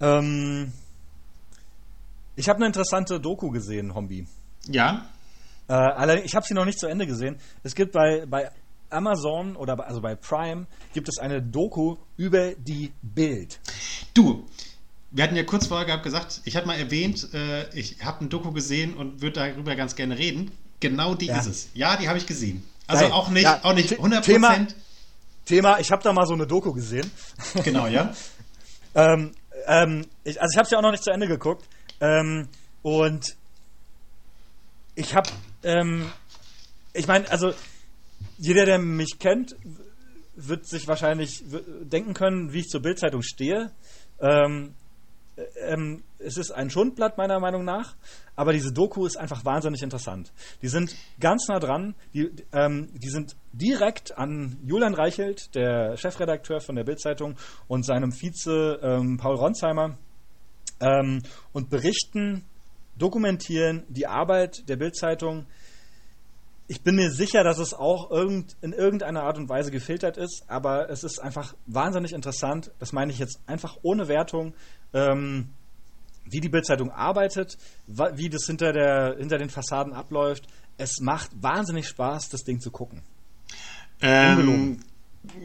Ähm, 0.01 0.73
ich 2.37 2.49
habe 2.49 2.57
eine 2.59 2.66
interessante 2.66 3.21
Doku 3.21 3.51
gesehen, 3.51 3.95
Hombi. 3.95 4.27
Ja, 4.66 5.07
Äh, 5.69 5.75
allerdings, 5.75 6.27
ich 6.27 6.35
habe 6.35 6.47
sie 6.47 6.55
noch 6.55 6.64
nicht 6.64 6.79
zu 6.81 6.87
Ende 6.87 7.07
gesehen. 7.07 7.37
Es 7.62 7.75
gibt 7.75 7.93
bei, 7.93 8.25
bei 8.27 8.51
Amazon 8.91 9.55
oder 9.55 9.77
bei, 9.77 9.85
also 9.85 10.01
bei 10.01 10.14
Prime 10.14 10.66
gibt 10.95 11.09
es 11.11 11.19
eine 11.19 11.43
Doku 11.43 11.97
über 12.16 12.55
die 12.55 12.91
Bild. 13.03 13.61
du. 14.14 14.47
Wir 15.11 15.24
hatten 15.24 15.36
ja 15.36 15.42
kurz 15.44 15.66
vorher 15.66 15.86
gehabt 15.86 16.02
gesagt, 16.02 16.40
ich 16.44 16.54
hatte 16.56 16.66
mal 16.66 16.78
erwähnt, 16.78 17.32
äh, 17.32 17.68
ich 17.74 18.04
habe 18.04 18.24
ein 18.24 18.28
Doku 18.28 18.52
gesehen 18.52 18.94
und 18.94 19.22
würde 19.22 19.40
darüber 19.40 19.74
ganz 19.74 19.96
gerne 19.96 20.18
reden. 20.18 20.50
Genau 20.80 21.14
die 21.14 21.26
Ja. 21.26 21.38
ist 21.38 21.46
es. 21.46 21.68
Ja, 21.74 21.96
die 21.96 22.09
habe 22.09 22.18
ich 22.18 22.26
gesehen. 22.26 22.62
Also 22.86 23.04
Geil. 23.04 23.12
auch 23.12 23.28
nicht, 23.30 23.42
Ja, 23.44 23.61
auch 23.62 23.74
nicht 23.74 23.88
The- 23.90 23.96
100 23.98 24.24
Thema-. 24.24 24.66
Thema, 25.46 25.78
ich 25.80 25.90
habe 25.90 26.02
da 26.02 26.12
mal 26.12 26.26
so 26.26 26.34
eine 26.34 26.46
Doku 26.46 26.72
gesehen. 26.72 27.11
Genau, 27.64 27.86
ja. 27.86 28.14
Ähm, 28.94 29.32
ähm, 29.66 30.06
ich, 30.24 30.40
also 30.40 30.50
ich 30.52 30.56
habe 30.56 30.64
es 30.64 30.70
ja 30.70 30.78
auch 30.78 30.82
noch 30.82 30.90
nicht 30.90 31.04
zu 31.04 31.11
Ende 31.11 31.28
geguckt. 31.28 31.64
Ähm, 32.00 32.48
und 32.82 33.36
ich 34.94 35.14
habe, 35.14 35.28
ähm, 35.62 36.11
ich 36.94 37.06
meine, 37.06 37.30
also 37.30 37.52
jeder, 38.38 38.64
der 38.64 38.78
mich 38.78 39.18
kennt, 39.20 39.54
wird 40.34 40.66
sich 40.66 40.88
wahrscheinlich 40.88 41.44
denken 41.82 42.14
können, 42.14 42.52
wie 42.52 42.61
ich 42.61 42.68
zur 42.68 42.80
Bildzeitung 42.82 43.22
stehe. 43.22 43.70
Ähm, 44.20 44.74
äh, 44.74 44.88
ähm, 45.61 46.03
es 46.18 46.36
ist 46.36 46.51
ein 46.51 46.70
Schundblatt 46.70 47.18
meiner 47.18 47.39
Meinung 47.41 47.64
nach, 47.64 47.97
aber 48.36 48.53
diese 48.53 48.72
Doku 48.72 49.07
ist 49.07 49.16
einfach 49.16 49.45
wahnsinnig 49.45 49.82
interessant. 49.82 50.32
Die 50.62 50.68
sind 50.68 50.95
ganz 51.20 51.49
nah 51.49 51.59
dran, 51.59 51.95
die, 52.14 52.30
ähm, 52.53 52.89
die 52.95 53.09
sind 53.09 53.36
direkt 53.53 54.16
an 54.16 54.59
Julian 54.64 54.95
Reichelt, 54.95 55.55
der 55.55 55.97
Chefredakteur 55.97 56.61
von 56.61 56.76
der 56.76 56.84
Bildzeitung, 56.84 57.36
und 57.68 57.84
seinem 57.84 58.12
Vize 58.12 58.78
ähm, 58.82 59.16
Paul 59.16 59.36
Ronsheimer 59.36 59.97
ähm, 60.80 61.22
und 61.53 61.70
berichten, 61.70 62.45
dokumentieren 62.97 63.84
die 63.89 64.07
Arbeit 64.07 64.68
der 64.68 64.76
Bildzeitung. 64.76 65.47
Ich 66.66 66.82
bin 66.82 66.97
mir 66.97 67.11
sicher, 67.11 67.45
dass 67.45 67.59
es 67.59 67.72
auch 67.72 68.11
irgend, 68.11 68.57
in 68.61 68.72
irgendeiner 68.72 69.22
Art 69.22 69.39
und 69.39 69.49
Weise 69.49 69.70
gefiltert 69.70 70.18
ist, 70.18 70.45
aber 70.49 70.91
es 70.91 71.03
ist 71.03 71.18
einfach 71.18 71.55
wahnsinnig 71.66 72.12
interessant. 72.12 72.72
Das 72.78 72.93
meine 72.93 73.11
ich 73.11 73.18
jetzt 73.18 73.41
einfach 73.47 73.78
ohne 73.82 74.09
Wertung. 74.09 74.53
Ähm, 74.93 75.49
wie 76.30 76.41
die 76.41 76.49
Bildzeitung 76.49 76.91
arbeitet, 76.91 77.57
wie 77.86 78.28
das 78.28 78.45
hinter, 78.47 78.72
der, 78.72 79.16
hinter 79.18 79.39
den 79.39 79.51
Fassaden 79.51 79.93
abläuft. 79.93 80.47
Es 80.76 81.01
macht 81.01 81.30
wahnsinnig 81.41 81.89
Spaß, 81.89 82.28
das 82.28 82.45
Ding 82.45 82.61
zu 82.61 82.70
gucken. 82.70 83.03
Ähm, 84.01 84.80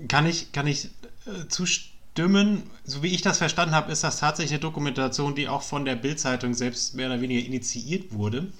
kann 0.07 0.25
ich, 0.25 0.51
kann 0.51 0.67
ich 0.67 0.89
äh, 1.25 1.47
zustimmen? 1.47 2.63
So 2.83 3.01
wie 3.01 3.13
ich 3.13 3.21
das 3.21 3.37
verstanden 3.37 3.73
habe, 3.73 3.91
ist 3.91 4.03
das 4.03 4.19
tatsächlich 4.19 4.53
eine 4.53 4.59
Dokumentation, 4.59 5.35
die 5.35 5.47
auch 5.47 5.63
von 5.63 5.85
der 5.85 5.95
Bild-Zeitung 5.95 6.53
selbst 6.53 6.95
mehr 6.95 7.07
oder 7.07 7.21
weniger 7.21 7.45
initiiert 7.45 8.13
wurde. 8.13 8.51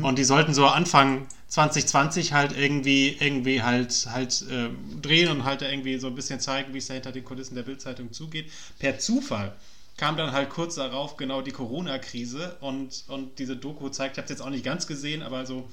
Und 0.00 0.18
die 0.18 0.24
sollten 0.24 0.54
so 0.54 0.66
Anfang 0.66 1.26
2020 1.48 2.32
halt 2.32 2.56
irgendwie, 2.56 3.18
irgendwie 3.20 3.62
halt, 3.62 4.08
halt 4.10 4.42
äh, 4.50 4.70
drehen 5.02 5.28
und 5.30 5.44
halt 5.44 5.60
irgendwie 5.60 5.98
so 5.98 6.06
ein 6.06 6.14
bisschen 6.14 6.40
zeigen, 6.40 6.72
wie 6.72 6.78
es 6.78 6.86
da 6.86 6.94
hinter 6.94 7.12
den 7.12 7.22
Kulissen 7.22 7.54
der 7.54 7.64
Bild-Zeitung 7.64 8.10
zugeht. 8.10 8.50
Per 8.78 8.98
Zufall 8.98 9.54
kam 9.96 10.16
dann 10.16 10.32
halt 10.32 10.50
kurz 10.50 10.74
darauf 10.74 11.16
genau 11.16 11.40
die 11.42 11.52
Corona-Krise 11.52 12.56
und, 12.60 13.04
und 13.08 13.38
diese 13.38 13.56
Doku 13.56 13.88
zeigt, 13.88 14.16
ich 14.16 14.18
habe 14.18 14.24
es 14.24 14.30
jetzt 14.30 14.42
auch 14.42 14.50
nicht 14.50 14.64
ganz 14.64 14.86
gesehen, 14.86 15.22
aber 15.22 15.46
so 15.46 15.68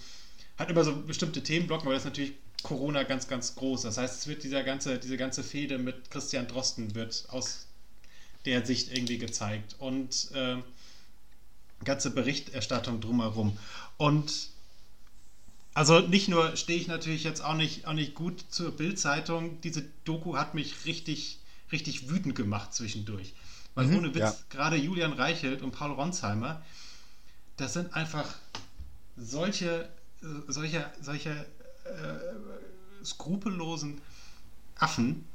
hat 0.58 0.70
immer 0.70 0.84
so 0.84 0.96
bestimmte 0.96 1.42
Themenblocken, 1.42 1.88
weil 1.88 1.96
das 1.96 2.06
natürlich 2.06 2.34
Corona 2.62 3.04
ganz, 3.04 3.28
ganz 3.28 3.56
groß. 3.56 3.82
Das 3.82 3.98
heißt, 3.98 4.20
es 4.20 4.28
wird 4.28 4.44
dieser 4.44 4.64
ganze, 4.64 5.00
diese 5.00 5.18
ganze 5.18 5.44
Fehde 5.44 5.80
mit 5.80 6.12
Christian 6.12 6.48
Drosten 6.48 6.94
wird 6.94 7.26
aus 7.30 7.68
der 8.46 8.66
Sicht 8.66 8.92
irgendwie 8.92 9.18
gezeigt 9.18 9.76
und 9.80 10.32
äh, 10.34 10.58
ganze 11.84 12.12
Berichterstattung 12.12 13.02
drumherum. 13.02 13.58
Und 13.98 14.50
also 15.74 16.00
nicht 16.00 16.28
nur 16.28 16.56
stehe 16.58 16.80
ich 16.80 16.88
natürlich 16.88 17.24
jetzt 17.24 17.44
auch 17.44 17.56
nicht, 17.56 17.88
auch 17.88 17.94
nicht 17.94 18.14
gut 18.14 18.44
zur 18.50 18.72
Bild-Zeitung, 18.72 19.62
diese 19.62 19.84
Doku 20.04 20.36
hat 20.36 20.54
mich 20.54 20.86
richtig, 20.86 21.40
richtig 21.72 22.10
wütend 22.10 22.36
gemacht 22.36 22.74
zwischendurch. 22.74 23.34
Weil 23.76 23.94
ohne 23.96 24.10
Witz, 24.10 24.20
ja. 24.20 24.36
gerade 24.50 24.76
Julian 24.76 25.14
Reichelt 25.14 25.62
und 25.62 25.72
Paul 25.72 25.92
Ronsheimer, 25.92 26.62
das 27.58 27.74
sind 27.74 27.94
einfach 27.94 28.26
solche, 29.18 29.90
solche, 30.48 30.86
solche 31.02 31.30
äh, 31.30 33.06
skrupellosen 33.06 34.02
Affen, 34.76 35.26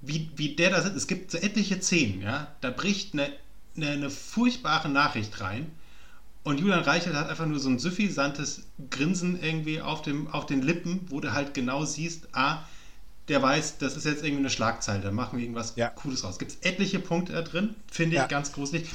wie, 0.00 0.30
wie 0.36 0.56
der 0.56 0.70
da 0.70 0.82
sitzt. 0.82 0.96
Es 0.96 1.06
gibt 1.06 1.30
so 1.30 1.38
etliche 1.38 1.80
Szenen, 1.80 2.22
ja, 2.22 2.54
da 2.60 2.70
bricht 2.70 3.12
eine, 3.12 3.32
eine, 3.76 3.88
eine 3.90 4.10
furchtbare 4.10 4.88
Nachricht 4.88 5.40
rein 5.40 5.70
und 6.44 6.60
Julian 6.60 6.80
Reichelt 6.80 7.16
hat 7.16 7.30
einfach 7.30 7.46
nur 7.46 7.58
so 7.58 7.70
ein 7.70 7.78
suffisantes 7.78 8.64
Grinsen 8.90 9.42
irgendwie 9.42 9.80
auf, 9.80 10.02
dem, 10.02 10.28
auf 10.28 10.44
den 10.44 10.60
Lippen, 10.60 11.00
wo 11.08 11.20
du 11.20 11.32
halt 11.32 11.54
genau 11.54 11.86
siehst, 11.86 12.28
ah, 12.32 12.62
der 13.28 13.40
weiß, 13.42 13.78
das 13.78 13.96
ist 13.96 14.04
jetzt 14.04 14.22
irgendwie 14.22 14.40
eine 14.40 14.50
Schlagzeile, 14.50 15.00
da 15.00 15.10
machen 15.10 15.38
wir 15.38 15.44
irgendwas 15.44 15.74
Ja. 15.76 15.88
Cooles 15.88 16.24
raus. 16.24 16.38
Gibt 16.38 16.52
es 16.52 16.58
etliche 16.60 16.98
Punkte 16.98 17.32
da 17.32 17.42
drin, 17.42 17.74
finde 17.90 18.16
ich 18.16 18.20
Ja. 18.22 18.26
ganz 18.26 18.52
gruselig. 18.52 18.86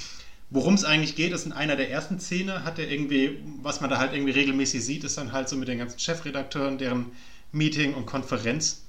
Worum 0.52 0.74
es 0.74 0.84
eigentlich 0.84 1.16
geht, 1.16 1.32
ist 1.32 1.46
in 1.46 1.52
einer 1.52 1.76
der 1.76 1.92
ersten 1.92 2.20
Szene, 2.20 2.64
hat 2.64 2.80
er 2.80 2.90
irgendwie, 2.90 3.40
was 3.62 3.82
man 3.82 3.90
da 3.90 3.98
halt 3.98 4.14
irgendwie 4.14 4.32
regelmäßig 4.32 4.84
sieht, 4.84 5.04
ist 5.04 5.18
dann 5.18 5.32
halt 5.32 5.48
so 5.50 5.56
mit 5.56 5.68
den 5.68 5.78
ganzen 5.78 6.00
Chefredakteuren, 6.00 6.78
deren 6.80 7.08
Meeting 7.52 7.94
und 7.94 8.06
Konferenz, 8.08 8.82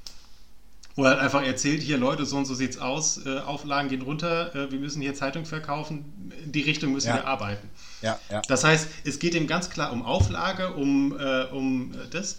wo 0.96 1.04
er 1.04 1.10
halt 1.10 1.20
einfach 1.20 1.42
erzählt, 1.42 1.82
hier 1.82 1.98
Leute, 1.98 2.24
so 2.26 2.36
und 2.38 2.46
so 2.46 2.54
sieht's 2.54 2.78
aus, 2.78 3.24
äh, 3.24 3.38
Auflagen 3.40 3.88
gehen 3.88 4.02
runter, 4.02 4.54
äh, 4.54 4.70
wir 4.72 4.78
müssen 4.78 5.00
hier 5.02 5.14
Zeitung 5.14 5.44
verkaufen, 5.46 6.32
in 6.44 6.52
die 6.52 6.62
Richtung 6.62 6.92
müssen 6.92 7.08
Ja. 7.08 7.16
wir 7.16 7.26
arbeiten. 7.26 7.68
Ja, 8.02 8.18
ja. 8.30 8.42
Das 8.48 8.64
heißt, 8.64 8.88
es 9.04 9.18
geht 9.18 9.34
ihm 9.34 9.46
ganz 9.46 9.68
klar 9.70 9.92
um 9.92 10.02
Auflage, 10.02 10.72
um, 10.74 11.18
äh, 11.18 11.44
um 11.44 11.92
äh, 11.92 12.08
das, 12.10 12.38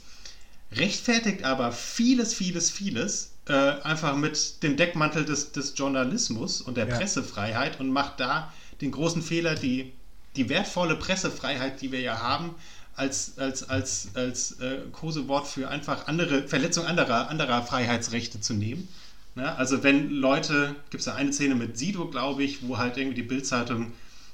rechtfertigt 0.76 1.44
aber 1.44 1.72
vieles, 1.72 2.34
vieles, 2.34 2.72
vieles 2.72 3.32
äh, 3.48 3.54
einfach 3.54 4.16
mit 4.16 4.64
dem 4.64 4.78
Deckmantel 4.78 5.26
des, 5.26 5.52
des 5.52 5.74
Journalismus 5.76 6.62
und 6.62 6.78
der 6.78 6.88
Ja. 6.88 6.98
Pressefreiheit 6.98 7.80
und 7.80 7.90
macht 7.90 8.20
da 8.20 8.54
den 8.80 8.92
großen 8.92 9.22
Fehler, 9.22 9.56
die, 9.56 9.92
die 10.36 10.50
wertvolle 10.50 10.96
Pressefreiheit, 10.96 11.82
die 11.82 11.92
wir 11.92 12.02
ja 12.02 12.20
haben, 12.20 12.56
als, 12.96 13.38
als, 13.38 13.70
als, 13.70 14.10
als 14.16 14.60
äh, 14.60 14.80
Kosewort 14.92 15.48
für 15.48 15.70
einfach 15.70 16.08
andere 16.08 16.48
Verletzung 16.48 16.86
anderer, 16.86 17.30
anderer 17.30 17.64
Freiheitsrechte 17.64 18.42
zu 18.42 18.54
nehmen. 18.54 18.88
Ne? 19.36 19.56
Also 19.56 19.84
wenn 19.84 20.10
Leute, 20.10 20.76
gibt 20.90 21.02
es 21.02 21.06
da 21.06 21.16
eine 21.16 21.32
Szene 21.34 21.56
mit 21.56 21.78
Sido, 21.78 22.08
glaube 22.08 22.44
ich, 22.44 22.68
wo 22.68 22.78
halt 22.78 22.98
irgendwie 22.98 23.16
die 23.16 23.24
Bildzeitung 23.24 23.94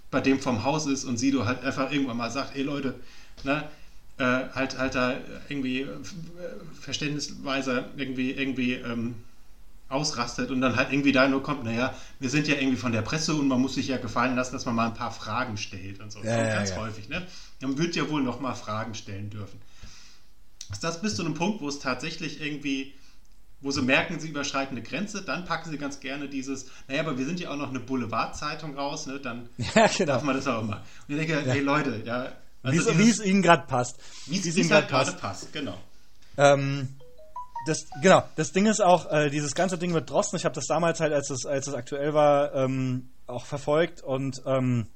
bei 0.10 0.22
dem 0.22 0.40
vom 0.40 0.64
Haus 0.64 0.86
ist 0.88 1.04
und 1.04 1.18
Sido 1.18 1.46
halt 1.46 1.64
einfach 1.64 1.92
irgendwann 1.92 2.18
mal 2.18 2.32
sagt, 2.32 2.56
ey 2.56 2.64
Leute, 2.64 2.96
ne, 3.44 3.70
äh, 4.18 4.50
halt, 4.54 4.78
halt 4.78 4.96
da 4.96 5.16
irgendwie 5.48 5.82
äh, 5.82 5.88
verständnisweise 6.82 7.86
irgendwie, 7.98 8.32
irgendwie 8.32 8.74
ähm, 8.74 9.16
ausrastet 9.90 10.52
und 10.52 10.60
dann 10.60 10.76
halt 10.76 10.92
irgendwie 10.92 11.12
da 11.12 11.28
nur 11.28 11.42
kommt, 11.42 11.64
naja, 11.64 11.96
wir 12.20 12.30
sind 12.30 12.48
ja 12.48 12.56
irgendwie 12.56 12.78
von 12.78 12.92
der 12.92 13.02
Presse 13.02 13.34
und 13.36 13.48
man 13.48 13.62
muss 13.62 13.76
sich 13.76 13.88
ja 13.88 13.98
gefallen 13.98 14.36
lassen, 14.36 14.54
dass 14.54 14.66
man 14.66 14.76
mal 14.76 14.88
ein 14.88 14.94
paar 14.94 15.12
Fragen 15.12 15.58
stellt 15.58 16.02
und 16.02 16.12
so. 16.12 16.20
Ja, 16.24 16.38
ja, 16.38 16.54
ganz 16.56 16.72
ja. 16.72 16.78
häufig, 16.78 17.08
ne? 17.10 17.26
Man 17.62 17.78
wird 17.78 17.96
ja 17.96 18.10
wohl 18.10 18.22
noch 18.22 18.40
mal 18.42 18.54
Fragen 18.54 18.96
stellen 18.96 19.30
dürfen. 19.30 19.62
Ist 20.72 20.84
das 20.84 21.02
bis 21.02 21.16
zu 21.16 21.24
einem 21.24 21.36
Punkt, 21.36 21.62
wo 21.62 21.70
es 21.70 21.80
tatsächlich 21.80 22.42
irgendwie, 22.42 22.94
wo 23.62 23.72
sie 23.72 23.82
merken, 23.82 24.20
sie 24.20 24.28
überschreiten 24.30 24.76
eine 24.76 24.86
Grenze, 24.86 25.22
dann 25.22 25.46
packen 25.46 25.70
sie 25.70 25.78
ganz 25.78 26.02
gerne 26.02 26.28
dieses, 26.28 26.66
naja, 26.90 27.02
aber 27.02 27.18
wir 27.18 27.26
sind 27.26 27.40
ja 27.40 27.52
auch 27.52 27.58
noch 27.58 27.70
eine 27.70 27.80
Boulevardzeitung 27.80 28.76
raus, 28.76 29.08
ne? 29.08 29.20
Dann 29.20 29.48
Ja, 29.76 29.88
genau. 29.88 30.14
darf 30.14 30.24
man 30.24 30.36
das 30.36 30.48
auch 30.48 30.64
mal. 30.64 30.84
Und 31.08 31.18
ich 31.18 31.26
denke, 31.26 31.50
hey 31.50 31.62
Leute, 31.62 32.02
ja, 32.04 32.34
also 32.68 32.98
wie 32.98 33.10
es 33.10 33.20
ihnen 33.24 33.42
gerade 33.42 33.66
passt. 33.68 33.98
wie 34.28 34.38
es 34.40 34.56
ihnen 34.58 34.72
halt 34.72 34.88
gerade 34.88 35.06
gerade 35.12 35.18
passt. 35.18 35.42
passt, 35.44 35.54
genau. 35.54 35.78
Ähm, 36.38 36.90
das, 37.66 37.86
genau, 38.02 38.24
das 38.36 38.52
Ding 38.54 38.66
ist 38.66 38.82
auch, 38.82 39.12
äh, 39.12 39.30
dieses 39.30 39.54
ganze 39.56 39.78
Ding 39.78 39.92
mit 39.92 40.10
Drosten, 40.10 40.38
ich 40.38 40.46
habe 40.46 40.56
das 40.56 40.66
damals 40.68 41.00
halt, 41.00 41.14
als 41.14 41.30
es, 41.30 41.46
als 41.46 41.68
es 41.68 41.74
aktuell 41.74 42.14
war, 42.14 42.54
ähm, 42.56 43.10
auch 43.26 43.46
verfolgt 43.46 44.02
und 44.04 44.42
ähm, 44.46 44.88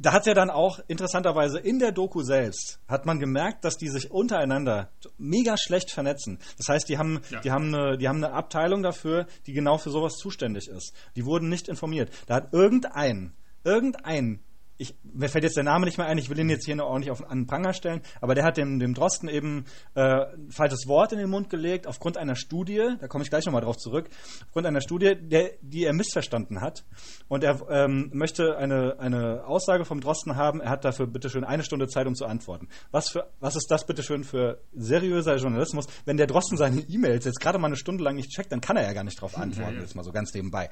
da 0.00 0.12
hat 0.12 0.26
ja 0.26 0.34
dann 0.34 0.50
auch 0.50 0.78
interessanterweise 0.86 1.58
in 1.58 1.80
der 1.80 1.90
Doku 1.90 2.22
selbst 2.22 2.78
hat 2.86 3.04
man 3.04 3.18
gemerkt, 3.18 3.64
dass 3.64 3.76
die 3.76 3.88
sich 3.88 4.10
untereinander 4.12 4.90
mega 5.18 5.56
schlecht 5.58 5.90
vernetzen. 5.90 6.38
Das 6.56 6.68
heißt, 6.68 6.88
die 6.88 6.98
haben, 6.98 7.20
Ja. 7.30 7.40
die 7.40 7.50
haben 7.50 7.74
eine, 7.74 7.98
die 7.98 8.06
haben 8.06 8.22
eine 8.22 8.32
Abteilung 8.32 8.82
dafür, 8.84 9.26
die 9.46 9.52
genau 9.52 9.76
für 9.76 9.90
sowas 9.90 10.14
zuständig 10.14 10.68
ist. 10.68 10.92
Die 11.16 11.24
wurden 11.24 11.48
nicht 11.48 11.68
informiert. 11.68 12.12
Da 12.26 12.36
hat 12.36 12.52
irgendein, 12.52 13.32
irgendein 13.64 14.38
ich, 14.78 14.94
mir 15.02 15.28
fällt 15.28 15.44
jetzt 15.44 15.56
der 15.56 15.64
Name 15.64 15.86
nicht 15.86 15.98
mehr 15.98 16.06
ein, 16.06 16.18
ich 16.18 16.30
will 16.30 16.38
ihn 16.38 16.48
jetzt 16.48 16.64
hier 16.64 16.76
noch 16.76 16.96
nicht 16.98 17.10
auf, 17.10 17.28
an 17.28 17.40
den 17.40 17.46
Pranger 17.46 17.72
stellen, 17.72 18.00
aber 18.20 18.34
der 18.34 18.44
hat 18.44 18.56
dem, 18.56 18.78
dem 18.78 18.94
Drosten 18.94 19.28
eben 19.28 19.64
äh, 19.94 20.00
ein 20.00 20.50
falsches 20.50 20.86
Wort 20.86 21.12
in 21.12 21.18
den 21.18 21.28
Mund 21.28 21.50
gelegt, 21.50 21.86
aufgrund 21.86 22.16
einer 22.16 22.36
Studie, 22.36 22.96
da 23.00 23.08
komme 23.08 23.24
ich 23.24 23.30
gleich 23.30 23.44
nochmal 23.44 23.62
drauf 23.62 23.76
zurück, 23.76 24.08
aufgrund 24.46 24.66
einer 24.66 24.80
Studie, 24.80 25.16
der, 25.20 25.50
die 25.60 25.84
er 25.84 25.92
missverstanden 25.92 26.60
hat. 26.60 26.84
Und 27.26 27.42
er 27.42 27.60
ähm, 27.68 28.10
möchte 28.14 28.56
eine, 28.56 28.98
eine 29.00 29.44
Aussage 29.46 29.84
vom 29.84 30.00
Drosten 30.00 30.36
haben, 30.36 30.60
er 30.60 30.70
hat 30.70 30.84
dafür 30.84 31.08
bitteschön 31.08 31.44
eine 31.44 31.64
Stunde 31.64 31.88
Zeit, 31.88 32.06
um 32.06 32.14
zu 32.14 32.24
antworten. 32.24 32.68
Was, 32.92 33.10
für, 33.10 33.28
was 33.40 33.56
ist 33.56 33.70
das 33.70 33.84
bitteschön 33.84 34.22
für 34.22 34.60
seriöser 34.72 35.36
Journalismus? 35.36 35.86
Wenn 36.04 36.16
der 36.16 36.28
Drosten 36.28 36.56
seine 36.56 36.80
E-Mails 36.80 37.24
jetzt 37.24 37.40
gerade 37.40 37.58
mal 37.58 37.66
eine 37.66 37.76
Stunde 37.76 38.04
lang 38.04 38.14
nicht 38.14 38.30
checkt, 38.30 38.52
dann 38.52 38.60
kann 38.60 38.76
er 38.76 38.84
ja 38.84 38.92
gar 38.92 39.04
nicht 39.04 39.20
drauf 39.20 39.36
antworten, 39.36 39.80
jetzt 39.80 39.96
mal 39.96 40.04
so 40.04 40.12
ganz 40.12 40.32
nebenbei. 40.34 40.70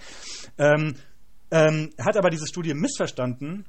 Ähm, 0.58 0.94
ähm, 1.50 1.90
er 1.96 2.04
hat 2.04 2.16
aber 2.16 2.30
diese 2.30 2.46
Studie 2.46 2.74
missverstanden 2.74 3.66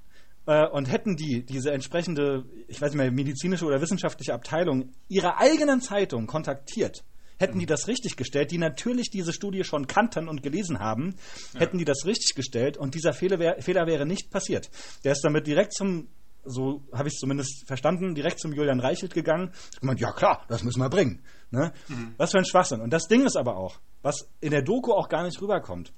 und 0.48 0.90
hätten 0.90 1.18
die 1.18 1.46
diese 1.46 1.72
entsprechende, 1.72 2.46
ich 2.68 2.82
weiß 2.82 2.92
nicht 2.92 2.98
mehr, 2.98 3.12
medizinische 3.12 3.66
oder 3.66 3.82
wissenschaftliche 3.82 4.34
Abteilung 4.34 4.92
ihrer 5.10 5.40
eigenen 5.40 5.82
Zeitung 5.82 6.26
kontaktiert, 6.26 7.04
hätten 7.38 7.60
die 7.60 7.66
das 7.66 7.88
richtig 7.88 8.16
gestellt, 8.16 8.52
die 8.52 8.58
natürlich 8.58 9.10
diese 9.10 9.34
Studie 9.34 9.64
schon 9.64 9.88
kannten 9.88 10.28
und 10.28 10.42
gelesen 10.42 10.80
haben, 10.80 11.16
hätten 11.56 11.78
die 11.78 11.86
das 11.86 12.06
richtig 12.06 12.36
gestellt 12.36 12.78
und 12.78 12.96
dieser 12.96 13.14
Fehler, 13.14 13.40
wär, 13.40 13.62
Fehler 13.62 13.88
wäre 13.88 14.06
nicht 14.06 14.32
passiert. 14.32 14.70
Der 15.04 15.12
ist 15.12 15.24
damit 15.24 15.48
direkt 15.48 15.74
zum 15.74 16.08
so 16.50 16.82
habe 16.94 17.10
ich 17.10 17.16
es 17.16 17.20
zumindest 17.20 17.68
verstanden, 17.68 18.16
direkt 18.16 18.40
zum 18.40 18.54
Julian 18.54 18.80
Reichelt 18.80 19.14
gegangen. 19.14 19.52
Ich 19.74 19.82
gemeint, 19.82 20.00
ja 20.00 20.14
klar, 20.14 20.46
das 20.48 20.64
müssen 20.64 20.80
wir 20.80 20.90
bringen. 20.90 21.22
Ne? 21.52 21.74
Was 22.16 22.32
für 22.32 22.38
ein 22.38 22.46
Schwachsinn. 22.46 22.80
Und 22.80 22.92
das 22.92 23.10
Ding 23.10 23.26
ist 23.26 23.36
aber 23.36 23.58
auch, 23.58 23.82
was 24.02 24.30
in 24.40 24.52
der 24.52 24.62
Doku 24.62 24.94
auch 24.94 25.10
gar 25.10 25.24
nicht 25.24 25.42
rüberkommt. 25.42 25.92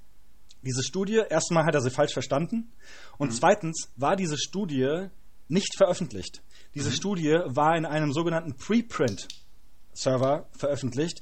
Diese 0.62 0.82
Studie, 0.82 1.22
erstmal 1.28 1.64
hat 1.64 1.74
er 1.74 1.80
sie 1.80 1.90
falsch 1.90 2.12
verstanden 2.12 2.72
und 3.18 3.32
zweitens 3.32 3.90
war 3.96 4.16
diese 4.16 4.36
Studie 4.36 5.08
nicht 5.48 5.74
veröffentlicht. 5.76 6.42
Diese 6.74 6.92
Studie 6.92 7.40
war 7.46 7.76
in 7.76 7.86
einem 7.86 8.12
sogenannten 8.12 8.56
Preprint-Server 8.56 10.48
veröffentlicht 10.52 11.20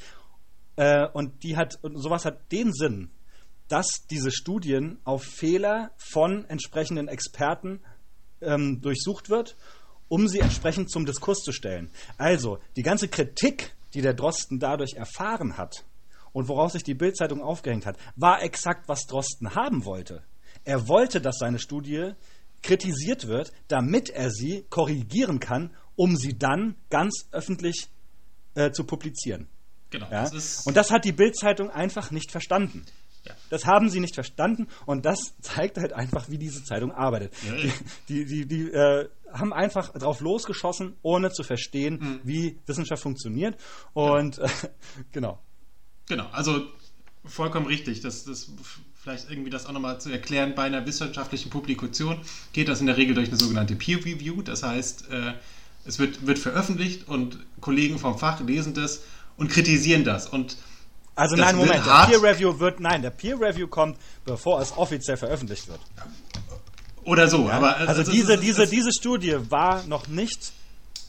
äh, 0.77 1.07
und 1.13 1.43
die 1.45 1.57
hat 1.57 1.79
und 1.83 2.01
sowas 2.01 2.25
hat 2.25 2.51
den 2.53 2.73
Sinn, 2.73 3.11
dass 3.69 4.07
diese 4.11 4.33
Studien 4.33 4.99
auf 5.05 5.23
Fehler 5.23 5.93
von 5.97 6.45
entsprechenden 6.47 7.09
Experten 7.09 7.81
ähm, 8.41 8.81
durchsucht 8.81 9.31
wird, 9.31 9.57
um 10.09 10.27
sie 10.27 10.41
entsprechend 10.41 10.91
zum 10.91 11.07
Diskurs 11.07 11.39
zu 11.39 11.53
stellen. 11.53 11.91
Also, 12.17 12.59
die 12.77 12.83
ganze 12.83 13.09
Kritik, 13.09 13.75
die 13.95 14.01
der 14.01 14.15
Drosten 14.15 14.59
dadurch 14.59 14.95
erfahren 14.95 15.57
hat 15.59 15.85
und 16.33 16.49
worauf 16.49 16.73
sich 16.73 16.83
die 16.83 16.95
Bildzeitung 16.95 17.43
aufgehängt 17.43 17.87
hat, 17.87 17.97
war 18.17 18.43
exakt, 18.43 18.89
was 18.89 19.07
Drosten 19.07 19.55
haben 19.55 19.85
wollte. 19.85 20.23
Er 20.65 20.89
wollte, 20.89 21.21
dass 21.21 21.39
seine 21.39 21.59
Studie 21.59 22.13
kritisiert 22.63 23.27
wird, 23.29 23.53
damit 23.69 24.11
er 24.11 24.31
sie 24.31 24.65
korrigieren 24.71 25.41
kann, 25.41 25.71
um 25.97 26.17
sie 26.17 26.37
dann 26.39 26.75
ganz 26.91 27.29
öffentlich 27.31 27.89
äh, 28.55 28.71
zu 28.73 28.85
publizieren. 28.85 29.49
Genau. 29.91 30.11
Ja? 30.11 30.29
Das 30.29 30.67
Und 30.67 30.77
das 30.77 30.91
hat 30.91 31.05
die 31.05 31.13
Bildzeitung 31.13 31.71
einfach 31.71 32.11
nicht 32.11 32.31
verstanden. 32.31 32.85
Ja. 33.25 33.35
Das 33.51 33.65
haben 33.67 33.91
sie 33.91 34.01
nicht 34.01 34.15
verstanden 34.15 34.69
und 34.87 35.05
das 35.05 35.35
zeigt 35.41 35.77
halt 35.79 35.93
einfach, 35.93 36.29
wie 36.31 36.39
diese 36.39 36.63
Zeitung 36.65 36.93
arbeitet. 36.93 37.33
Ja, 37.47 37.55
Die, 37.57 37.73
die, 38.09 38.25
die, 38.25 38.47
die 38.47 38.71
äh, 38.71 39.09
haben 39.33 39.53
einfach 39.53 39.93
drauf 39.93 40.21
losgeschossen, 40.21 40.97
ohne 41.03 41.31
zu 41.31 41.43
verstehen, 41.43 41.99
Mhm. 42.01 42.21
wie 42.25 42.59
Wissenschaft 42.67 43.03
funktioniert. 43.03 43.57
Und 43.93 44.39
äh, 44.39 44.49
genau. 45.13 45.41
Genau, 46.09 46.27
also 46.33 46.63
vollkommen 47.25 47.67
richtig. 47.67 48.01
Das, 48.01 48.25
das 48.25 48.49
vielleicht 49.03 49.31
irgendwie 49.31 49.51
das 49.51 49.67
auch 49.67 49.73
nochmal 49.73 50.01
zu 50.01 50.11
erklären. 50.11 50.55
Bei 50.55 50.65
einer 50.65 50.85
wissenschaftlichen 50.87 51.51
Publikation 51.51 52.21
geht 52.53 52.69
das 52.69 52.81
in 52.81 52.87
der 52.87 52.97
Regel 52.97 53.15
durch 53.15 53.29
eine 53.29 53.37
sogenannte 53.39 53.75
Peer 53.77 53.99
Review. 53.99 54.43
Das 54.43 54.63
heißt, 54.63 55.11
äh, 55.11 55.33
es 55.85 55.99
wird, 55.99 56.27
wird 56.27 56.39
veröffentlicht 56.39 57.09
und 57.09 57.39
Kollegen 57.61 57.99
vom 57.99 58.19
Fach 58.19 58.41
lesen 58.41 58.75
das 58.75 59.03
und 59.37 59.51
kritisieren 59.51 60.05
das. 60.05 60.27
Und 60.27 60.57
Also 61.15 61.37
Das 61.37 61.47
nein, 61.47 61.57
Moment, 61.57 61.85
der. 61.87 62.07
Peer 62.07 62.23
Review 62.23 62.59
wird, 62.59 62.81
nein, 62.81 63.03
der 63.03 63.11
Peer 63.11 63.41
Review 63.41 63.67
kommt, 63.69 63.97
bevor 64.25 64.61
es 64.61 64.73
offiziell 64.77 65.17
veröffentlicht 65.17 65.69
wird. 65.69 65.81
oder 67.05 67.27
so, 67.29 67.49
aber 67.49 67.77
Also 67.79 68.03
es- 68.03 68.11
diese, 68.11 68.35
es- 68.35 68.39
es- 68.41 68.45
diese, 68.45 68.63
es- 68.65 68.71
diese 68.71 68.93
Studie 68.93 69.37
war 69.49 69.83
noch 69.85 70.09
nicht, 70.09 70.53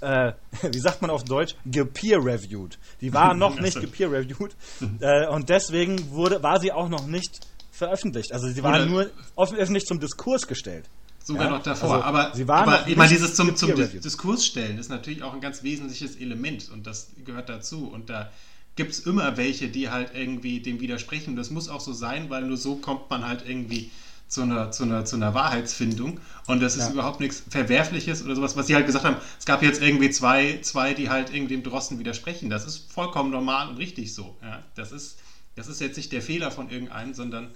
äh, 0.02 0.34
wie 0.72 0.80
sagt 0.80 1.02
man 1.02 1.12
auf 1.12 1.24
Deutsch, 1.24 1.56
gepeer-reviewed. 1.66 2.78
Die 3.02 3.14
war 3.14 3.34
noch 3.36 3.60
nicht 3.60 3.80
gepeer-reviewed 3.80 4.56
äh, 5.02 5.28
und 5.28 5.50
deswegen 5.50 6.12
wurde, 6.12 6.42
war 6.44 6.60
sie 6.60 6.72
auch 6.72 6.90
noch 6.90 7.08
nicht 7.08 7.42
veröffentlicht. 7.72 8.34
Also 8.34 8.48
sie 8.48 8.64
war 8.64 8.86
nur 8.86 9.10
öffentlich 9.38 9.86
zum 9.86 10.00
Diskurs 10.00 10.48
gestellt. 10.48 10.86
sogar 11.24 11.46
Ja, 11.46 11.50
noch 11.52 11.64
davor. 11.64 11.94
also 11.94 12.04
aber 12.04 12.32
sie 12.36 12.48
waren 12.48 12.68
aber 12.68 12.80
noch 12.80 12.88
ich 12.88 12.96
meine, 12.96 13.10
dieses 13.10 13.36
zum, 13.36 13.56
zum. 13.56 13.74
Diskurs 13.76 14.46
stellen 14.46 14.78
ist 14.78 14.90
natürlich 14.90 15.24
auch 15.24 15.34
ein 15.34 15.42
ganz 15.42 15.64
wesentliches 15.64 16.16
Element 16.18 16.70
und 16.72 16.86
das 16.86 17.12
gehört 17.26 17.50
dazu. 17.50 17.88
Und 17.88 18.10
da 18.10 18.32
gibt 18.76 18.92
es 18.92 19.00
immer 19.00 19.38
welche, 19.38 19.70
die 19.70 19.90
halt 19.90 20.12
irgendwie 20.14 20.60
dem 20.60 20.80
widersprechen. 20.80 21.36
Das 21.36 21.50
muss 21.50 21.70
auch 21.70 21.82
so 21.82 21.94
sein, 21.94 22.30
weil 22.30 22.44
nur 22.44 22.58
so 22.58 22.76
kommt 22.76 23.10
man 23.10 23.28
halt 23.28 23.44
irgendwie 23.48 23.92
zu 24.30 24.44
einer, 24.44 24.72
zu 24.72 24.84
einer, 24.84 25.04
zu 25.06 25.16
einer 25.18 25.34
Wahrheitsfindung. 25.34 26.20
Und 26.48 26.62
das 26.62 26.76
ist 26.78 26.86
Ja. 26.86 26.92
überhaupt 26.92 27.20
nichts 27.20 27.44
Verwerfliches 27.50 28.24
oder 28.24 28.36
sowas, 28.36 28.56
was 28.56 28.68
sie 28.68 28.76
halt 28.76 28.86
gesagt 28.86 29.04
haben. 29.04 29.18
Es 29.38 29.46
gab 29.46 29.62
jetzt 29.62 29.82
irgendwie 29.82 30.10
zwei, 30.12 30.60
zwei 30.62 30.94
die 30.94 31.10
halt 31.10 31.34
irgendwie 31.34 31.56
dem 31.56 31.64
Drosten 31.64 32.00
widersprechen. 32.00 32.50
Das 32.50 32.66
ist 32.66 32.92
vollkommen 32.94 33.32
normal 33.32 33.68
und 33.70 33.78
richtig 33.78 34.14
so. 34.14 34.38
Ja, 34.42 34.64
das, 34.76 34.92
ist, 34.92 35.18
das 35.56 35.68
ist 35.68 35.82
jetzt 35.82 35.98
nicht 35.98 36.12
der 36.12 36.22
Fehler 36.22 36.52
von 36.52 36.70
irgendeinem, 36.70 37.14
sondern 37.14 37.50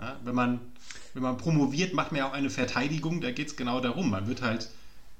ja, 0.00 0.16
wenn, 0.24 0.34
man, 0.34 0.60
wenn 1.14 1.22
man 1.22 1.36
promoviert, 1.36 1.92
macht 1.92 2.10
man 2.12 2.20
ja 2.20 2.28
auch 2.28 2.32
eine 2.32 2.50
Verteidigung, 2.50 3.20
da 3.20 3.30
geht 3.30 3.48
es 3.48 3.56
genau 3.56 3.80
darum. 3.80 4.10
Man 4.10 4.26
wird 4.28 4.42
halt 4.42 4.70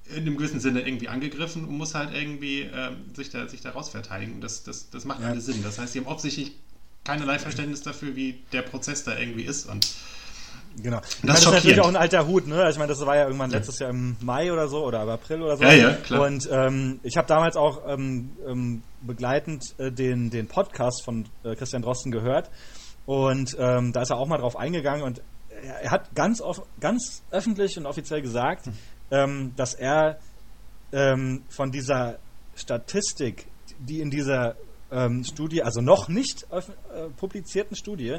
in 0.06 0.18
einem 0.22 0.38
gewissen 0.38 0.58
Sinne 0.60 0.80
irgendwie 0.86 1.08
angegriffen 1.08 1.64
und 1.66 1.76
muss 1.76 1.94
halt 1.94 2.14
irgendwie 2.14 2.60
ähm, 2.62 2.96
sich, 3.14 3.28
da, 3.28 3.46
sich 3.46 3.60
daraus 3.60 3.90
verteidigen. 3.90 4.40
Das, 4.40 4.62
das, 4.62 4.88
das 4.88 5.04
macht 5.04 5.20
Ja. 5.20 5.28
alles 5.28 5.44
Sinn. 5.44 5.62
Das 5.62 5.78
heißt, 5.78 5.92
sie 5.92 5.98
haben 5.98 6.06
offensichtlich 6.06 6.52
keinerlei 7.04 7.38
Verständnis 7.38 7.82
dafür, 7.82 8.16
wie 8.16 8.38
der 8.52 8.62
Prozess 8.62 9.04
da 9.04 9.18
irgendwie 9.18 9.42
ist. 9.42 9.68
Und 9.68 9.86
Genau. 10.82 11.00
Das 11.00 11.22
meine, 11.22 11.32
das 11.34 11.44
ist 11.44 11.52
natürlich 11.52 11.80
auch 11.80 11.88
ein 11.88 11.96
alter 11.96 12.26
Hut, 12.26 12.46
ne? 12.46 12.56
Also 12.56 12.70
Ich 12.70 12.78
meine, 12.78 12.88
das 12.88 13.04
war 13.04 13.16
ja 13.16 13.24
irgendwann 13.24 13.50
letztes 13.50 13.78
Jahr 13.78 13.90
im 13.90 14.16
Mai 14.20 14.52
oder 14.52 14.68
so 14.68 14.84
oder 14.84 15.02
im 15.02 15.08
April 15.08 15.42
oder 15.42 15.56
so. 15.56 15.64
Ja, 15.64 15.72
ja, 15.72 15.92
klar. 15.94 16.26
Und 16.26 16.48
ähm, 16.50 17.00
ich 17.02 17.16
habe 17.16 17.26
damals 17.26 17.56
auch 17.56 17.82
ähm, 17.86 18.30
ähm, 18.46 18.82
begleitend 19.02 19.74
äh, 19.78 19.90
den, 19.90 20.30
den 20.30 20.46
Podcast 20.46 21.04
von 21.04 21.26
äh, 21.44 21.54
Christian 21.54 21.82
Drosten 21.82 22.12
gehört. 22.12 22.50
Und 23.06 23.56
ähm, 23.58 23.92
da 23.92 24.02
ist 24.02 24.10
er 24.10 24.18
auch 24.18 24.26
mal 24.28 24.38
drauf 24.38 24.56
eingegangen 24.56 25.02
und 25.02 25.22
er, 25.82 25.90
hat 25.90 26.14
ganz, 26.14 26.40
off 26.40 26.62
ganz 26.80 27.22
öffentlich 27.30 27.76
und 27.78 27.86
offiziell 27.86 28.22
gesagt, 28.22 28.66
Hm. 28.66 28.72
ähm, 29.10 29.52
dass 29.56 29.74
er 29.74 30.18
ähm, 30.92 31.42
von 31.48 31.70
dieser 31.70 32.18
Statistik, 32.54 33.46
die 33.78 34.00
in 34.00 34.10
dieser 34.10 34.56
ähm, 34.90 35.24
Studie, 35.24 35.62
also 35.62 35.80
noch 35.80 36.08
nicht 36.08 36.46
äh, 36.50 36.60
publizierten 37.16 37.76
Studie, 37.76 38.18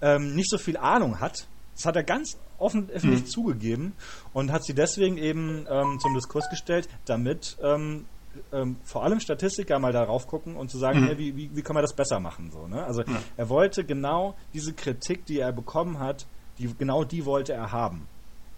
ähm, 0.00 0.34
nicht 0.34 0.50
so 0.50 0.58
viel 0.58 0.76
Ahnung 0.76 1.20
hat. 1.20 1.46
Das 1.76 1.84
hat 1.84 1.96
er 1.96 2.04
ganz 2.04 2.36
offen 2.58 2.88
öffentlich 2.90 3.22
Mhm. 3.22 3.26
zugegeben 3.26 3.94
und 4.32 4.50
hat 4.50 4.64
sie 4.64 4.74
deswegen 4.74 5.18
eben 5.18 5.66
ähm, 5.70 5.98
zum 6.00 6.14
Diskurs 6.14 6.48
gestellt, 6.48 6.88
damit 7.04 7.56
ähm, 7.62 8.06
ähm, 8.52 8.80
vor 8.84 9.04
allem 9.04 9.20
Statistiker 9.20 9.78
mal 9.78 9.92
darauf 9.92 10.26
gucken 10.26 10.56
und 10.56 10.70
zu 10.70 10.78
sagen, 10.78 11.00
Mhm. 11.00 11.06
hey, 11.06 11.18
wie, 11.18 11.36
wie, 11.36 11.56
wie 11.56 11.62
können 11.62 11.76
wir 11.78 11.82
das 11.82 11.94
besser 11.94 12.18
machen? 12.20 12.50
So, 12.50 12.66
ne? 12.66 12.84
Also 12.84 13.02
Ja. 13.02 13.22
er 13.36 13.48
wollte 13.48 13.84
genau 13.84 14.36
diese 14.54 14.72
Kritik, 14.74 15.26
die 15.26 15.38
er 15.38 15.52
bekommen 15.52 15.98
hat, 15.98 16.26
die, 16.58 16.74
genau 16.76 17.04
die 17.04 17.24
wollte 17.26 17.52
er 17.52 17.72
haben. 17.72 18.08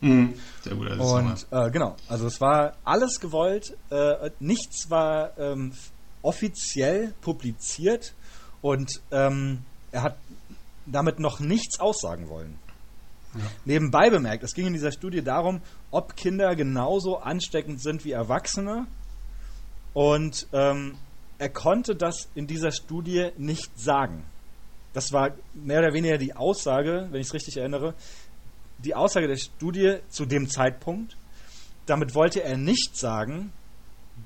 sehr 0.01 0.75
gut. 0.77 0.89
Ist 0.89 1.01
Und 1.01 1.47
äh, 1.51 1.71
genau, 1.71 1.97
also 2.09 2.27
es 2.27 2.41
war 2.41 2.77
alles 2.85 3.19
gewollt, 3.21 3.77
äh, 3.91 4.31
nichts 4.39 4.89
war 4.91 5.37
ähm, 5.39 5.73
offiziell 6.23 7.15
publiziert 7.21 8.15
und 8.61 8.91
ähm, 9.11 9.65
er 9.91 10.03
hat 10.03 10.19
damit 10.87 11.19
noch 11.19 11.41
nichts 11.41 11.81
aussagen 11.81 12.29
wollen. 12.29 12.59
Nebenbei 13.65 14.11
bemerkt, 14.11 14.43
es 14.43 14.55
ging 14.55 14.67
in 14.67 14.73
dieser 14.73 14.93
Studie 14.93 15.23
darum, 15.23 15.61
ob 15.91 16.17
Kinder 16.17 16.57
genauso 16.57 17.19
ansteckend 17.19 17.81
sind 17.83 18.05
wie 18.05 18.13
Erwachsene 18.13 18.87
und 19.93 20.47
ähm, 20.53 20.97
er 21.39 21.49
konnte 21.51 21.95
das 21.95 22.29
in 22.35 22.47
dieser 22.47 22.73
Studie 22.73 23.31
nicht 23.37 23.79
sagen. 23.79 24.25
Das 24.93 25.13
war 25.13 25.33
mehr 25.55 25.81
oder 25.81 25.93
weniger 25.93 26.19
die 26.19 26.35
Aussage, 26.35 27.09
wenn 27.11 27.21
ich 27.21 27.29
es 27.29 27.35
richtig 27.35 27.57
erinnere, 27.57 27.95
die 28.79 28.95
Aussage 28.95 29.29
der 29.29 29.37
Studie 29.37 29.99
zu 30.09 30.25
dem 30.25 30.49
Zeitpunkt. 30.49 31.17
Damit 31.87 32.15
wollte 32.15 32.43
er 32.43 32.57
nicht 32.57 32.97
sagen, 32.97 33.53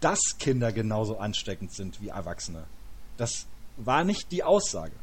dass 0.00 0.38
Kinder 0.38 0.72
genauso 0.72 1.18
ansteckend 1.18 1.74
sind 1.74 2.00
wie 2.00 2.08
Erwachsene. 2.08 2.64
Das 3.16 3.46
war 3.76 4.04
nicht 4.04 4.32
die 4.32 4.42
Aussage. 4.42 4.94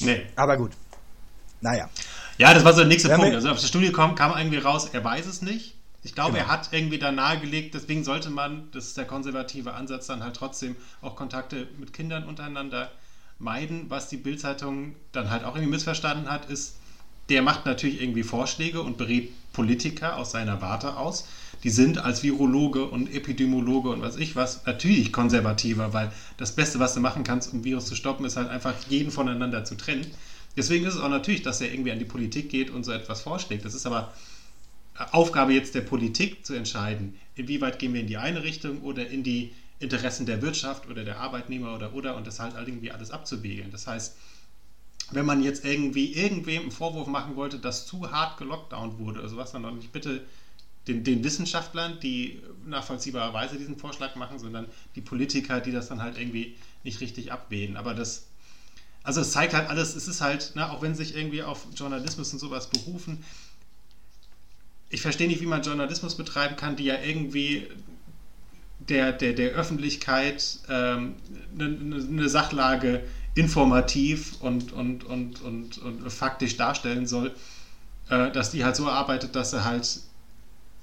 nee. 0.00 0.26
Aber 0.36 0.56
gut. 0.56 0.72
Naja. 1.60 1.88
Ja, 2.38 2.52
das 2.54 2.64
war 2.64 2.72
so 2.72 2.80
der 2.80 2.88
nächste 2.88 3.10
haben 3.10 3.16
Punkt. 3.20 3.32
ja- 3.32 3.36
Also 3.36 3.50
auf 3.50 3.60
der 3.60 3.66
Studie 3.66 3.92
kam, 3.92 4.14
kam 4.14 4.36
irgendwie 4.36 4.58
raus, 4.58 4.90
er 4.92 5.02
weiß 5.04 5.26
es 5.26 5.42
nicht. 5.42 5.74
Ich 6.02 6.14
glaube, 6.14 6.32
Genau. 6.32 6.44
er 6.44 6.48
hat 6.52 6.68
irgendwie 6.72 6.98
da 6.98 7.10
nahegelegt, 7.10 7.74
deswegen 7.74 8.04
sollte 8.04 8.30
man, 8.30 8.68
das 8.72 8.86
ist 8.88 8.96
der 8.96 9.06
konservative 9.06 9.72
Ansatz, 9.74 10.06
dann 10.06 10.22
halt 10.22 10.36
trotzdem 10.36 10.76
auch 11.00 11.16
Kontakte 11.16 11.66
mit 11.78 11.92
Kindern 11.92 12.24
untereinander 12.24 12.90
meiden. 13.38 13.90
Was 13.90 14.08
die 14.08 14.16
Bildzeitung 14.16 14.94
dann 15.12 15.30
halt 15.30 15.42
auch 15.44 15.54
irgendwie 15.56 15.72
missverstanden 15.72 16.30
hat, 16.30 16.48
ist, 16.48 16.76
der 17.28 17.42
macht 17.42 17.66
natürlich 17.66 18.00
irgendwie 18.00 18.22
Vorschläge 18.22 18.82
und 18.82 18.98
berät 18.98 19.30
Politiker 19.52 20.16
aus 20.16 20.30
seiner 20.30 20.60
Warte 20.62 20.96
aus. 20.96 21.26
Die 21.64 21.70
sind 21.70 21.98
als 21.98 22.22
Virologe 22.22 22.84
und 22.84 23.12
Epidemiologe 23.12 23.88
und 23.88 24.00
was 24.02 24.16
ich 24.16 24.36
was 24.36 24.64
natürlich 24.64 25.12
konservativer, 25.12 25.92
weil 25.92 26.12
das 26.36 26.52
Beste, 26.54 26.78
was 26.78 26.94
du 26.94 27.00
machen 27.00 27.24
kannst, 27.24 27.52
um 27.52 27.64
Virus 27.64 27.86
zu 27.86 27.96
stoppen, 27.96 28.24
ist 28.26 28.36
halt 28.36 28.48
einfach 28.48 28.74
jeden 28.88 29.10
voneinander 29.10 29.64
zu 29.64 29.74
trennen. 29.76 30.06
Deswegen 30.56 30.84
ist 30.86 30.94
es 30.94 31.00
auch 31.00 31.08
natürlich, 31.08 31.42
dass 31.42 31.60
er 31.60 31.70
irgendwie 31.70 31.92
an 31.92 31.98
die 31.98 32.04
Politik 32.04 32.48
geht 32.48 32.70
und 32.70 32.84
so 32.84 32.92
etwas 32.92 33.22
vorschlägt. 33.22 33.64
Das 33.64 33.74
ist 33.74 33.86
aber 33.86 34.12
Aufgabe 35.12 35.52
jetzt 35.52 35.74
der 35.74 35.82
Politik 35.82 36.46
zu 36.46 36.54
entscheiden, 36.54 37.18
inwieweit 37.34 37.78
gehen 37.78 37.92
wir 37.92 38.00
in 38.00 38.06
die 38.06 38.16
eine 38.16 38.42
Richtung 38.42 38.80
oder 38.80 39.06
in 39.06 39.22
die 39.22 39.52
Interessen 39.78 40.24
der 40.24 40.40
Wirtschaft 40.40 40.88
oder 40.88 41.04
der 41.04 41.18
Arbeitnehmer 41.20 41.74
oder 41.74 41.92
oder 41.92 42.16
und 42.16 42.26
das 42.26 42.40
halt 42.40 42.54
irgendwie 42.56 42.90
alles 42.90 43.10
abzuwägen. 43.10 43.70
Das 43.70 43.86
heißt, 43.86 44.16
wenn 45.10 45.26
man 45.26 45.42
jetzt 45.42 45.64
irgendwie 45.64 46.14
irgendwem 46.14 46.62
einen 46.62 46.70
Vorwurf 46.70 47.06
machen 47.06 47.36
wollte, 47.36 47.58
dass 47.58 47.86
zu 47.86 48.10
hart 48.10 48.38
gelockdownt 48.38 48.98
wurde, 48.98 49.20
also 49.20 49.36
was 49.36 49.52
dann 49.52 49.62
doch 49.62 49.72
nicht 49.72 49.92
bitte 49.92 50.22
den, 50.88 51.04
den 51.04 51.22
Wissenschaftlern, 51.24 51.98
die 52.00 52.40
nachvollziehbarerweise 52.64 53.58
diesen 53.58 53.76
Vorschlag 53.76 54.14
machen, 54.16 54.38
sondern 54.38 54.66
die 54.94 55.00
Politiker, 55.00 55.60
die 55.60 55.72
das 55.72 55.88
dann 55.88 56.02
halt 56.02 56.18
irgendwie 56.18 56.54
nicht 56.84 57.00
richtig 57.00 57.32
abwählen. 57.32 57.76
Aber 57.76 57.94
das, 57.94 58.28
also 59.06 59.20
es 59.20 59.30
zeigt 59.30 59.54
halt 59.54 59.68
alles, 59.70 59.94
es 59.94 60.08
ist 60.08 60.20
halt, 60.20 60.56
ne, 60.56 60.68
auch 60.68 60.82
wenn 60.82 60.96
sich 60.96 61.14
irgendwie 61.16 61.42
auf 61.42 61.66
Journalismus 61.76 62.32
und 62.32 62.40
sowas 62.40 62.68
berufen, 62.68 63.24
ich 64.90 65.00
verstehe 65.00 65.28
nicht, 65.28 65.40
wie 65.40 65.46
man 65.46 65.62
Journalismus 65.62 66.16
betreiben 66.16 66.56
kann, 66.56 66.74
die 66.74 66.84
ja 66.84 66.96
irgendwie 67.00 67.68
der, 68.80 69.12
der, 69.12 69.32
der 69.32 69.50
Öffentlichkeit 69.52 70.58
ähm, 70.68 71.14
eine, 71.54 71.66
eine 71.66 72.28
Sachlage 72.28 73.04
informativ 73.36 74.40
und, 74.40 74.72
und, 74.72 75.04
und, 75.04 75.40
und, 75.40 75.78
und 75.78 76.10
faktisch 76.10 76.56
darstellen 76.56 77.06
soll, 77.06 77.32
äh, 78.08 78.32
dass 78.32 78.50
die 78.50 78.64
halt 78.64 78.74
so 78.74 78.88
arbeitet, 78.88 79.36
dass 79.36 79.52
er 79.52 79.64
halt 79.64 80.00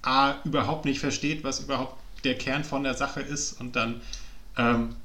A, 0.01 0.35
überhaupt 0.45 0.85
nicht 0.85 0.99
versteht, 0.99 1.43
was 1.43 1.59
überhaupt 1.59 1.97
der 2.23 2.37
Kern 2.37 2.63
von 2.63 2.83
der 2.83 2.93
Sache 2.93 3.19
ist 3.19 3.59
und 3.59 3.75
dann 3.75 4.01
ähm, 4.57 4.95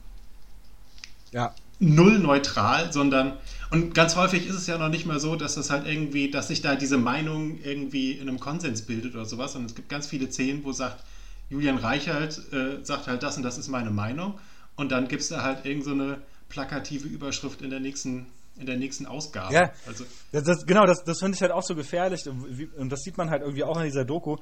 Ja. 1.32 1.52
Null 1.78 2.18
neutral, 2.18 2.92
sondern 2.92 3.38
und 3.70 3.94
ganz 3.94 4.16
häufig 4.16 4.46
ist 4.46 4.54
es 4.54 4.66
ja 4.66 4.78
noch 4.78 4.88
nicht 4.88 5.04
mal 5.04 5.20
so, 5.20 5.36
dass 5.36 5.54
das 5.54 5.70
halt 5.70 5.86
irgendwie, 5.86 6.30
dass 6.30 6.48
sich 6.48 6.62
da 6.62 6.74
diese 6.74 6.96
Meinung 6.96 7.58
irgendwie 7.62 8.12
in 8.12 8.28
einem 8.28 8.40
Konsens 8.40 8.82
bildet 8.82 9.14
oder 9.14 9.26
sowas. 9.26 9.56
Und 9.56 9.66
es 9.66 9.74
gibt 9.74 9.90
ganz 9.90 10.06
viele 10.06 10.30
Szenen, 10.30 10.64
wo 10.64 10.72
sagt, 10.72 11.04
Julian 11.50 11.76
Reichelt 11.76 12.40
äh, 12.52 12.82
sagt 12.82 13.06
halt 13.06 13.22
das 13.22 13.36
und 13.36 13.42
das 13.42 13.58
ist 13.58 13.68
meine 13.68 13.90
Meinung. 13.90 14.38
Und 14.76 14.90
dann 14.90 15.08
gibt 15.08 15.22
es 15.22 15.28
da 15.28 15.42
halt 15.42 15.66
irgend 15.66 15.84
so 15.84 15.90
eine 15.92 16.18
plakative 16.48 17.06
Überschrift 17.06 17.60
in 17.60 17.68
der 17.68 17.80
nächsten, 17.80 18.26
in 18.58 18.64
der 18.64 18.76
nächsten 18.76 19.04
Ausgabe. 19.04 19.52
Ja. 19.52 19.70
Also, 19.86 20.04
Das, 20.32 20.44
das, 20.44 20.66
genau, 20.66 20.86
das, 20.86 21.04
das 21.04 21.18
finde 21.18 21.36
ich 21.36 21.42
halt 21.42 21.52
auch 21.52 21.62
so 21.62 21.74
gefährlich. 21.74 22.26
Und, 22.26 22.58
wie, 22.58 22.66
und 22.66 22.90
das 22.90 23.00
sieht 23.00 23.18
man 23.18 23.28
halt 23.28 23.42
irgendwie 23.42 23.64
auch 23.64 23.76
in 23.76 23.84
dieser 23.84 24.06
Doku. 24.06 24.36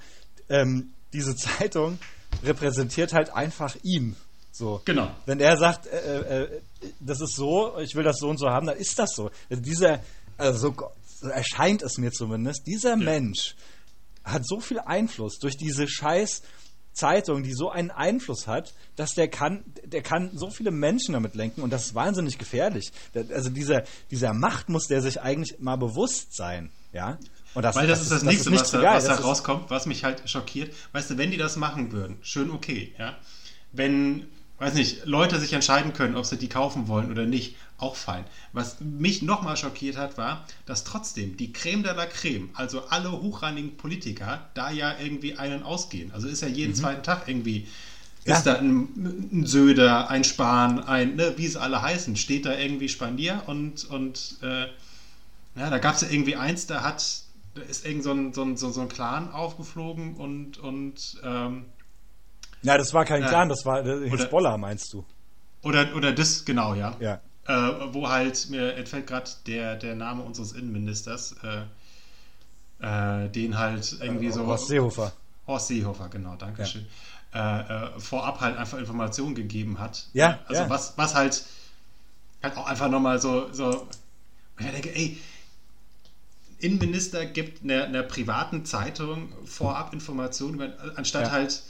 Ähm, 0.49 0.93
diese 1.13 1.35
Zeitung 1.35 1.99
repräsentiert 2.45 3.13
halt 3.13 3.35
einfach 3.35 3.77
ihn. 3.83 4.15
So. 4.57 4.81
Genau. 4.87 5.11
Wenn 5.27 5.39
er 5.39 5.59
sagt, 5.59 5.87
äh, 5.87 6.45
äh, 6.45 6.61
das 6.99 7.21
ist 7.21 7.37
so, 7.37 7.79
ich 7.79 7.95
will 7.95 8.05
das 8.05 8.17
so 8.19 8.29
und 8.29 8.39
so 8.39 8.49
haben, 8.49 8.67
dann 8.67 8.79
ist 8.79 8.99
das 8.99 9.11
so. 9.15 9.31
Also 9.51 9.63
dieser, 9.63 10.01
also 10.39 10.75
so, 11.21 11.29
erscheint 11.29 11.83
es 11.83 11.99
mir 11.99 12.11
zumindest, 12.11 12.67
dieser 12.67 12.97
Mensch 12.97 13.55
hat 14.25 14.47
so 14.47 14.61
viel 14.61 14.79
Einfluss 14.79 15.39
durch 15.41 15.59
diese 15.59 15.87
scheiß 15.87 16.43
Zeitung, 16.95 17.43
die 17.43 17.53
so 17.53 17.69
einen 17.71 17.91
Einfluss 17.91 18.47
hat, 18.47 18.73
dass 18.97 19.11
der 19.11 19.29
kann, 19.29 19.63
der 19.85 20.01
kann 20.01 20.31
so 20.33 20.49
viele 20.49 20.71
Menschen 20.71 21.13
damit 21.13 21.35
lenken 21.35 21.61
und 21.61 21.71
das 21.71 21.87
ist 21.87 21.95
wahnsinnig 21.95 22.39
gefährlich. 22.39 22.91
Also 23.15 23.51
dieser, 23.51 23.85
dieser 24.11 24.33
Macht 24.33 24.71
muss 24.71 24.87
der 24.87 25.03
sich 25.03 25.21
eigentlich 25.21 25.61
mal 25.61 25.77
bewusst 25.77 26.35
sein, 26.35 26.73
ja. 26.95 27.19
Und 27.53 27.63
das, 27.63 27.77
Weil 27.77 27.87
das, 27.87 28.01
ist 28.01 28.11
das, 28.11 28.23
Nächste, 28.23 28.51
nicht 28.51 28.63
was, 28.63 28.71
da, 28.71 28.83
was 28.83 29.05
da 29.05 29.17
Das 29.17 29.25
rauskommt, 29.25 29.71
was 29.71 29.85
mich 29.85 30.05
halt 30.05 30.29
schockiert. 30.29 30.75
Weißt 30.93 31.11
du, 31.11 31.19
wenn 31.19 31.31
die 31.31 31.37
das 31.37 31.57
machen 31.57 31.93
würden, 31.93 32.17
schön 32.23 32.51
okay, 32.51 32.95
ja. 32.99 33.17
Wenn, 33.73 34.27
weiß 34.59 34.75
nicht, 34.75 35.05
Leute 35.05 35.39
sich 35.39 35.53
entscheiden 35.53 35.93
können, 35.93 36.17
ob 36.17 36.25
sie 36.27 36.39
die 36.39 36.49
kaufen 36.49 36.89
wollen 36.89 37.11
oder 37.11 37.27
nicht, 37.27 37.57
auch 37.79 37.97
fein. 37.97 38.25
Was 38.53 38.77
mich 38.81 39.21
nochmal 39.23 39.57
schockiert 39.57 39.97
hat, 39.99 40.17
war, 40.17 40.47
dass 40.65 40.85
trotzdem 40.85 41.37
die 41.37 41.53
Creme 41.53 41.83
de 41.83 41.95
la 41.95 42.07
Creme, 42.07 42.49
also 42.55 42.87
alle 42.89 43.13
hochrangigen 43.13 43.77
Politiker, 43.77 44.49
da 44.55 44.71
ja 44.71 44.95
irgendwie 44.99 45.37
einen 45.37 45.63
ausgehen. 45.63 46.11
Also 46.13 46.27
ist 46.29 46.41
ja 46.43 46.49
jeden 46.49 46.75
zweiten 46.75 47.03
Tag 47.03 47.29
irgendwie, 47.29 47.61
Mhm. 47.61 47.67
Ja. 48.25 48.39
ist 48.39 48.45
da 48.47 48.55
ein, 48.59 48.89
ein 49.33 49.47
Söder, 49.47 50.11
ein 50.11 50.25
Spahn, 50.25 50.81
ein, 50.83 51.15
ne, 51.17 51.35
wie 51.37 51.47
sie 51.47 51.61
alle 51.61 51.81
heißen, 51.81 52.17
steht 52.17 52.45
da 52.45 52.57
irgendwie 52.59 52.89
Spanier 52.89 53.43
und, 53.47 53.85
und 53.85 54.39
äh, 54.43 54.67
ja, 55.55 55.71
da 55.71 55.79
gab 55.79 55.95
es 55.95 56.03
ja 56.03 56.09
irgendwie 56.11 56.37
eins, 56.37 56.67
da 56.67 56.83
hat, 56.83 57.23
da 57.55 57.63
ist 57.63 57.87
irgend 57.87 58.05
so 58.05 58.13
ein, 58.13 58.33
so 58.35 58.43
ein, 58.43 58.57
so 58.57 58.81
ein 58.81 58.89
Clan 58.89 59.31
aufgeflogen 59.31 60.15
und, 60.17 60.59
und 60.59 61.19
ähm, 61.23 61.67
Ja, 62.67 62.79
das 62.79 62.93
war 62.93 63.05
kein 63.05 63.23
Ja. 63.23 63.29
Clan, 63.29 63.49
das 63.49 63.65
war 63.65 63.85
äh, 63.87 64.11
Hisbollah, 64.11 64.59
meinst 64.59 64.93
du? 64.93 65.05
oder, 65.63 65.95
oder 65.97 66.13
das, 66.13 66.45
genau, 66.45 66.75
ja. 66.75 66.97
Ja. 67.01 67.21
Äh, 67.47 67.95
wo 67.95 68.09
halt, 68.09 68.51
mir 68.51 68.75
entfällt 68.75 69.07
gerade 69.07 69.31
der, 69.47 69.77
der 69.77 69.95
Name 69.95 70.23
unseres 70.23 70.53
Innenministers, 70.53 71.35
äh, 71.43 73.25
äh, 73.25 73.29
den 73.31 73.57
halt 73.59 73.97
irgendwie 74.01 74.31
so. 74.31 74.47
Horst 74.47 74.69
Seehofer. 74.69 75.13
Horst 75.47 75.69
Seehofer, 75.69 76.09
genau, 76.09 76.37
danke 76.37 76.67
schön. 76.67 76.87
Äh, 77.35 77.39
äh, 77.61 78.01
vorab 78.01 78.41
halt 78.41 78.57
einfach 78.57 78.79
Informationen 78.79 79.35
gegeben 79.35 79.79
hat. 79.79 80.07
Ja, 80.13 80.39
Also 80.47 80.63
ja. 80.63 80.71
was, 80.71 80.95
was 80.97 81.15
halt, 81.15 81.45
halt 82.43 82.57
auch 82.57 82.67
einfach 82.67 82.89
nochmal 82.89 83.21
so, 83.21 83.53
so, 83.53 83.87
ich 84.59 84.67
denke, 84.67 84.95
ey, 84.95 85.19
Innenminister 86.59 87.27
gibt 87.27 87.63
einer, 87.63 87.85
einer 87.85 88.03
privaten 88.03 88.65
Zeitung 88.65 89.33
vorab 89.45 89.93
Informationen, 89.93 90.73
anstatt 90.97 91.27
Ja. 91.27 91.31
halt 91.33 91.63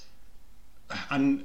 an 1.08 1.42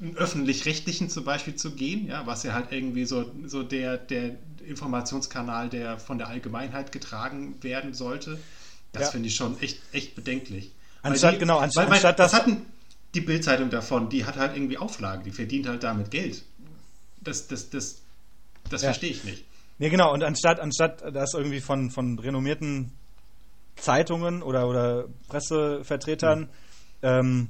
einen 0.00 0.16
öffentlich-rechtlichen 0.16 1.10
zum 1.10 1.24
Beispiel 1.24 1.54
zu 1.56 1.72
gehen, 1.72 2.06
ja, 2.06 2.26
was 2.26 2.42
ja 2.42 2.54
halt 2.54 2.72
irgendwie 2.72 3.04
so, 3.04 3.30
so 3.44 3.62
der, 3.62 3.98
der 3.98 4.36
Informationskanal, 4.66 5.68
der 5.68 5.98
von 5.98 6.16
der 6.18 6.28
Allgemeinheit 6.28 6.90
getragen 6.92 7.56
werden 7.62 7.92
sollte. 7.92 8.38
Das 8.92 9.02
Ja. 9.04 9.10
finde 9.10 9.28
ich 9.28 9.36
schon 9.36 9.60
echt, 9.60 9.78
echt 9.92 10.14
bedenklich. 10.14 10.72
Anstatt- 11.02 11.34
Weil 11.34 11.38
genau, 11.38 11.58
anst- 11.58 11.76
weil, 11.76 11.86
weil, 11.86 11.92
anstatt 11.94 12.18
das 12.18 12.32
hatten 12.32 12.64
die 13.14 13.20
Bildzeitung 13.20 13.68
davon, 13.70 14.08
die 14.08 14.24
hat 14.24 14.36
halt 14.36 14.56
irgendwie 14.56 14.78
Auflagen, 14.78 15.22
die 15.24 15.30
verdient 15.32 15.68
halt 15.68 15.82
damit 15.82 16.10
Geld. 16.10 16.44
Das, 17.20 17.46
das, 17.48 17.68
das, 17.70 18.00
das 18.70 18.82
Ja. 18.82 18.88
verstehe 18.88 19.10
ich 19.10 19.24
nicht. 19.24 19.44
Nee, 19.78 19.90
genau, 19.90 20.12
und 20.14 20.22
anstatt, 20.22 20.60
anstatt 20.60 21.02
das 21.14 21.34
irgendwie 21.34 21.60
von, 21.60 21.90
von 21.90 22.18
renommierten 22.18 22.92
Zeitungen 23.76 24.42
oder, 24.42 24.68
oder 24.68 25.08
Pressevertretern, 25.28 26.48
ähm, 27.02 27.48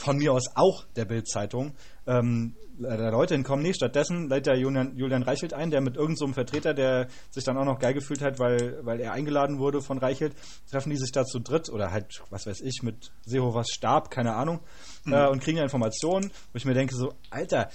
von 0.00 0.16
mir 0.16 0.32
aus 0.32 0.44
auch 0.54 0.84
der 0.96 1.04
Bild-Zeitung, 1.04 1.74
ähm, 2.06 2.54
da 2.78 3.10
Leute 3.10 3.34
hinkommen. 3.34 3.62
Nee, 3.62 3.74
stattdessen 3.74 4.28
lädt 4.28 4.46
der 4.46 4.56
Julian, 4.56 4.96
Julian 4.96 5.22
Reichelt 5.22 5.52
ein, 5.52 5.70
der 5.70 5.82
mit 5.82 5.96
irgendeinem 5.96 6.28
so 6.30 6.34
Vertreter, 6.34 6.72
der 6.72 7.08
sich 7.30 7.44
dann 7.44 7.58
auch 7.58 7.64
noch 7.64 7.78
geil 7.78 7.92
gefühlt 7.92 8.22
hat, 8.22 8.38
weil, 8.38 8.78
weil 8.82 9.00
er 9.00 9.12
eingeladen 9.12 9.58
wurde 9.58 9.82
von 9.82 9.98
Reichelt, 9.98 10.34
treffen 10.70 10.90
die 10.90 10.96
sich 10.96 11.12
da 11.12 11.24
zu 11.24 11.40
dritt 11.40 11.68
oder 11.68 11.90
halt, 11.90 12.22
was 12.30 12.46
weiß 12.46 12.60
ich, 12.62 12.82
mit 12.82 13.12
Seehofers 13.26 13.68
Stab, 13.70 14.10
keine 14.10 14.34
Ahnung, 14.34 14.60
äh, 15.06 15.28
und 15.28 15.42
kriegen 15.42 15.58
Informationen, 15.58 16.30
wo 16.52 16.56
ich 16.56 16.64
mir 16.64 16.74
denke 16.74 16.94
so, 16.94 17.12
Alter, 17.28 17.68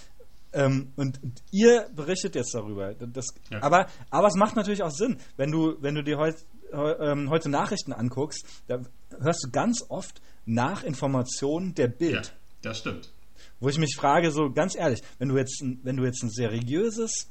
ähm, 0.54 0.94
und, 0.96 1.22
und 1.22 1.44
ihr 1.52 1.86
berichtet 1.96 2.34
jetzt 2.36 2.56
darüber. 2.56 2.94
Das, 2.94 3.26
Ja. 3.52 3.62
aber, 3.62 3.88
aber 4.10 4.28
es 4.28 4.36
macht 4.36 4.56
natürlich 4.56 4.82
auch 4.82 4.92
Sinn, 4.92 5.18
wenn 5.38 5.52
du, 5.52 5.76
wenn 5.82 5.96
du 5.96 6.04
dir 6.04 6.18
heut, 6.18 6.36
heu, 6.74 6.94
ähm, 7.00 7.30
heute 7.30 7.50
Nachrichten 7.50 7.94
anguckst, 7.94 8.46
da 8.68 8.80
hörst 9.20 9.44
du 9.44 9.52
ganz 9.52 9.86
oft 9.90 10.22
nach 10.46 10.84
Informationen 10.84 11.74
der 11.76 11.88
Ja, 11.88 11.94
Bild. 11.98 12.34
das 12.62 12.80
stimmt. 12.80 13.12
Wo 13.60 13.70
ich 13.70 13.78
mich 13.78 13.96
frage, 13.96 14.32
so 14.32 14.52
ganz 14.52 14.76
ehrlich, 14.76 15.02
wenn 15.18 15.30
du 15.30 15.38
jetzt, 15.38 15.62
ein- 15.62 15.80
wenn 15.84 15.98
du 15.98 16.04
jetzt 16.04 16.24
ein 16.24 16.30
seriöses 16.30 17.30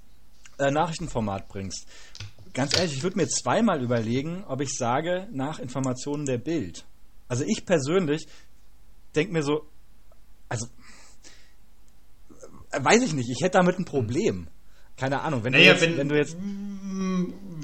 äh, 0.59 0.71
Nachrichtenformat 0.71 1.49
bringst, 1.49 1.87
ganz 2.53 2.77
ehrlich, 2.77 2.95
ich 2.97 3.03
würde 3.03 3.17
mir 3.17 3.27
zweimal 3.29 3.83
überlegen, 3.83 4.45
ob 4.47 4.61
ich 4.61 4.75
sage, 4.77 5.29
nach 5.33 5.59
Informationen 5.59 6.27
der 6.27 6.39
Bild. 6.39 6.85
Also 7.29 7.45
ich 7.47 7.65
persönlich 7.67 8.27
denke 9.17 9.33
mir 9.33 9.43
so, 9.43 9.67
also 10.49 10.67
äh, 12.71 12.85
weiß 12.85 13.03
ich 13.03 13.13
nicht, 13.15 13.29
ich 13.31 13.41
hätte 13.43 13.59
damit 13.59 13.79
ein 13.79 13.85
Problem. 13.85 14.47
Keine 14.97 15.23
Ahnung, 15.23 15.43
wenn, 15.43 15.53
Naja, 15.53 15.75
du, 15.75 15.81
jetzt, 15.81 15.83
wenn- 15.83 15.97
wenn, 15.99 16.09
du 16.09 16.17
jetzt 16.17 16.37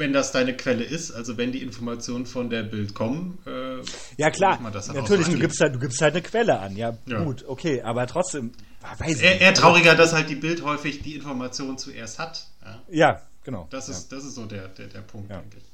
Wenn 0.01 0.15
das 0.15 0.33
deine 0.33 0.57
Quelle 0.57 0.83
ist, 0.83 1.13
also 1.13 1.37
wenn 1.37 1.53
die 1.53 1.63
Informationen 1.63 2.25
von 2.25 2.49
der 2.49 2.63
Bild 2.63 2.95
kommen, 2.95 3.39
äh, 3.47 3.83
Ja 4.17 4.31
klar, 4.31 4.59
natürlich, 4.95 5.27
so 5.27 5.33
du 5.33 5.39
gibst, 5.39 5.61
halt, 5.61 5.75
du 5.75 5.79
gibst 5.79 6.01
halt 6.01 6.15
eine 6.15 6.23
Quelle 6.23 6.59
an. 6.59 6.75
Ja, 6.75 6.97
Ja. 7.07 7.23
gut, 7.23 7.45
okay, 7.47 7.83
aber 7.83 8.07
trotzdem, 8.07 8.53
weiß 8.99 9.19
ich 9.19 9.23
eher, 9.23 9.41
eher 9.43 9.53
trauriger, 9.53 9.95
dass 9.95 10.15
halt 10.15 10.31
die 10.31 10.37
Bild 10.37 10.65
häufig 10.65 11.03
die 11.03 11.17
Informationen 11.17 11.77
zuerst 11.77 12.19
hat. 12.19 12.47
Ja, 12.65 12.81
Ja, 12.89 13.23
genau. 13.45 13.67
das, 13.69 13.89
ja. 13.89 13.95
ist, 13.95 14.11
das 14.11 14.25
ist 14.25 14.37
so 14.37 14.47
der, 14.47 14.69
der, 14.69 14.87
der 14.87 15.01
Punkt, 15.03 15.31
Ja. 15.31 15.39
denke 15.39 15.59
ich. 15.59 15.65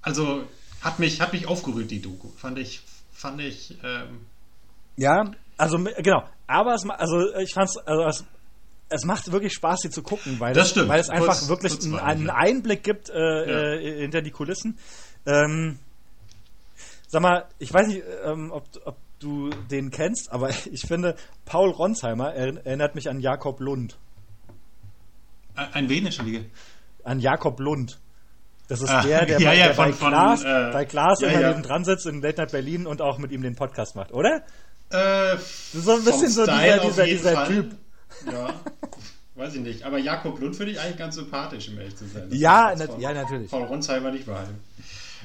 Also 0.00 0.44
hat 0.80 0.98
mich, 0.98 1.20
hat 1.20 1.34
mich 1.34 1.46
aufgerührt, 1.46 1.90
die 1.90 2.00
Doku. 2.00 2.28
Fand 2.36 2.58
ich, 2.58 2.80
fand 3.12 3.42
ich, 3.42 3.76
ähm, 3.84 4.20
Ja, 4.96 5.30
also 5.58 5.76
genau. 5.98 6.22
Aber 6.46 6.74
es, 6.74 6.88
also 6.88 7.34
ich 7.36 7.52
fand's, 7.52 7.76
also 7.84 8.04
es, 8.06 8.24
es 8.90 9.04
macht 9.04 9.30
wirklich 9.32 9.52
Spaß, 9.54 9.80
sie 9.82 9.90
zu 9.90 10.02
gucken, 10.02 10.40
weil, 10.40 10.54
Das 10.54 10.66
es, 10.66 10.70
stimmt. 10.70 10.88
weil 10.88 11.00
es 11.00 11.10
einfach 11.10 11.26
Kurz- 11.38 11.48
wirklich 11.48 11.72
kurzweilig, 11.72 12.00
einen, 12.02 12.08
einen 12.20 12.26
ja. 12.28 12.34
Einblick 12.34 12.82
gibt 12.82 13.10
äh, 13.10 13.14
äh, 13.76 14.00
hinter 14.00 14.22
die 14.22 14.30
Kulissen. 14.30 14.78
Ähm, 15.26 15.78
sag 17.06 17.22
mal, 17.22 17.46
ich 17.58 17.72
weiß 17.72 17.86
nicht, 17.88 18.02
ähm, 18.24 18.50
ob, 18.52 18.64
ob 18.84 18.96
du 19.18 19.50
den 19.70 19.90
kennst, 19.90 20.30
aber 20.32 20.50
ich 20.72 20.82
finde, 20.86 21.16
Paul 21.44 21.70
Ronsheimer 21.70 22.32
er- 22.34 22.64
erinnert 22.66 22.94
mich 22.94 23.08
an 23.10 23.20
Jakob 23.20 23.60
Lund. 23.60 23.98
ein 25.54 25.88
wen, 25.88 26.04
Entschuldige? 26.06 26.44
An 27.04 27.20
Jakob 27.20 27.58
Lund. 27.60 27.98
Das 28.68 28.82
ist 28.82 28.90
Ah, 28.90 29.02
der, 29.02 29.24
der, 29.26 29.40
ja, 29.40 29.48
bei, 29.50 29.56
ja, 29.56 29.66
der 29.68 29.74
bei 29.74 29.84
von- 29.86 29.94
von, 29.94 30.08
Klaas, 30.08 30.44
äh, 30.44 30.70
bei 30.72 30.84
Klaas 30.84 31.20
ja, 31.20 31.28
immer 31.28 31.40
ja. 31.40 31.48
neben 31.50 31.62
dran 31.62 31.84
sitzt 31.84 32.06
in 32.06 32.20
Late 32.22 32.40
Night 32.40 32.52
Berlin 32.52 32.86
und 32.86 33.00
auch 33.02 33.18
mit 33.18 33.32
ihm 33.32 33.42
den 33.42 33.54
Podcast 33.56 33.96
macht, 33.96 34.12
oder? 34.12 34.42
Äh, 34.90 35.36
So 35.74 35.92
ein 35.96 36.04
bisschen 36.04 36.28
so 36.30 36.44
dieser, 36.46 36.78
dieser, 36.80 37.04
dieser 37.04 37.46
Typ. 37.46 37.72
Ja, 38.30 38.54
weiß 39.36 39.54
ich 39.54 39.60
nicht. 39.60 39.82
Aber 39.84 39.98
Jakob 39.98 40.40
Lund 40.40 40.56
finde 40.56 40.72
ich 40.72 40.80
eigentlich 40.80 40.96
ganz 40.98 41.14
sympathisch, 41.14 41.68
um 41.68 41.78
ehrlich 41.78 41.96
zu 41.96 42.06
sein. 42.06 42.28
Das 42.30 42.38
Ja, 42.38 42.74
nat- 42.76 42.90
von 42.92 43.00
ja, 43.00 43.12
natürlich. 43.12 43.50
Paul 43.50 43.64
Ronsheimer 43.64 44.10
nicht 44.10 44.26
wahr. 44.26 44.46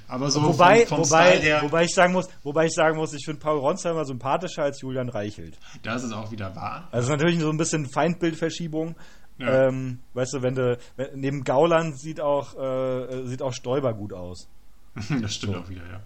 Aber 0.07 0.29
so 0.29 0.43
wobei, 0.43 0.85
vom, 0.85 0.97
vom 0.97 1.05
wobei, 1.09 1.29
Style 1.31 1.41
her, 1.41 1.61
wobei 1.63 1.83
ich 1.85 1.93
sagen 1.93 2.13
muss, 2.13 2.27
wobei 2.43 2.65
ich 2.65 2.73
sagen 2.73 2.97
muss, 2.97 3.13
ich 3.13 3.25
finde 3.25 3.39
Paul 3.39 3.57
Ronsheimer 3.59 4.05
sympathischer 4.05 4.63
als 4.63 4.81
Julian 4.81 5.09
Reichelt. 5.09 5.57
das 5.81 6.03
ist 6.03 6.11
auch 6.11 6.29
wieder 6.31 6.55
wahr. 6.55 6.87
Also 6.91 7.11
natürlich 7.11 7.39
so 7.39 7.49
ein 7.49 7.57
bisschen 7.57 7.87
Feindbildverschiebung. 7.89 8.95
Ja. 9.39 9.67
Ähm, 9.69 9.99
weißt 10.13 10.33
du, 10.33 10.41
wenn 10.43 10.53
du 10.55 10.77
wenn, 10.95 11.19
neben 11.19 11.43
Gauland 11.43 11.99
sieht 11.99 12.21
auch 12.21 12.53
äh, 12.55 13.25
sieht 13.25 13.41
auch 13.41 13.53
Stoiber 13.53 13.93
gut 13.93 14.13
aus. 14.13 14.47
Das 15.21 15.33
stimmt 15.33 15.55
auch 15.55 15.69
wieder, 15.69 15.81
ja. 15.81 16.01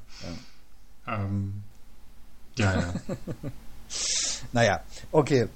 Ja, 1.08 1.16
ähm, 1.26 1.64
ja. 2.58 2.80
ja. 2.80 2.94
Naja, 4.54 4.80
okay. 5.12 5.48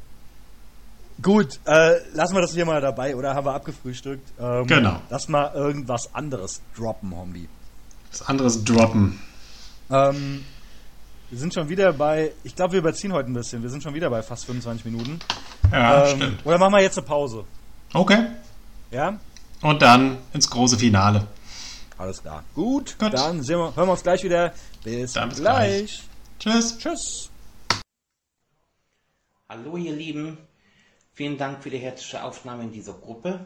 Gut, 1.21 1.59
äh, 1.65 1.97
lassen 2.13 2.33
wir 2.35 2.41
das 2.41 2.53
hier 2.53 2.65
mal 2.65 2.81
dabei, 2.81 3.15
oder 3.15 3.35
haben 3.35 3.45
wir 3.45 3.53
abgefrühstückt? 3.53 4.27
Ähm, 4.39 4.65
Genau. 4.67 5.01
Lass 5.09 5.27
mal 5.27 5.53
irgendwas 5.53 6.13
anderes 6.15 6.61
droppen, 6.75 7.15
Hombi. 7.15 7.47
Was 8.11 8.21
anderes 8.27 8.63
droppen. 8.63 9.21
Ähm, 9.89 10.43
wir 11.29 11.39
sind 11.39 11.53
schon 11.53 11.69
wieder 11.69 11.93
bei, 11.93 12.31
ich 12.43 12.55
glaube, 12.55 12.73
wir 12.73 12.79
überziehen 12.79 13.13
heute 13.13 13.29
ein 13.29 13.33
bisschen. 13.33 13.61
Wir 13.61 13.69
sind 13.69 13.83
schon 13.83 13.93
wieder 13.93 14.09
bei 14.09 14.21
fast 14.23 14.45
25 14.45 14.85
Minuten. 14.85 15.19
Ja, 15.71 16.07
ähm, 16.07 16.17
stimmt. 16.17 16.45
Oder 16.45 16.57
machen 16.57 16.73
wir 16.73 16.81
jetzt 16.81 16.97
eine 16.97 17.07
Pause? 17.07 17.45
Okay. 17.93 18.27
Ja? 18.89 19.19
Und 19.61 19.81
dann 19.81 20.17
ins 20.33 20.49
große 20.49 20.77
Finale. 20.77 21.27
Alles 21.97 22.21
klar. 22.21 22.43
Gut, 22.55 22.97
Gut. 22.97 23.13
dann 23.13 23.43
sehen 23.43 23.59
wir, 23.59 23.75
hören 23.75 23.87
wir 23.87 23.91
uns 23.91 24.01
gleich 24.03 24.23
wieder. 24.23 24.53
Bis, 24.83 25.13
Dann 25.13 25.29
bis 25.29 25.37
gleich. 25.39 26.03
Tschüss. 26.39 26.77
Tschüss. 26.79 27.29
Hallo 29.47 29.77
ihr 29.77 29.93
Lieben, 29.93 30.37
vielen 31.21 31.37
Dank 31.37 31.61
für 31.61 31.69
die 31.69 31.77
herzliche 31.77 32.23
Aufnahme 32.23 32.63
in 32.63 32.71
dieser 32.71 32.95
Gruppe. 32.95 33.45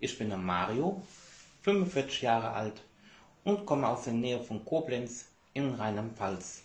Ich 0.00 0.16
bin 0.16 0.30
der 0.30 0.38
Mario, 0.38 1.02
45 1.60 2.22
Jahre 2.22 2.52
alt 2.52 2.82
und 3.44 3.66
komme 3.66 3.86
aus 3.86 4.04
der 4.04 4.14
Nähe 4.14 4.40
von 4.40 4.64
Koblenz 4.64 5.26
in 5.52 5.74
Rheinland-Pfalz. 5.74 6.62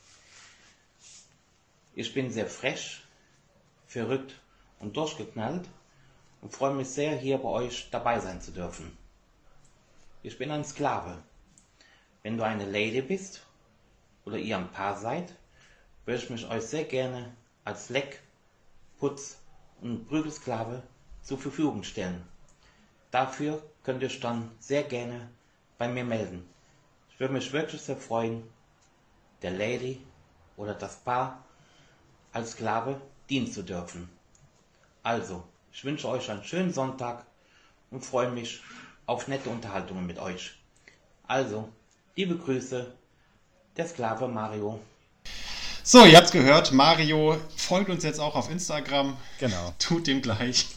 Ich 1.96 2.14
bin 2.14 2.32
sehr 2.32 2.48
frech, 2.48 3.02
verrückt 3.88 4.40
und 4.80 4.96
durchgeknallt 4.96 5.68
und 6.40 6.54
freue 6.54 6.76
mich 6.76 6.88
sehr, 6.88 7.18
hier 7.18 7.38
bei 7.38 7.50
euch 7.50 7.90
dabei 7.92 8.22
sein 8.22 8.40
zu 8.40 8.52
dürfen. 8.52 8.98
Ich 10.24 10.38
bin 10.38 10.50
ein 10.50 10.64
Sklave. 10.64 11.22
Wenn 12.24 12.38
du 12.38 12.46
eine 12.46 12.72
Lady 12.72 13.02
bist 13.02 13.46
oder 14.24 14.38
ihr 14.38 14.56
ein 14.56 14.72
Paar 14.72 14.96
seid, 14.96 15.36
würde 16.06 16.24
ich 16.24 16.30
mich 16.30 16.48
euch 16.48 16.64
sehr 16.64 16.86
gerne 16.86 17.36
als 17.66 17.90
Leck, 17.90 18.22
Putz 18.98 19.41
und 19.82 20.08
Prügelsklave 20.08 20.84
zur 21.22 21.38
Verfügung 21.38 21.84
stellen. 21.84 22.24
Dafür 23.10 23.62
könnt 23.84 24.02
ihr 24.02 24.08
euch 24.08 24.20
dann 24.20 24.52
sehr 24.60 24.84
gerne 24.84 25.30
bei 25.78 25.88
mir 25.88 26.06
melden. 26.06 26.48
Ich 27.10 27.20
würde 27.20 27.34
mich 27.34 27.52
wirklich 27.52 27.82
sehr 27.82 27.98
freuen, 27.98 28.44
der 29.42 29.52
Lady 29.52 30.02
oder 30.56 30.74
das 30.74 30.96
Paar 30.98 31.44
als 32.32 32.52
Sklave 32.52 33.02
dienen 33.30 33.52
zu 33.52 33.64
dürfen. 33.64 34.10
Also, 35.04 35.44
ich 35.72 35.84
wünsche 35.84 36.08
euch 36.08 36.30
einen 36.30 36.44
schönen 36.44 36.72
Sonntag 36.72 37.26
und 37.90 38.06
freue 38.06 38.32
mich 38.32 38.62
auf 39.06 39.28
nette 39.28 39.50
Unterhaltungen 39.50 40.06
mit 40.06 40.20
euch. 40.20 40.58
Also, 41.28 41.70
liebe 42.16 42.38
Grüße, 42.38 42.94
der 43.78 43.88
Sklave 43.88 44.28
Mario. 44.28 44.80
So, 45.84 46.06
ihr 46.06 46.18
habt's 46.18 46.32
gehört. 46.32 46.72
Mario 46.72 47.38
folgt 47.58 47.90
uns 47.90 48.04
jetzt 48.04 48.20
auch 48.20 48.36
auf 48.36 48.50
Instagram. 48.52 49.18
Genau. 49.40 49.74
Tut 49.80 50.08
dem 50.08 50.22
gleich. 50.22 50.68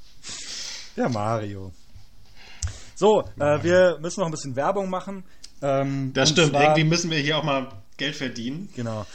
Der 0.96 1.08
Mario. 1.08 1.72
So, 2.94 3.22
äh, 3.38 3.62
wir 3.62 3.98
müssen 4.00 4.20
noch 4.20 4.26
ein 4.26 4.32
bisschen 4.32 4.56
Werbung 4.56 4.90
machen. 4.90 5.24
Ähm, 5.62 6.12
Das 6.12 6.30
stimmt. 6.30 6.50
zwar- 6.50 6.62
Irgendwie 6.62 6.84
müssen 6.84 7.10
wir 7.10 7.18
hier 7.18 7.38
auch 7.38 7.44
mal 7.44 7.68
Geld 7.96 8.16
verdienen. 8.16 8.68
Genau. 8.76 9.06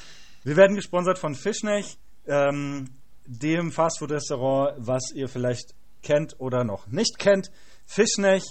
Wir 0.43 0.55
werden 0.55 0.75
gesponsert 0.75 1.19
von 1.19 1.35
Fischnech, 1.35 1.97
ähm, 2.27 2.89
dem 3.25 3.71
Fastfood-Restaurant, 3.71 4.73
was 4.77 5.11
ihr 5.13 5.27
vielleicht 5.27 5.73
kennt 6.01 6.39
oder 6.39 6.63
noch 6.63 6.87
nicht 6.87 7.17
kennt. 7.19 7.51
Fischnech, 7.85 8.43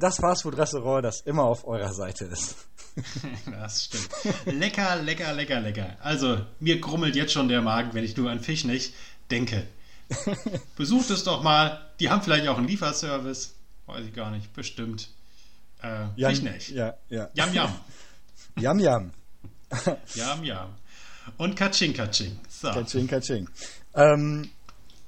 das 0.00 0.16
Fastfood-Restaurant, 0.18 1.04
das 1.04 1.20
immer 1.22 1.44
auf 1.44 1.66
eurer 1.66 1.92
Seite 1.92 2.24
ist. 2.24 2.56
Das 3.52 3.84
stimmt. 3.84 4.08
Lecker, 4.46 4.96
lecker, 4.96 5.32
lecker, 5.32 5.60
lecker. 5.60 5.96
Also, 6.00 6.40
mir 6.58 6.80
grummelt 6.80 7.14
jetzt 7.14 7.32
schon 7.32 7.46
der 7.46 7.62
Magen, 7.62 7.94
wenn 7.94 8.02
ich 8.02 8.16
nur 8.16 8.28
an 8.28 8.40
Fisch 8.40 8.64
nicht 8.64 8.92
denke. 9.30 9.68
Besucht 10.76 11.08
es 11.10 11.22
doch 11.22 11.44
mal. 11.44 11.80
Die 12.00 12.10
haben 12.10 12.22
vielleicht 12.22 12.48
auch 12.48 12.58
einen 12.58 12.66
Lieferservice. 12.66 13.54
Weiß 13.86 14.04
ich 14.04 14.12
gar 14.14 14.32
nicht. 14.32 14.52
Bestimmt. 14.52 15.10
Äh, 15.80 16.06
Jam- 16.16 16.30
Fisch 16.34 16.42
nicht. 16.42 16.70
Ja, 16.70 16.94
ja. 17.08 17.28
Yam, 17.34 17.54
yam. 17.54 17.72
Yam, 18.58 18.78
yam. 18.80 19.10
Yam, 20.16 20.42
yam. 20.44 20.68
Und 21.36 21.54
Katsching, 21.54 21.92
Katsching. 21.94 22.36
So. 22.48 22.72
Katsching, 22.72 23.06
katsching. 23.06 23.48
Ähm, 23.94 24.50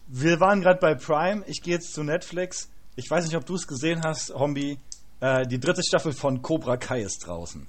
wir 0.06 0.38
waren 0.38 0.61
gerade 0.61 0.78
bei 0.78 0.94
Prime. 0.94 1.42
Ich 1.48 1.61
gehe 1.62 1.74
jetzt 1.74 1.92
zu 1.92 2.04
Netflix. 2.04 2.68
Ich 3.03 3.11
weiß 3.11 3.24
nicht, 3.24 3.36
ob 3.36 3.46
du 3.46 3.55
es 3.55 3.66
gesehen 3.66 4.03
hast, 4.05 4.30
Hombi. 4.34 4.78
Äh, 5.20 5.46
die 5.46 5.59
dritte 5.59 5.82
Staffel 5.82 6.12
von 6.12 6.42
Cobra 6.42 6.76
Kai 6.76 7.01
ist 7.01 7.26
draußen. 7.26 7.66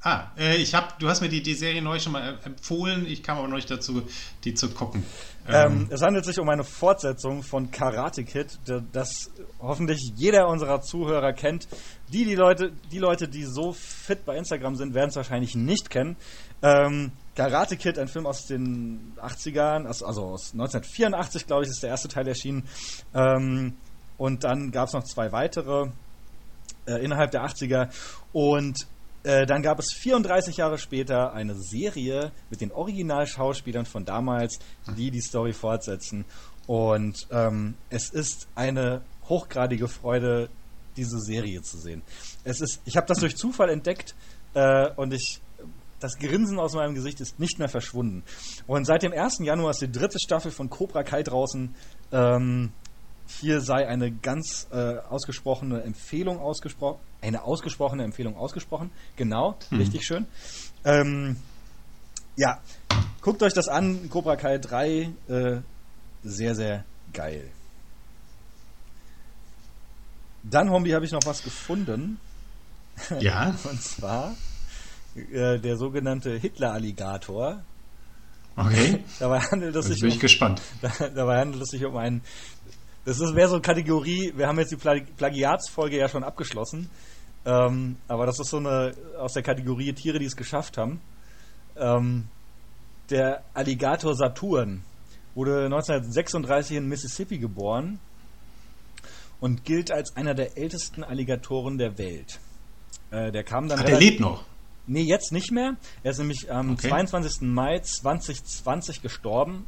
Ah, 0.00 0.28
äh, 0.36 0.56
ich 0.56 0.74
hab, 0.74 0.98
du 0.98 1.08
hast 1.08 1.20
mir 1.20 1.28
die, 1.28 1.42
die 1.42 1.54
Serie 1.54 1.82
neu 1.82 1.98
schon 2.00 2.12
mal 2.12 2.38
empfohlen. 2.44 3.06
Ich 3.06 3.22
kam 3.22 3.38
aber 3.38 3.48
noch 3.48 3.56
nicht 3.56 3.70
dazu, 3.70 4.02
die 4.44 4.54
zu 4.54 4.70
gucken. 4.70 5.04
Ähm, 5.48 5.88
es 5.90 6.02
handelt 6.02 6.24
sich 6.24 6.38
um 6.38 6.48
eine 6.48 6.62
Fortsetzung 6.62 7.42
von 7.42 7.70
Karate 7.70 8.24
Kid, 8.24 8.58
das 8.92 9.30
hoffentlich 9.60 10.12
jeder 10.14 10.48
unserer 10.48 10.82
Zuhörer 10.82 11.32
kennt. 11.32 11.68
Die, 12.12 12.24
die 12.24 12.34
Leute, 12.34 12.72
die 12.92 12.98
Leute, 12.98 13.28
die 13.28 13.44
so 13.44 13.72
fit 13.72 14.24
bei 14.26 14.36
Instagram 14.36 14.76
sind, 14.76 14.94
werden 14.94 15.10
es 15.10 15.16
wahrscheinlich 15.16 15.54
nicht 15.54 15.90
kennen. 15.90 16.16
Ähm, 16.62 17.12
Karate 17.34 17.76
Kid, 17.76 17.98
ein 17.98 18.08
Film 18.08 18.26
aus 18.26 18.46
den 18.46 19.14
80ern, 19.16 19.86
also, 19.86 20.06
also 20.06 20.22
aus 20.22 20.52
1984, 20.52 21.46
glaube 21.46 21.64
ich, 21.64 21.70
ist 21.70 21.82
der 21.82 21.90
erste 21.90 22.08
Teil 22.08 22.28
erschienen. 22.28 22.64
Ähm, 23.14 23.74
und 24.18 24.44
dann 24.44 24.70
gab 24.72 24.88
es 24.88 24.92
noch 24.92 25.04
zwei 25.04 25.32
weitere 25.32 25.90
äh, 26.86 27.02
innerhalb 27.02 27.30
der 27.30 27.44
80er. 27.44 27.88
Und 28.32 28.86
äh, 29.22 29.46
dann 29.46 29.62
gab 29.62 29.78
es 29.78 29.92
34 29.94 30.58
Jahre 30.58 30.76
später 30.78 31.32
eine 31.32 31.54
Serie 31.54 32.32
mit 32.50 32.60
den 32.60 32.72
Originalschauspielern 32.72 33.86
von 33.86 34.04
damals, 34.04 34.58
die 34.96 35.10
die 35.10 35.20
Story 35.20 35.52
fortsetzen. 35.52 36.24
Und 36.66 37.26
ähm, 37.30 37.74
es 37.90 38.10
ist 38.10 38.48
eine 38.54 39.02
hochgradige 39.28 39.88
Freude, 39.88 40.50
diese 40.96 41.20
Serie 41.20 41.62
zu 41.62 41.78
sehen. 41.78 42.02
Es 42.44 42.60
ist, 42.60 42.80
ich 42.84 42.96
habe 42.96 43.06
das 43.06 43.18
durch 43.18 43.36
Zufall 43.36 43.70
entdeckt 43.70 44.14
äh, 44.54 44.90
und 44.96 45.14
ich 45.14 45.40
das 46.00 46.16
Grinsen 46.16 46.60
aus 46.60 46.74
meinem 46.74 46.94
Gesicht 46.94 47.20
ist 47.20 47.40
nicht 47.40 47.58
mehr 47.58 47.68
verschwunden. 47.68 48.22
Und 48.68 48.84
seit 48.84 49.02
dem 49.02 49.12
1. 49.12 49.38
Januar 49.40 49.70
ist 49.70 49.82
die 49.82 49.90
dritte 49.90 50.20
Staffel 50.20 50.52
von 50.52 50.70
Cobra 50.70 51.02
Kai 51.02 51.24
draußen. 51.24 51.74
Ähm, 52.12 52.72
hier 53.28 53.60
sei 53.60 53.86
eine 53.86 54.10
ganz 54.10 54.66
äh, 54.72 54.98
ausgesprochene 55.08 55.82
Empfehlung 55.82 56.40
ausgesprochen, 56.40 56.98
eine 57.20 57.44
ausgesprochene 57.44 58.02
Empfehlung 58.04 58.36
ausgesprochen. 58.36 58.90
Genau, 59.16 59.56
richtig 59.70 60.06
schön. 60.06 60.26
Ähm, 60.84 61.36
ja, 62.36 62.60
guckt 63.20 63.42
euch 63.42 63.52
das 63.52 63.68
an, 63.68 64.08
Cobra 64.08 64.36
Kai 64.36 64.58
3, 64.58 65.10
äh, 65.28 65.60
sehr, 66.22 66.54
sehr 66.54 66.84
geil. 67.12 67.50
Dann, 70.42 70.70
Hombi, 70.70 70.90
habe 70.92 71.04
ich 71.04 71.12
noch 71.12 71.24
was 71.26 71.42
gefunden. 71.42 72.18
ja, 73.20 73.54
Und 73.64 73.82
zwar 73.82 74.34
äh, 75.16 75.58
der 75.58 75.76
sogenannte 75.76 76.36
Hitler-Alligator. 76.36 77.62
okay. 78.56 79.04
Dabei 79.18 79.40
handelt 79.40 79.76
es 79.76 79.86
Jetzt 79.88 79.94
sich 79.94 80.00
bin 80.00 80.10
um, 80.10 80.14
ich 80.14 80.20
gespannt. 80.20 80.62
dabei 81.14 81.40
handelt 81.40 81.62
es 81.62 81.70
sich 81.70 81.84
um 81.84 81.96
einen. 81.96 82.22
Das 83.08 83.20
ist 83.20 83.32
mehr 83.34 83.48
so 83.48 83.54
eine 83.54 83.62
Kategorie. 83.62 84.34
Wir 84.36 84.46
haben 84.48 84.58
jetzt 84.58 84.70
die 84.70 84.76
Pla 84.76 84.96
Plagiatsfolge 85.16 85.96
ja 85.96 86.08
schon 86.10 86.22
abgeschlossen. 86.24 86.90
Ähm, 87.46 87.96
aber 88.06 88.26
das 88.26 88.38
ist 88.38 88.50
so 88.50 88.58
eine 88.58 88.92
aus 89.18 89.32
der 89.32 89.42
Kategorie 89.42 89.94
Tiere, 89.94 90.18
die 90.18 90.26
es 90.26 90.36
geschafft 90.36 90.76
haben. 90.76 91.00
Ähm, 91.76 92.26
der 93.08 93.42
Alligator 93.54 94.14
Saturn 94.14 94.82
wurde 95.34 95.64
1936 95.64 96.76
in 96.76 96.86
Mississippi 96.88 97.38
geboren 97.38 97.98
und 99.40 99.64
gilt 99.64 99.90
als 99.90 100.14
einer 100.14 100.34
der 100.34 100.58
ältesten 100.58 101.02
Alligatoren 101.02 101.78
der 101.78 101.96
Welt. 101.96 102.38
Äh, 103.10 103.32
der 103.32 103.42
kam 103.44 103.68
dann 103.68 103.78
Ach, 103.78 103.84
der 103.84 103.92
relativ- 103.94 104.10
lebt 104.10 104.20
noch. 104.20 104.44
Nee, 104.86 105.02
jetzt 105.02 105.32
nicht 105.32 105.50
mehr. 105.50 105.76
Er 106.02 106.10
ist 106.10 106.18
nämlich 106.18 106.50
am 106.52 106.72
Okay. 106.72 106.88
22. 106.88 107.40
Mai 107.42 107.78
2020 107.78 109.00
gestorben. 109.00 109.64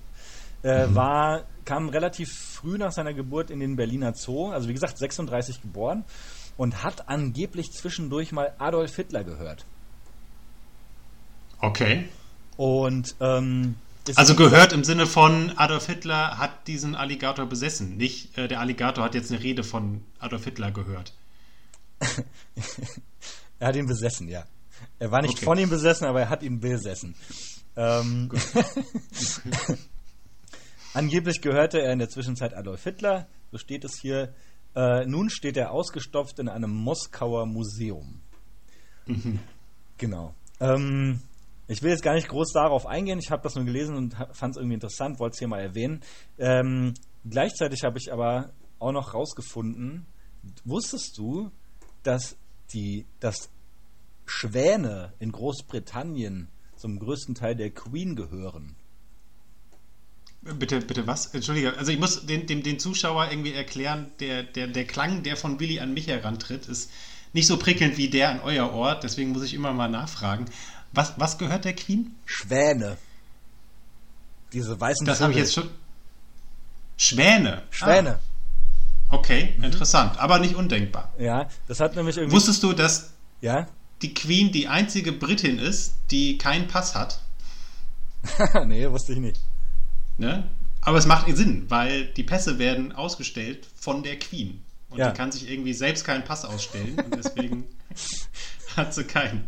Äh, 0.62 0.94
war, 0.94 1.44
kam 1.64 1.88
relativ 1.88 2.32
früh 2.32 2.76
nach 2.76 2.92
seiner 2.92 3.14
Geburt 3.14 3.50
in 3.50 3.61
den 3.61 3.76
Berliner 3.76 4.14
Zoo, 4.14 4.50
also 4.50 4.68
wie 4.68 4.74
gesagt 4.74 4.98
36 4.98 5.62
geboren 5.62 6.04
und 6.56 6.82
hat 6.82 7.08
angeblich 7.08 7.72
zwischendurch 7.72 8.32
mal 8.32 8.52
Adolf 8.58 8.94
Hitler 8.96 9.24
gehört. 9.24 9.64
Okay. 11.61 12.08
Und 12.56 13.14
ähm, 13.20 13.76
Also 14.16 14.34
gehört 14.34 14.72
im 14.74 14.84
Sinne 14.84 15.06
von 15.06 15.52
Adolf 15.56 15.86
Hitler 15.86 16.36
hat 16.38 16.66
diesen 16.66 16.94
Alligator 16.94 17.46
besessen. 17.46 17.96
Nicht 17.96 18.36
äh, 18.36 18.48
der 18.48 18.61
Alligator 18.61 19.04
hat 19.04 19.14
jetzt 19.14 19.30
eine 19.30 19.42
Rede 19.42 19.64
von 19.64 20.02
Adolf 20.18 20.44
Hitler 20.44 20.70
gehört. 20.70 21.14
Er 23.58 23.68
hat 23.68 23.76
ihn 23.76 23.86
besessen, 23.86 24.26
ja. 24.28 24.44
Er 24.98 25.11
war 25.11 25.20
nicht 25.20 25.34
Okay. 25.34 25.44
von 25.44 25.58
ihm 25.58 25.68
besessen, 25.68 26.06
aber 26.06 26.20
er 26.22 26.28
hat 26.30 26.42
ihn 26.42 26.61
besessen. 26.61 27.14
Ähm, 27.76 28.30
Angeblich 30.93 31.41
gehörte 31.41 31.80
er 31.80 31.93
in 31.93 32.01
der 32.01 32.09
Zwischenzeit 32.09 32.55
Adolf 32.55 32.82
Hitler, 32.82 33.28
so 33.53 33.59
steht 33.59 33.84
es 33.84 34.01
hier. 34.01 34.34
Äh, 34.74 35.07
nun 35.07 35.30
steht 35.30 35.57
er 35.57 35.72
ausgestopft 35.72 36.38
in 36.38 36.49
einem 36.49 36.74
Moskauer 36.74 37.47
Museum. 37.47 38.20
Genau. 39.99 40.34
Ähm, 40.61 41.20
ich 41.68 41.82
will 41.82 41.91
jetzt 41.91 42.03
gar 42.03 42.14
nicht 42.14 42.28
groß 42.28 42.53
darauf 42.53 42.86
eingehen. 42.86 43.18
Ich 43.18 43.30
habe 43.30 43.43
das 43.43 43.55
nur 43.55 43.64
gelesen 43.64 43.97
und 43.97 44.14
fand 44.32 44.55
es 44.55 44.57
irgendwie 44.57 44.74
interessant, 44.74 45.18
wollte 45.20 45.34
es 45.34 45.38
hier 45.38 45.49
mal 45.49 45.61
erwähnen. 45.61 46.01
Ähm, 46.38 46.95
gleichzeitig 47.28 47.84
habe 47.84 47.99
ich 47.99 48.12
aber 48.12 48.53
auch 48.78 48.93
noch 48.93 49.12
rausgefunden, 49.14 50.07
wusstest 50.64 51.18
du, 51.18 51.51
dass 52.03 52.36
die, 52.72 53.07
dass 53.20 53.51
Schwäne 54.24 55.12
in 55.18 55.32
Großbritannien 55.32 56.49
zum 56.76 56.99
größten 56.99 57.34
Teil 57.34 57.57
der 57.57 57.70
Queen 57.70 58.16
gehören? 58.16 58.76
Bitte, 60.43 60.80
bitte 60.80 61.07
was? 61.07 61.26
Entschuldige, 61.26 61.76
also 61.76 61.93
ich 61.93 61.99
muss 61.99 62.24
den, 62.24 62.47
dem, 62.47 62.62
den 62.62 62.78
Zuschauer 62.78 63.30
irgendwie 63.30 63.53
erklären, 63.53 64.11
der, 64.20 64.43
der, 64.43 64.68
der 64.68 64.86
Klang, 64.86 65.22
der 65.22 65.36
von 65.36 65.61
Willi 65.61 65.80
an 65.80 65.93
mich 65.93 66.07
herantritt, 66.07 66.66
ist 66.66 66.91
nicht 67.34 67.47
so 67.47 67.59
prickelnd 67.59 67.99
wie 67.99 68.09
der 68.09 68.30
an 68.30 68.41
euer 68.41 68.72
Ort, 68.72 69.05
deswegen 69.05 69.32
muss 69.32 69.43
ich 69.43 69.53
immer 69.53 69.72
mal 69.72 69.88
nachfragen. 69.88 70.47
Was, 70.93 71.14
was 71.18 71.36
gehört 71.36 71.66
der 71.66 71.74
Queen? 71.74 72.14
Schwäne. 72.24 72.97
Diese 74.53 74.80
weißen 74.80 75.07
Das 75.07 75.20
habe 75.20 75.32
ich 75.32 75.38
jetzt 75.38 75.55
schon. 75.55 75.68
Schwäne. 76.97 77.62
Schwäne. 77.70 78.18
Ah, 79.09 79.14
okay, 79.14 79.55
interessant, 79.62 80.18
aber 80.18 80.38
nicht 80.38 80.55
undenkbar. 80.55 81.12
Ja, 81.18 81.49
das 81.68 81.80
hat 81.80 81.97
nämlich 81.97 82.16
irgendwie. 82.16 82.34
Wusstest 82.34 82.62
du, 82.62 82.72
dass 82.72 83.12
ja? 83.43 83.68
die 84.03 84.14
Queen 84.14 84.51
die 84.53 84.68
einzige 84.68 85.12
Britin 85.12 85.59
ist, 85.59 85.95
die 86.11 86.38
keinen 86.38 86.66
Pass 86.66 86.95
hat? 86.95 87.20
nee, 88.66 88.91
wusste 88.91 89.12
ich 89.12 89.18
nicht. 89.18 89.41
Ne? 90.21 90.45
Aber 90.83 90.99
es 90.99 91.07
macht 91.07 91.35
Sinn, 91.37 91.64
weil 91.68 92.05
die 92.07 92.23
Pässe 92.23 92.59
werden 92.59 92.93
ausgestellt 92.93 93.66
von 93.75 94.03
der 94.03 94.18
Queen. 94.18 94.62
Und 94.91 94.99
Ja. 94.99 95.11
die 95.11 95.16
kann 95.16 95.31
sich 95.33 95.49
irgendwie 95.51 95.73
selbst 95.73 96.05
keinen 96.05 96.25
Pass 96.25 96.45
ausstellen 96.45 96.99
und 96.99 97.14
deswegen 97.16 97.64
hat 98.77 98.93
sie 98.95 99.05
keinen. 99.05 99.45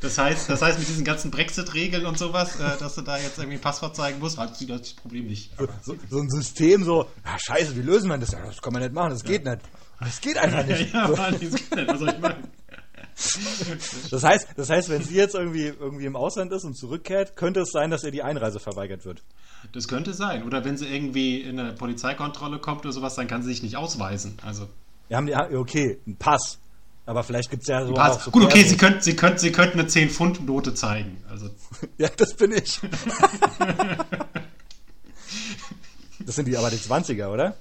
Das 0.00 0.18
heißt, 0.18 0.48
das 0.48 0.62
heißt 0.62 0.78
mit 0.78 0.88
diesen 0.88 1.04
ganzen 1.04 1.30
Brexit-Regeln 1.30 2.06
und 2.06 2.16
sowas, 2.18 2.58
äh, 2.60 2.78
dass 2.78 2.94
du 2.94 3.02
da 3.02 3.18
jetzt 3.18 3.38
irgendwie 3.38 3.56
ein 3.58 3.60
Passwort 3.60 3.96
zeigen 3.96 4.18
musst, 4.18 4.38
hat 4.38 4.56
sie 4.56 4.66
das 4.66 4.92
Problem 4.94 5.26
nicht. 5.26 5.50
So, 5.58 5.66
so, 5.82 5.96
so 6.10 6.18
ein 6.20 6.30
System, 6.30 6.84
so, 6.84 7.06
ja, 7.24 7.36
scheiße, 7.38 7.76
wie 7.76 7.82
lösen 7.82 8.08
wir 8.08 8.18
das? 8.18 8.32
Ja, 8.32 8.44
das 8.44 8.60
kann 8.62 8.72
man 8.72 8.82
nicht 8.82 8.94
machen, 8.94 9.10
das 9.10 9.24
geht 9.24 9.44
nicht. 9.44 9.58
Das 10.00 10.20
geht 10.20 10.36
einfach 10.38 10.64
nicht. 10.66 10.92
ja, 10.94 11.06
So. 11.08 11.16
Mann, 11.16 11.32
das 11.32 11.40
geht 11.40 11.74
nicht. 11.76 11.88
Was 11.88 11.98
soll 11.98 12.08
ich 12.10 12.18
machen? 12.18 12.48
Das 14.10 14.22
heißt, 14.24 14.48
das 14.56 14.70
heißt, 14.70 14.88
wenn 14.88 15.02
sie 15.02 15.14
jetzt 15.14 15.34
irgendwie, 15.34 15.66
irgendwie 15.66 16.04
im 16.06 16.16
Ausland 16.16 16.52
ist 16.52 16.64
und 16.64 16.74
zurückkehrt, 16.76 17.36
könnte 17.36 17.60
es 17.60 17.70
sein, 17.70 17.90
dass 17.90 18.02
ihr 18.04 18.10
die 18.10 18.22
Einreise 18.22 18.58
verweigert 18.58 19.04
wird. 19.04 19.22
Das 19.72 19.86
könnte 19.88 20.12
sein. 20.14 20.42
Oder 20.44 20.64
wenn 20.64 20.76
sie 20.76 20.86
irgendwie 20.86 21.40
in 21.40 21.58
eine 21.60 21.72
Polizeikontrolle 21.72 22.58
kommt 22.58 22.80
oder 22.80 22.92
sowas, 22.92 23.14
dann 23.14 23.28
kann 23.28 23.42
sie 23.42 23.48
sich 23.50 23.62
nicht 23.62 23.76
ausweisen. 23.76 24.36
Also 24.44 24.68
Wir 25.08 25.16
haben 25.16 25.26
die, 25.26 25.34
okay, 25.34 26.00
einen 26.06 26.16
Pass. 26.16 26.58
Aber 27.06 27.22
vielleicht 27.22 27.50
gibt 27.50 27.62
es 27.64 27.68
ja 27.68 27.84
so 27.86 27.92
Pass. 27.94 28.16
auch 28.16 28.20
so 28.22 28.30
Gut, 28.30 28.44
okay, 28.44 28.60
Perso- 28.62 28.68
sie 28.70 28.76
könnten 28.78 29.00
sie 29.02 29.14
könnten 29.16 29.38
sie 29.38 29.52
könnten 29.52 29.78
eine 29.78 29.88
10-Pfund-Note 29.88 30.74
zeigen. 30.74 31.22
Also 31.28 31.50
Ja, 31.98 32.08
das 32.16 32.34
bin 32.34 32.52
ich. 32.52 32.80
das 36.20 36.34
sind 36.34 36.46
die 36.48 36.56
aber 36.56 36.70
die 36.70 36.76
20er, 36.78 37.28
oder? 37.28 37.56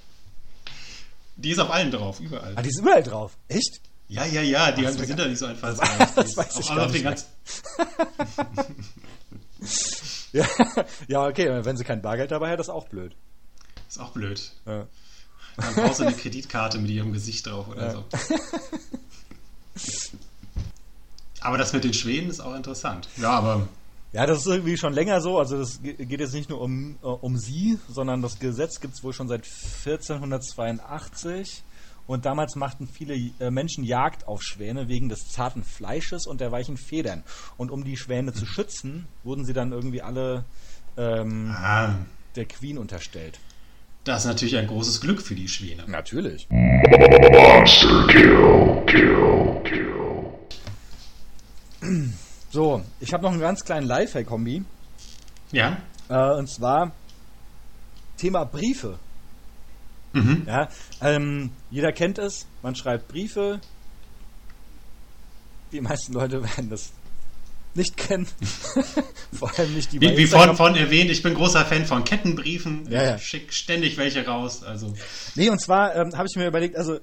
die 1.36 1.50
ist 1.52 1.60
auf 1.60 1.72
allen 1.72 1.92
drauf, 1.92 2.20
überall. 2.22 2.54
Ah, 2.56 2.62
die 2.62 2.70
sind 2.70 2.84
überall 2.86 3.04
drauf. 3.04 3.36
Echt? 3.50 3.82
Ja, 4.10 4.26
ja, 4.26 4.42
ja, 4.42 4.72
die, 4.72 4.86
haben, 4.86 4.96
die 4.98 5.06
sind 5.06 5.18
da 5.18 5.28
nicht 5.28 5.40
so 5.40 5.46
einfallsreich. 5.48 5.90
das 6.16 6.32
Die 6.32 6.38
weiß 6.38 6.60
ich 6.60 6.68
gar 6.68 6.88
nicht 7.12 7.26
Ja, 10.34 10.46
ja, 11.08 11.26
okay, 11.28 11.48
wenn 11.64 11.78
sie 11.78 11.84
kein 11.84 12.02
Bargeld 12.02 12.32
dabei 12.32 12.52
hat, 12.52 12.60
ist 12.60 12.70
auch 12.70 12.88
blöd. 12.88 13.16
Ist 13.88 14.00
auch 14.00 14.12
blöd. 14.12 14.52
Ja. 14.66 14.88
Dann 15.58 15.76
brauchst 15.76 16.00
du 16.00 16.04
eine 16.06 16.16
Kreditkarte 16.16 16.80
mit 16.80 16.90
ihrem 16.92 17.14
Gesicht 17.14 17.46
drauf 17.46 17.68
oder 17.70 17.92
so. 17.92 18.04
Aber 21.42 21.58
das 21.58 21.74
mit 21.74 21.84
den 21.84 21.94
Schweden 21.94 22.30
ist 22.30 22.40
auch 22.40 22.56
interessant. 22.56 23.08
Ja, 23.18 23.32
aber 23.32 23.68
Ja, 24.14 24.26
das 24.26 24.40
ist 24.40 24.48
irgendwie 24.48 24.78
schon 24.78 24.94
länger 24.94 25.22
so. 25.22 25.38
Also 25.40 25.58
das 25.60 25.82
ge- 25.82 25.94
geht 26.06 26.20
jetzt 26.20 26.34
nicht 26.34 26.50
nur 26.50 26.62
um, 26.62 26.96
äh, 27.04 27.06
um 27.06 27.38
sie, 27.38 27.78
sondern 27.90 28.22
das 28.22 28.40
Gesetz 28.40 28.80
gibt 28.80 28.96
es 28.96 29.04
wohl 29.04 29.14
schon 29.14 29.28
seit 29.28 29.46
1482. 29.86 31.64
Und 32.06 32.26
damals 32.26 32.56
machten 32.56 32.88
viele 32.88 33.16
äh, 33.16 33.50
Menschen 33.50 33.84
Jagd 33.84 34.28
auf 34.28 34.44
Schwäne 34.44 34.90
wegen 34.90 35.08
des 35.10 35.30
zarten 35.30 35.64
Fleisches 35.64 36.28
und 36.28 36.42
der 36.42 36.52
weichen 36.52 36.78
Federn. 36.78 37.24
Und 37.58 37.72
um 37.72 37.84
die 37.84 37.96
Schwäne 37.98 38.34
zu 38.34 38.46
schützen, 38.46 39.08
wurden 39.24 39.46
sie 39.46 39.54
dann 39.54 39.72
irgendwie 39.72 40.02
alle 40.02 40.44
ähm, 40.98 41.52
ah, 41.52 41.96
der 42.36 42.46
Queen 42.46 42.78
unterstellt. 42.78 43.40
das 44.04 44.22
ist 44.22 44.28
natürlich 44.28 44.58
ein 44.58 44.68
großes 44.68 45.00
Glück 45.00 45.22
für 45.22 45.36
die 45.36 45.48
Schwäne. 45.48 45.84
Natürlich. 45.88 46.48
So, 52.52 52.84
ich 53.00 53.14
habe 53.14 53.24
noch 53.24 53.32
einen 53.32 53.42
ganz 53.42 53.64
kleinen 53.64 53.88
Lifehack-Kombi. 53.88 54.64
Ja? 55.52 55.78
Äh, 56.10 56.38
und 56.38 56.48
zwar 56.48 56.92
Thema 58.18 58.44
Briefe. 58.46 59.00
Mhm. 60.14 60.44
Ja, 60.48 60.70
ähm, 61.02 61.52
jeder 61.70 61.92
kennt 61.92 62.18
es, 62.20 62.48
man 62.62 62.76
schreibt 62.76 63.08
Briefe. 63.08 63.60
Die 65.72 65.82
meisten 65.82 66.14
Leute 66.14 66.44
werden 66.44 66.70
das 66.70 66.92
nicht 67.76 67.98
kennen. 67.98 68.28
Vor 69.34 69.52
allem 69.58 69.74
nicht 69.74 69.92
die 69.92 70.00
Wie, 70.00 70.16
wie 70.16 70.28
von, 70.28 70.56
von 70.56 70.76
erwähnt, 70.76 71.10
ich 71.10 71.24
bin 71.24 71.34
großer 71.34 71.66
Fan 71.66 71.86
von 71.86 72.04
Kettenbriefen. 72.04 72.88
Ja, 72.90 73.04
ja. 73.04 73.16
Ich 73.16 73.26
schick 73.26 73.52
ständig 73.52 73.98
welche 73.98 74.26
raus. 74.26 74.64
Also 74.64 74.94
Nee, 75.36 75.50
und 75.50 75.60
zwar 75.60 75.96
ähm, 75.96 76.16
habe 76.16 76.28
ich 76.30 76.36
mir 76.36 76.48
überlegt, 76.48 76.76
also 76.76 77.00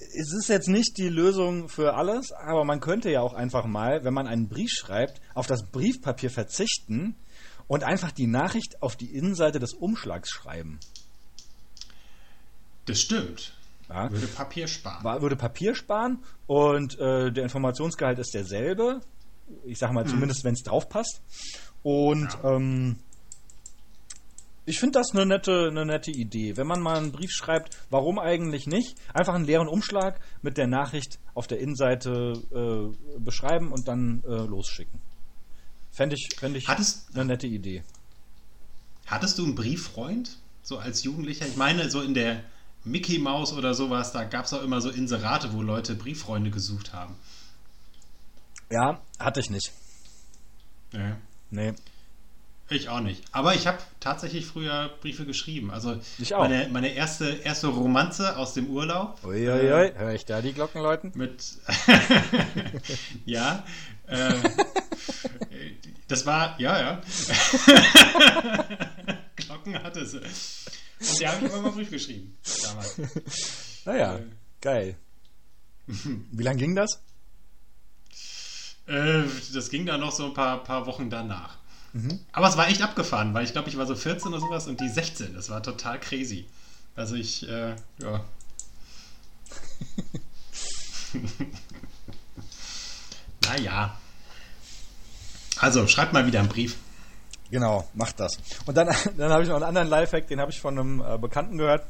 es 0.00 0.32
ist 0.32 0.48
jetzt 0.48 0.68
nicht 0.68 0.98
die 0.98 1.08
Lösung 1.08 1.68
für 1.68 1.94
alles, 1.94 2.32
aber 2.32 2.64
man 2.64 2.80
könnte 2.80 3.10
ja 3.10 3.20
auch 3.20 3.34
einfach 3.34 3.66
mal, 3.66 4.04
wenn 4.04 4.14
man 4.14 4.26
einen 4.26 4.48
Brief 4.48 4.70
schreibt, 4.70 5.20
auf 5.34 5.46
das 5.46 5.70
Briefpapier 5.70 6.30
verzichten 6.30 7.16
und 7.66 7.84
einfach 7.84 8.12
die 8.12 8.26
Nachricht 8.26 8.82
auf 8.82 8.96
die 8.96 9.14
Innenseite 9.14 9.58
des 9.58 9.74
Umschlags 9.74 10.30
schreiben. 10.30 10.78
Das 12.88 13.00
stimmt. 13.00 13.52
Ja. 13.88 14.10
Würde 14.10 14.26
Papier 14.26 14.68
sparen. 14.68 15.04
War, 15.04 15.22
würde 15.22 15.36
Papier 15.36 15.74
sparen 15.74 16.18
und 16.46 16.98
äh, 16.98 17.30
der 17.32 17.44
Informationsgehalt 17.44 18.18
ist 18.18 18.34
derselbe. 18.34 19.00
Ich 19.64 19.78
sag 19.78 19.92
mal, 19.92 20.06
zumindest 20.06 20.44
wenn 20.44 20.52
es 20.54 20.62
drauf 20.62 20.88
passt. 20.88 21.22
Und 21.82 22.28
ähm, 22.44 22.96
ich 24.66 24.78
finde 24.78 24.98
das 24.98 25.12
eine 25.12 25.24
nette, 25.24 25.68
eine 25.70 25.86
nette 25.86 26.10
Idee. 26.10 26.58
Wenn 26.58 26.66
man 26.66 26.80
mal 26.82 26.98
einen 26.98 27.12
Brief 27.12 27.30
schreibt, 27.32 27.78
warum 27.88 28.18
eigentlich 28.18 28.66
nicht? 28.66 28.96
Einfach 29.14 29.32
einen 29.34 29.46
leeren 29.46 29.68
Umschlag 29.68 30.20
mit 30.42 30.58
der 30.58 30.66
Nachricht 30.66 31.18
auf 31.32 31.46
der 31.46 31.58
Innenseite 31.60 32.34
äh, 32.52 33.18
beschreiben 33.18 33.72
und 33.72 33.88
dann 33.88 34.22
äh, 34.26 34.34
losschicken. 34.44 35.00
Fände 35.90 36.16
ich, 36.16 36.28
fänd 36.38 36.56
ich 36.56 36.68
Hattest- 36.68 37.08
eine 37.14 37.24
nette 37.24 37.46
Idee. 37.46 37.82
Hattest 39.06 39.38
du 39.38 39.44
einen 39.44 39.54
Brieffreund? 39.54 40.36
So 40.62 40.76
als 40.76 41.02
Jugendlicher? 41.02 41.46
Ich 41.46 41.56
meine, 41.56 41.88
so 41.90 42.02
in 42.02 42.12
der 42.12 42.42
Mickey 42.90 43.18
Maus 43.18 43.52
oder 43.52 43.74
sowas, 43.74 44.12
da 44.12 44.24
gab 44.24 44.46
es 44.46 44.52
auch 44.52 44.62
immer 44.62 44.80
so 44.80 44.90
Inserate, 44.90 45.52
wo 45.52 45.62
Leute 45.62 45.94
Brieffreunde 45.94 46.50
gesucht 46.50 46.92
haben. 46.92 47.14
Ja, 48.70 49.00
hatte 49.18 49.40
ich 49.40 49.50
nicht. 49.50 49.72
Ja. 50.92 51.16
Nee. 51.50 51.74
Ich 52.70 52.90
auch 52.90 53.00
nicht. 53.00 53.24
Aber 53.32 53.54
ich 53.54 53.66
habe 53.66 53.78
tatsächlich 53.98 54.44
früher 54.44 54.90
Briefe 55.00 55.24
geschrieben. 55.24 55.70
Also 55.70 55.98
Ich 56.18 56.34
auch. 56.34 56.40
Meine, 56.40 56.68
meine 56.68 56.88
erste, 56.88 57.26
erste 57.26 57.68
Romanze 57.68 58.36
aus 58.36 58.52
dem 58.52 58.68
Urlaub. 58.68 59.24
Uiuiui, 59.24 59.94
höre 59.96 60.12
ich 60.12 60.26
da 60.26 60.42
die 60.42 60.52
Glocken 60.52 60.82
läuten? 60.82 61.12
Mit 61.14 61.42
ja. 63.24 63.64
Äh, 64.06 64.34
das 66.08 66.26
war, 66.26 66.60
ja, 66.60 66.78
ja. 66.80 67.02
Glocken 69.36 69.82
hatte 69.82 70.04
sie. 70.04 70.20
Und 71.00 71.20
der 71.20 71.32
habe 71.32 71.46
ich 71.46 71.52
immer 71.52 71.62
mal 71.62 71.70
Brief 71.72 71.90
geschrieben. 71.90 72.36
Damals. 72.62 72.96
Naja, 73.84 74.16
Äh. 74.16 74.22
geil. 74.60 74.96
Wie 75.86 76.42
lang 76.42 76.56
ging 76.58 76.74
das? 76.74 77.00
Äh, 78.86 79.22
das 79.54 79.70
ging 79.70 79.86
dann 79.86 80.00
noch 80.00 80.12
so 80.12 80.26
ein 80.26 80.34
paar, 80.34 80.62
paar 80.62 80.84
Wochen 80.86 81.08
danach. 81.10 81.56
Aber 82.32 82.48
es 82.48 82.56
war 82.58 82.68
echt 82.68 82.82
abgefahren, 82.82 83.32
weil 83.34 83.44
ich 83.44 83.52
glaube, 83.52 83.70
ich 83.70 83.78
war 83.78 83.86
so 83.86 83.96
14 83.96 84.28
oder 84.28 84.40
sowas 84.40 84.66
und 84.66 84.78
die 84.80 84.88
16. 84.90 85.32
Das 85.34 85.48
war 85.48 85.62
total 85.62 85.98
crazy. 85.98 86.46
Also 86.94 87.14
ich, 87.14 87.48
äh, 87.48 87.74
ja. 88.02 88.24
naja. 93.44 93.98
Also, 95.56 95.86
schreibt 95.88 96.12
mal 96.12 96.26
wieder 96.26 96.40
einen 96.40 96.48
Brief. 96.48 96.76
Genau, 97.50 97.88
macht 97.94 98.20
das. 98.20 98.36
Und 98.66 98.76
dann, 98.76 98.88
dann 99.16 99.32
habe 99.32 99.42
ich 99.42 99.48
noch 99.48 99.56
einen 99.56 99.64
anderen 99.64 99.88
Lifehack, 99.88 100.26
den 100.26 100.40
habe 100.40 100.50
ich 100.50 100.60
von 100.60 100.78
einem 100.78 101.00
äh, 101.00 101.18
Bekannten 101.18 101.56
gehört. 101.56 101.86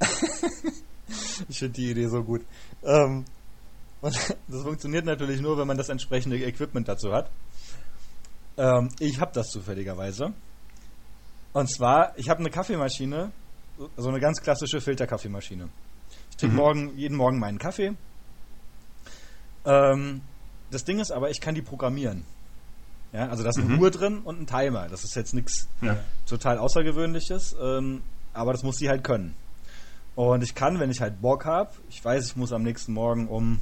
ich 1.48 1.58
finde 1.58 1.74
die 1.74 1.90
Idee 1.90 2.08
so 2.08 2.22
gut. 2.22 2.42
Ähm, 2.82 3.24
Und 4.00 4.14
das 4.48 4.62
funktioniert 4.62 5.04
natürlich 5.04 5.40
nur, 5.40 5.58
wenn 5.58 5.66
man 5.66 5.76
das 5.76 5.88
entsprechende 5.88 6.36
Equipment 6.36 6.86
dazu 6.88 7.12
hat. 7.12 7.30
Ähm, 8.56 8.90
ich 9.00 9.20
habe 9.20 9.32
das 9.34 9.48
zufälligerweise. 9.48 10.32
Und 11.52 11.70
zwar, 11.70 12.12
ich 12.18 12.28
habe 12.28 12.40
eine 12.40 12.50
Kaffeemaschine, 12.50 13.32
so 13.96 14.08
eine 14.08 14.20
ganz 14.20 14.40
klassische 14.42 14.80
Filterkaffeemaschine. 14.80 15.68
Ich 16.30 16.36
trinke 16.36 16.56
morgen, 16.56 16.96
jeden 16.96 17.16
Morgen 17.16 17.38
meinen 17.38 17.58
Kaffee. 17.58 17.96
Ähm, 19.64 20.20
das 20.70 20.84
Ding 20.84 20.98
ist 21.00 21.10
aber, 21.10 21.30
ich 21.30 21.40
kann 21.40 21.54
die 21.54 21.62
programmieren. 21.62 22.24
Ja, 23.12 23.28
also 23.28 23.42
da 23.42 23.50
ist 23.50 23.58
eine 23.58 23.76
Uhr 23.78 23.90
drin 23.90 24.18
und 24.24 24.40
ein 24.40 24.46
Timer. 24.46 24.88
Das 24.88 25.04
ist 25.04 25.14
jetzt 25.16 25.32
nichts 25.32 25.68
Ja. 25.80 25.96
total 26.28 26.58
Außergewöhnliches, 26.58 27.56
ähm, 27.62 28.02
aber 28.32 28.52
das 28.52 28.62
muss 28.62 28.76
die 28.76 28.88
halt 28.88 29.04
können. 29.04 29.34
Und 30.14 30.42
ich 30.42 30.54
kann, 30.54 30.80
wenn 30.80 30.90
ich 30.90 31.00
halt 31.00 31.20
Bock 31.20 31.44
habe, 31.44 31.70
ich 31.88 32.04
weiß, 32.04 32.26
ich 32.26 32.36
muss 32.36 32.52
am 32.52 32.62
nächsten 32.62 32.92
Morgen 32.92 33.28
um, 33.28 33.60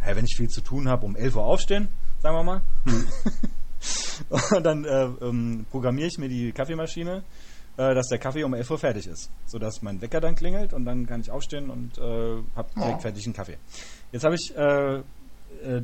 hey, 0.00 0.14
wenn 0.16 0.24
ich 0.24 0.36
viel 0.36 0.48
zu 0.48 0.60
tun 0.60 0.88
habe, 0.88 1.06
um 1.06 1.16
11 1.16 1.36
Uhr 1.36 1.44
aufstehen, 1.44 1.88
sagen 2.20 2.36
wir 2.36 2.42
mal. 2.44 2.60
und 4.54 4.64
dann 4.64 4.84
äh, 4.84 5.04
ähm, 5.24 5.66
programmiere 5.70 6.08
ich 6.08 6.18
mir 6.18 6.28
die 6.28 6.52
Kaffeemaschine, 6.52 7.22
äh, 7.76 7.94
dass 7.94 8.06
der 8.08 8.18
Kaffee 8.18 8.44
um 8.44 8.54
11 8.54 8.70
Uhr 8.70 8.78
fertig 8.78 9.06
ist. 9.06 9.30
Sodass 9.46 9.82
mein 9.82 10.00
Wecker 10.00 10.20
dann 10.20 10.34
klingelt 10.34 10.72
und 10.72 10.84
dann 10.84 11.06
kann 11.06 11.20
ich 11.20 11.30
aufstehen 11.30 11.70
und 11.70 11.98
äh, 11.98 12.02
habe 12.56 12.68
direkt 12.76 12.98
Oh. 12.98 13.00
fertig 13.02 13.24
einen 13.26 13.34
Kaffee. 13.34 13.56
Jetzt 14.12 14.24
habe 14.24 14.34
ich 14.36 14.52
äh, 14.56 14.96
äh, 14.98 15.02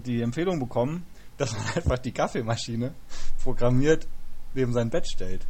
die 0.04 0.20
Empfehlung 0.22 0.58
bekommen, 0.60 1.04
dass 1.38 1.52
man 1.52 1.62
einfach 1.74 1.98
die 1.98 2.12
Kaffeemaschine 2.12 2.92
programmiert 3.42 4.06
neben 4.54 4.72
sein 4.72 4.90
Bett 4.90 5.08
stellt. 5.08 5.46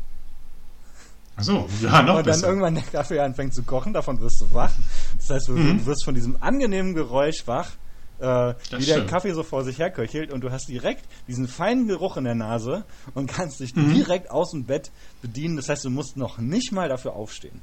Achso, 1.37 1.69
ja, 1.81 2.03
noch 2.03 2.17
und 2.19 2.27
dann 2.27 2.35
besser. 2.35 2.49
irgendwann 2.49 2.75
der 2.75 2.83
Kaffee 2.85 3.21
anfängt 3.21 3.55
zu 3.55 3.63
kochen, 3.63 3.93
davon 3.93 4.21
wirst 4.21 4.41
du 4.41 4.53
wach. 4.53 4.73
Das 5.19 5.31
heißt, 5.31 5.49
du, 5.49 5.53
Mhm. 5.53 5.87
wirst 5.87 6.05
von 6.05 6.15
diesem 6.15 6.37
angenehmen 6.43 6.95
Geräusch 6.95 7.47
wach, 7.47 7.71
äh, 8.19 8.25
wie 8.25 8.85
der 8.85 8.95
stimmt. 8.95 9.09
Kaffee 9.11 9.33
so 9.33 9.45
vor 9.45 9.63
sich 9.63 9.79
herköchelt 9.79 10.33
und 10.33 10.41
du 10.41 10.51
hast 10.51 10.67
direkt 10.69 11.05
diesen 11.29 11.47
feinen 11.47 11.87
Geruch 11.87 12.17
in 12.17 12.25
der 12.25 12.35
Nase 12.35 12.85
und 13.15 13.31
kannst 13.31 13.61
dich 13.61 13.77
Mhm. 13.77 13.95
direkt 13.95 14.31
aus 14.33 14.51
dem 14.51 14.65
Bett 14.65 14.91
bedienen. 15.23 15.57
Das 15.57 15.69
heißt, 15.69 15.85
du 15.85 15.91
musst 15.91 16.17
noch 16.17 16.39
nicht 16.39 16.73
mal 16.73 16.89
dafür 16.89 17.15
aufstehen. 17.15 17.61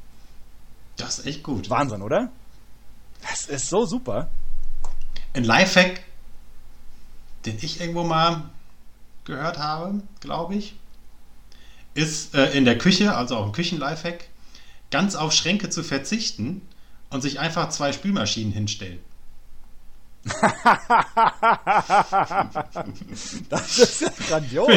Das 0.96 1.20
ist 1.20 1.26
echt 1.26 1.44
gut. 1.44 1.70
Wahnsinn, 1.70 2.02
oder? 2.02 2.30
Das 3.30 3.48
ist 3.48 3.68
so 3.70 3.86
super. 3.86 4.30
Ein 5.34 5.44
Lifehack, 5.44 6.00
den 7.46 7.58
ich 7.62 7.80
irgendwo 7.80 8.04
mal 8.04 8.50
gehört 9.26 9.58
habe, 9.58 10.02
glaube 10.20 10.56
ich, 10.56 10.76
ist 11.94 12.36
äh, 12.36 12.52
in 12.52 12.66
der 12.66 12.78
Küche, 12.78 13.16
also 13.16 13.38
auch 13.38 13.46
ein 13.46 13.52
Küchen-Lifehack, 13.52 14.28
ganz 14.92 15.16
auf 15.16 15.34
Schränke 15.34 15.70
zu 15.70 15.84
verzichten 15.84 16.62
und 17.10 17.22
sich 17.22 17.40
einfach 17.40 17.70
zwei 17.70 17.92
Spülmaschinen 17.92 18.54
hinstellen. 18.54 19.00
Das 23.50 23.78
ist 23.78 24.02
ja 24.02 24.10
grandios. 24.28 24.68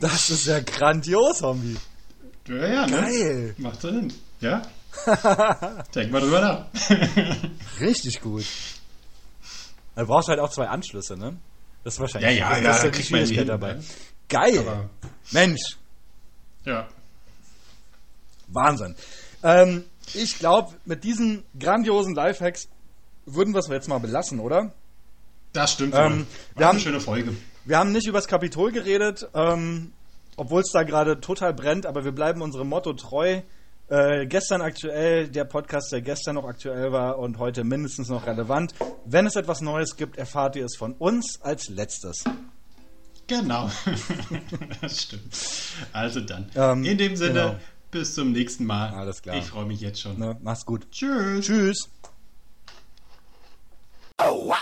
Das 0.00 0.30
ist 0.30 0.46
ja 0.46 0.60
grandios, 0.60 1.42
Homie. 1.42 1.76
ja, 2.48 2.66
ja, 2.66 2.86
ne? 2.86 3.00
Geil. 3.00 3.54
Macht 3.58 3.80
Sinn. 3.80 4.12
Ja? 4.40 4.62
Denk 5.94 6.10
mal 6.12 6.20
drüber 6.20 6.40
nach. 6.40 6.66
Richtig 7.80 8.20
gut. 8.20 8.44
Du 9.96 10.06
brauchst 10.06 10.28
halt 10.28 10.40
auch 10.40 10.50
zwei 10.50 10.66
Anschlüsse, 10.68 11.16
ne? 11.16 11.36
Das 11.84 11.94
ist 11.94 12.00
wahrscheinlich 12.00 12.38
Ja, 12.38 12.56
ja, 12.56 12.60
das 12.60 12.62
ja, 12.62 12.70
ist 12.72 12.84
da 12.84 12.88
die 12.90 13.02
Schwierigkeit 13.02 13.38
hin, 13.38 13.46
dabei. 13.46 13.74
ne? 13.74 13.84
Geil. 14.28 14.58
Aber- 14.60 14.90
Mensch, 15.32 15.60
Ja. 16.64 16.88
Wahnsinn. 18.48 18.94
Ähm, 19.42 19.84
ich 20.14 20.38
glaube, 20.38 20.72
mit 20.84 21.04
diesen 21.04 21.44
grandiosen 21.58 22.14
Lifehacks 22.14 22.68
würden 23.26 23.54
wir 23.54 23.58
es 23.60 23.68
jetzt 23.68 23.88
mal 23.88 23.98
belassen, 23.98 24.40
oder? 24.40 24.72
Das 25.52 25.72
stimmt. 25.72 25.94
Ähm, 25.94 26.26
wir 26.56 26.66
haben- 26.66 26.76
eine 26.76 26.80
schöne 26.80 27.00
Folge. 27.00 27.34
Wir 27.64 27.78
haben 27.78 27.92
nicht 27.92 28.06
über 28.06 28.18
das 28.18 28.26
Kapitol 28.28 28.72
geredet, 28.72 29.26
ähm, 29.34 29.92
obwohl 30.36 30.60
es 30.60 30.70
da 30.72 30.82
gerade 30.82 31.20
total 31.20 31.54
brennt, 31.54 31.86
aber 31.86 32.04
wir 32.04 32.12
bleiben 32.12 32.42
unserem 32.42 32.68
Motto 32.68 32.92
treu. 32.92 33.40
Äh, 33.88 34.26
gestern 34.26 34.62
aktuell, 34.62 35.28
der 35.28 35.44
Podcast, 35.44 35.92
der 35.92 36.00
gestern 36.00 36.36
noch 36.36 36.44
aktuell 36.44 36.90
war 36.90 37.18
und 37.18 37.38
heute 37.38 37.64
mindestens 37.64 38.08
noch 38.08 38.26
relevant. 38.26 38.74
Wenn 39.04 39.26
es 39.26 39.36
etwas 39.36 39.60
Neues 39.60 39.96
gibt, 39.96 40.16
erfahrt 40.16 40.56
ihr 40.56 40.64
es 40.64 40.76
von 40.76 40.94
uns 40.94 41.38
als 41.42 41.68
letztes. 41.68 42.24
Genau, 43.26 43.70
das 44.80 45.02
stimmt. 45.02 45.34
Also 45.92 46.20
dann, 46.20 46.50
ähm, 46.54 46.84
in 46.84 46.98
dem 46.98 47.16
Sinne, 47.16 47.32
genau. 47.32 47.56
bis 47.90 48.14
zum 48.14 48.32
nächsten 48.32 48.64
Mal. 48.64 48.90
Alles 48.90 49.20
klar. 49.20 49.36
Ich 49.36 49.46
freue 49.46 49.66
mich 49.66 49.80
jetzt 49.80 50.00
schon. 50.00 50.18
Ne? 50.18 50.36
Mach's 50.42 50.64
gut. 50.64 50.90
Tschüss. 50.90 51.46
Tschüss. 51.46 51.90
Oh, 54.18 54.48
wow. 54.48 54.56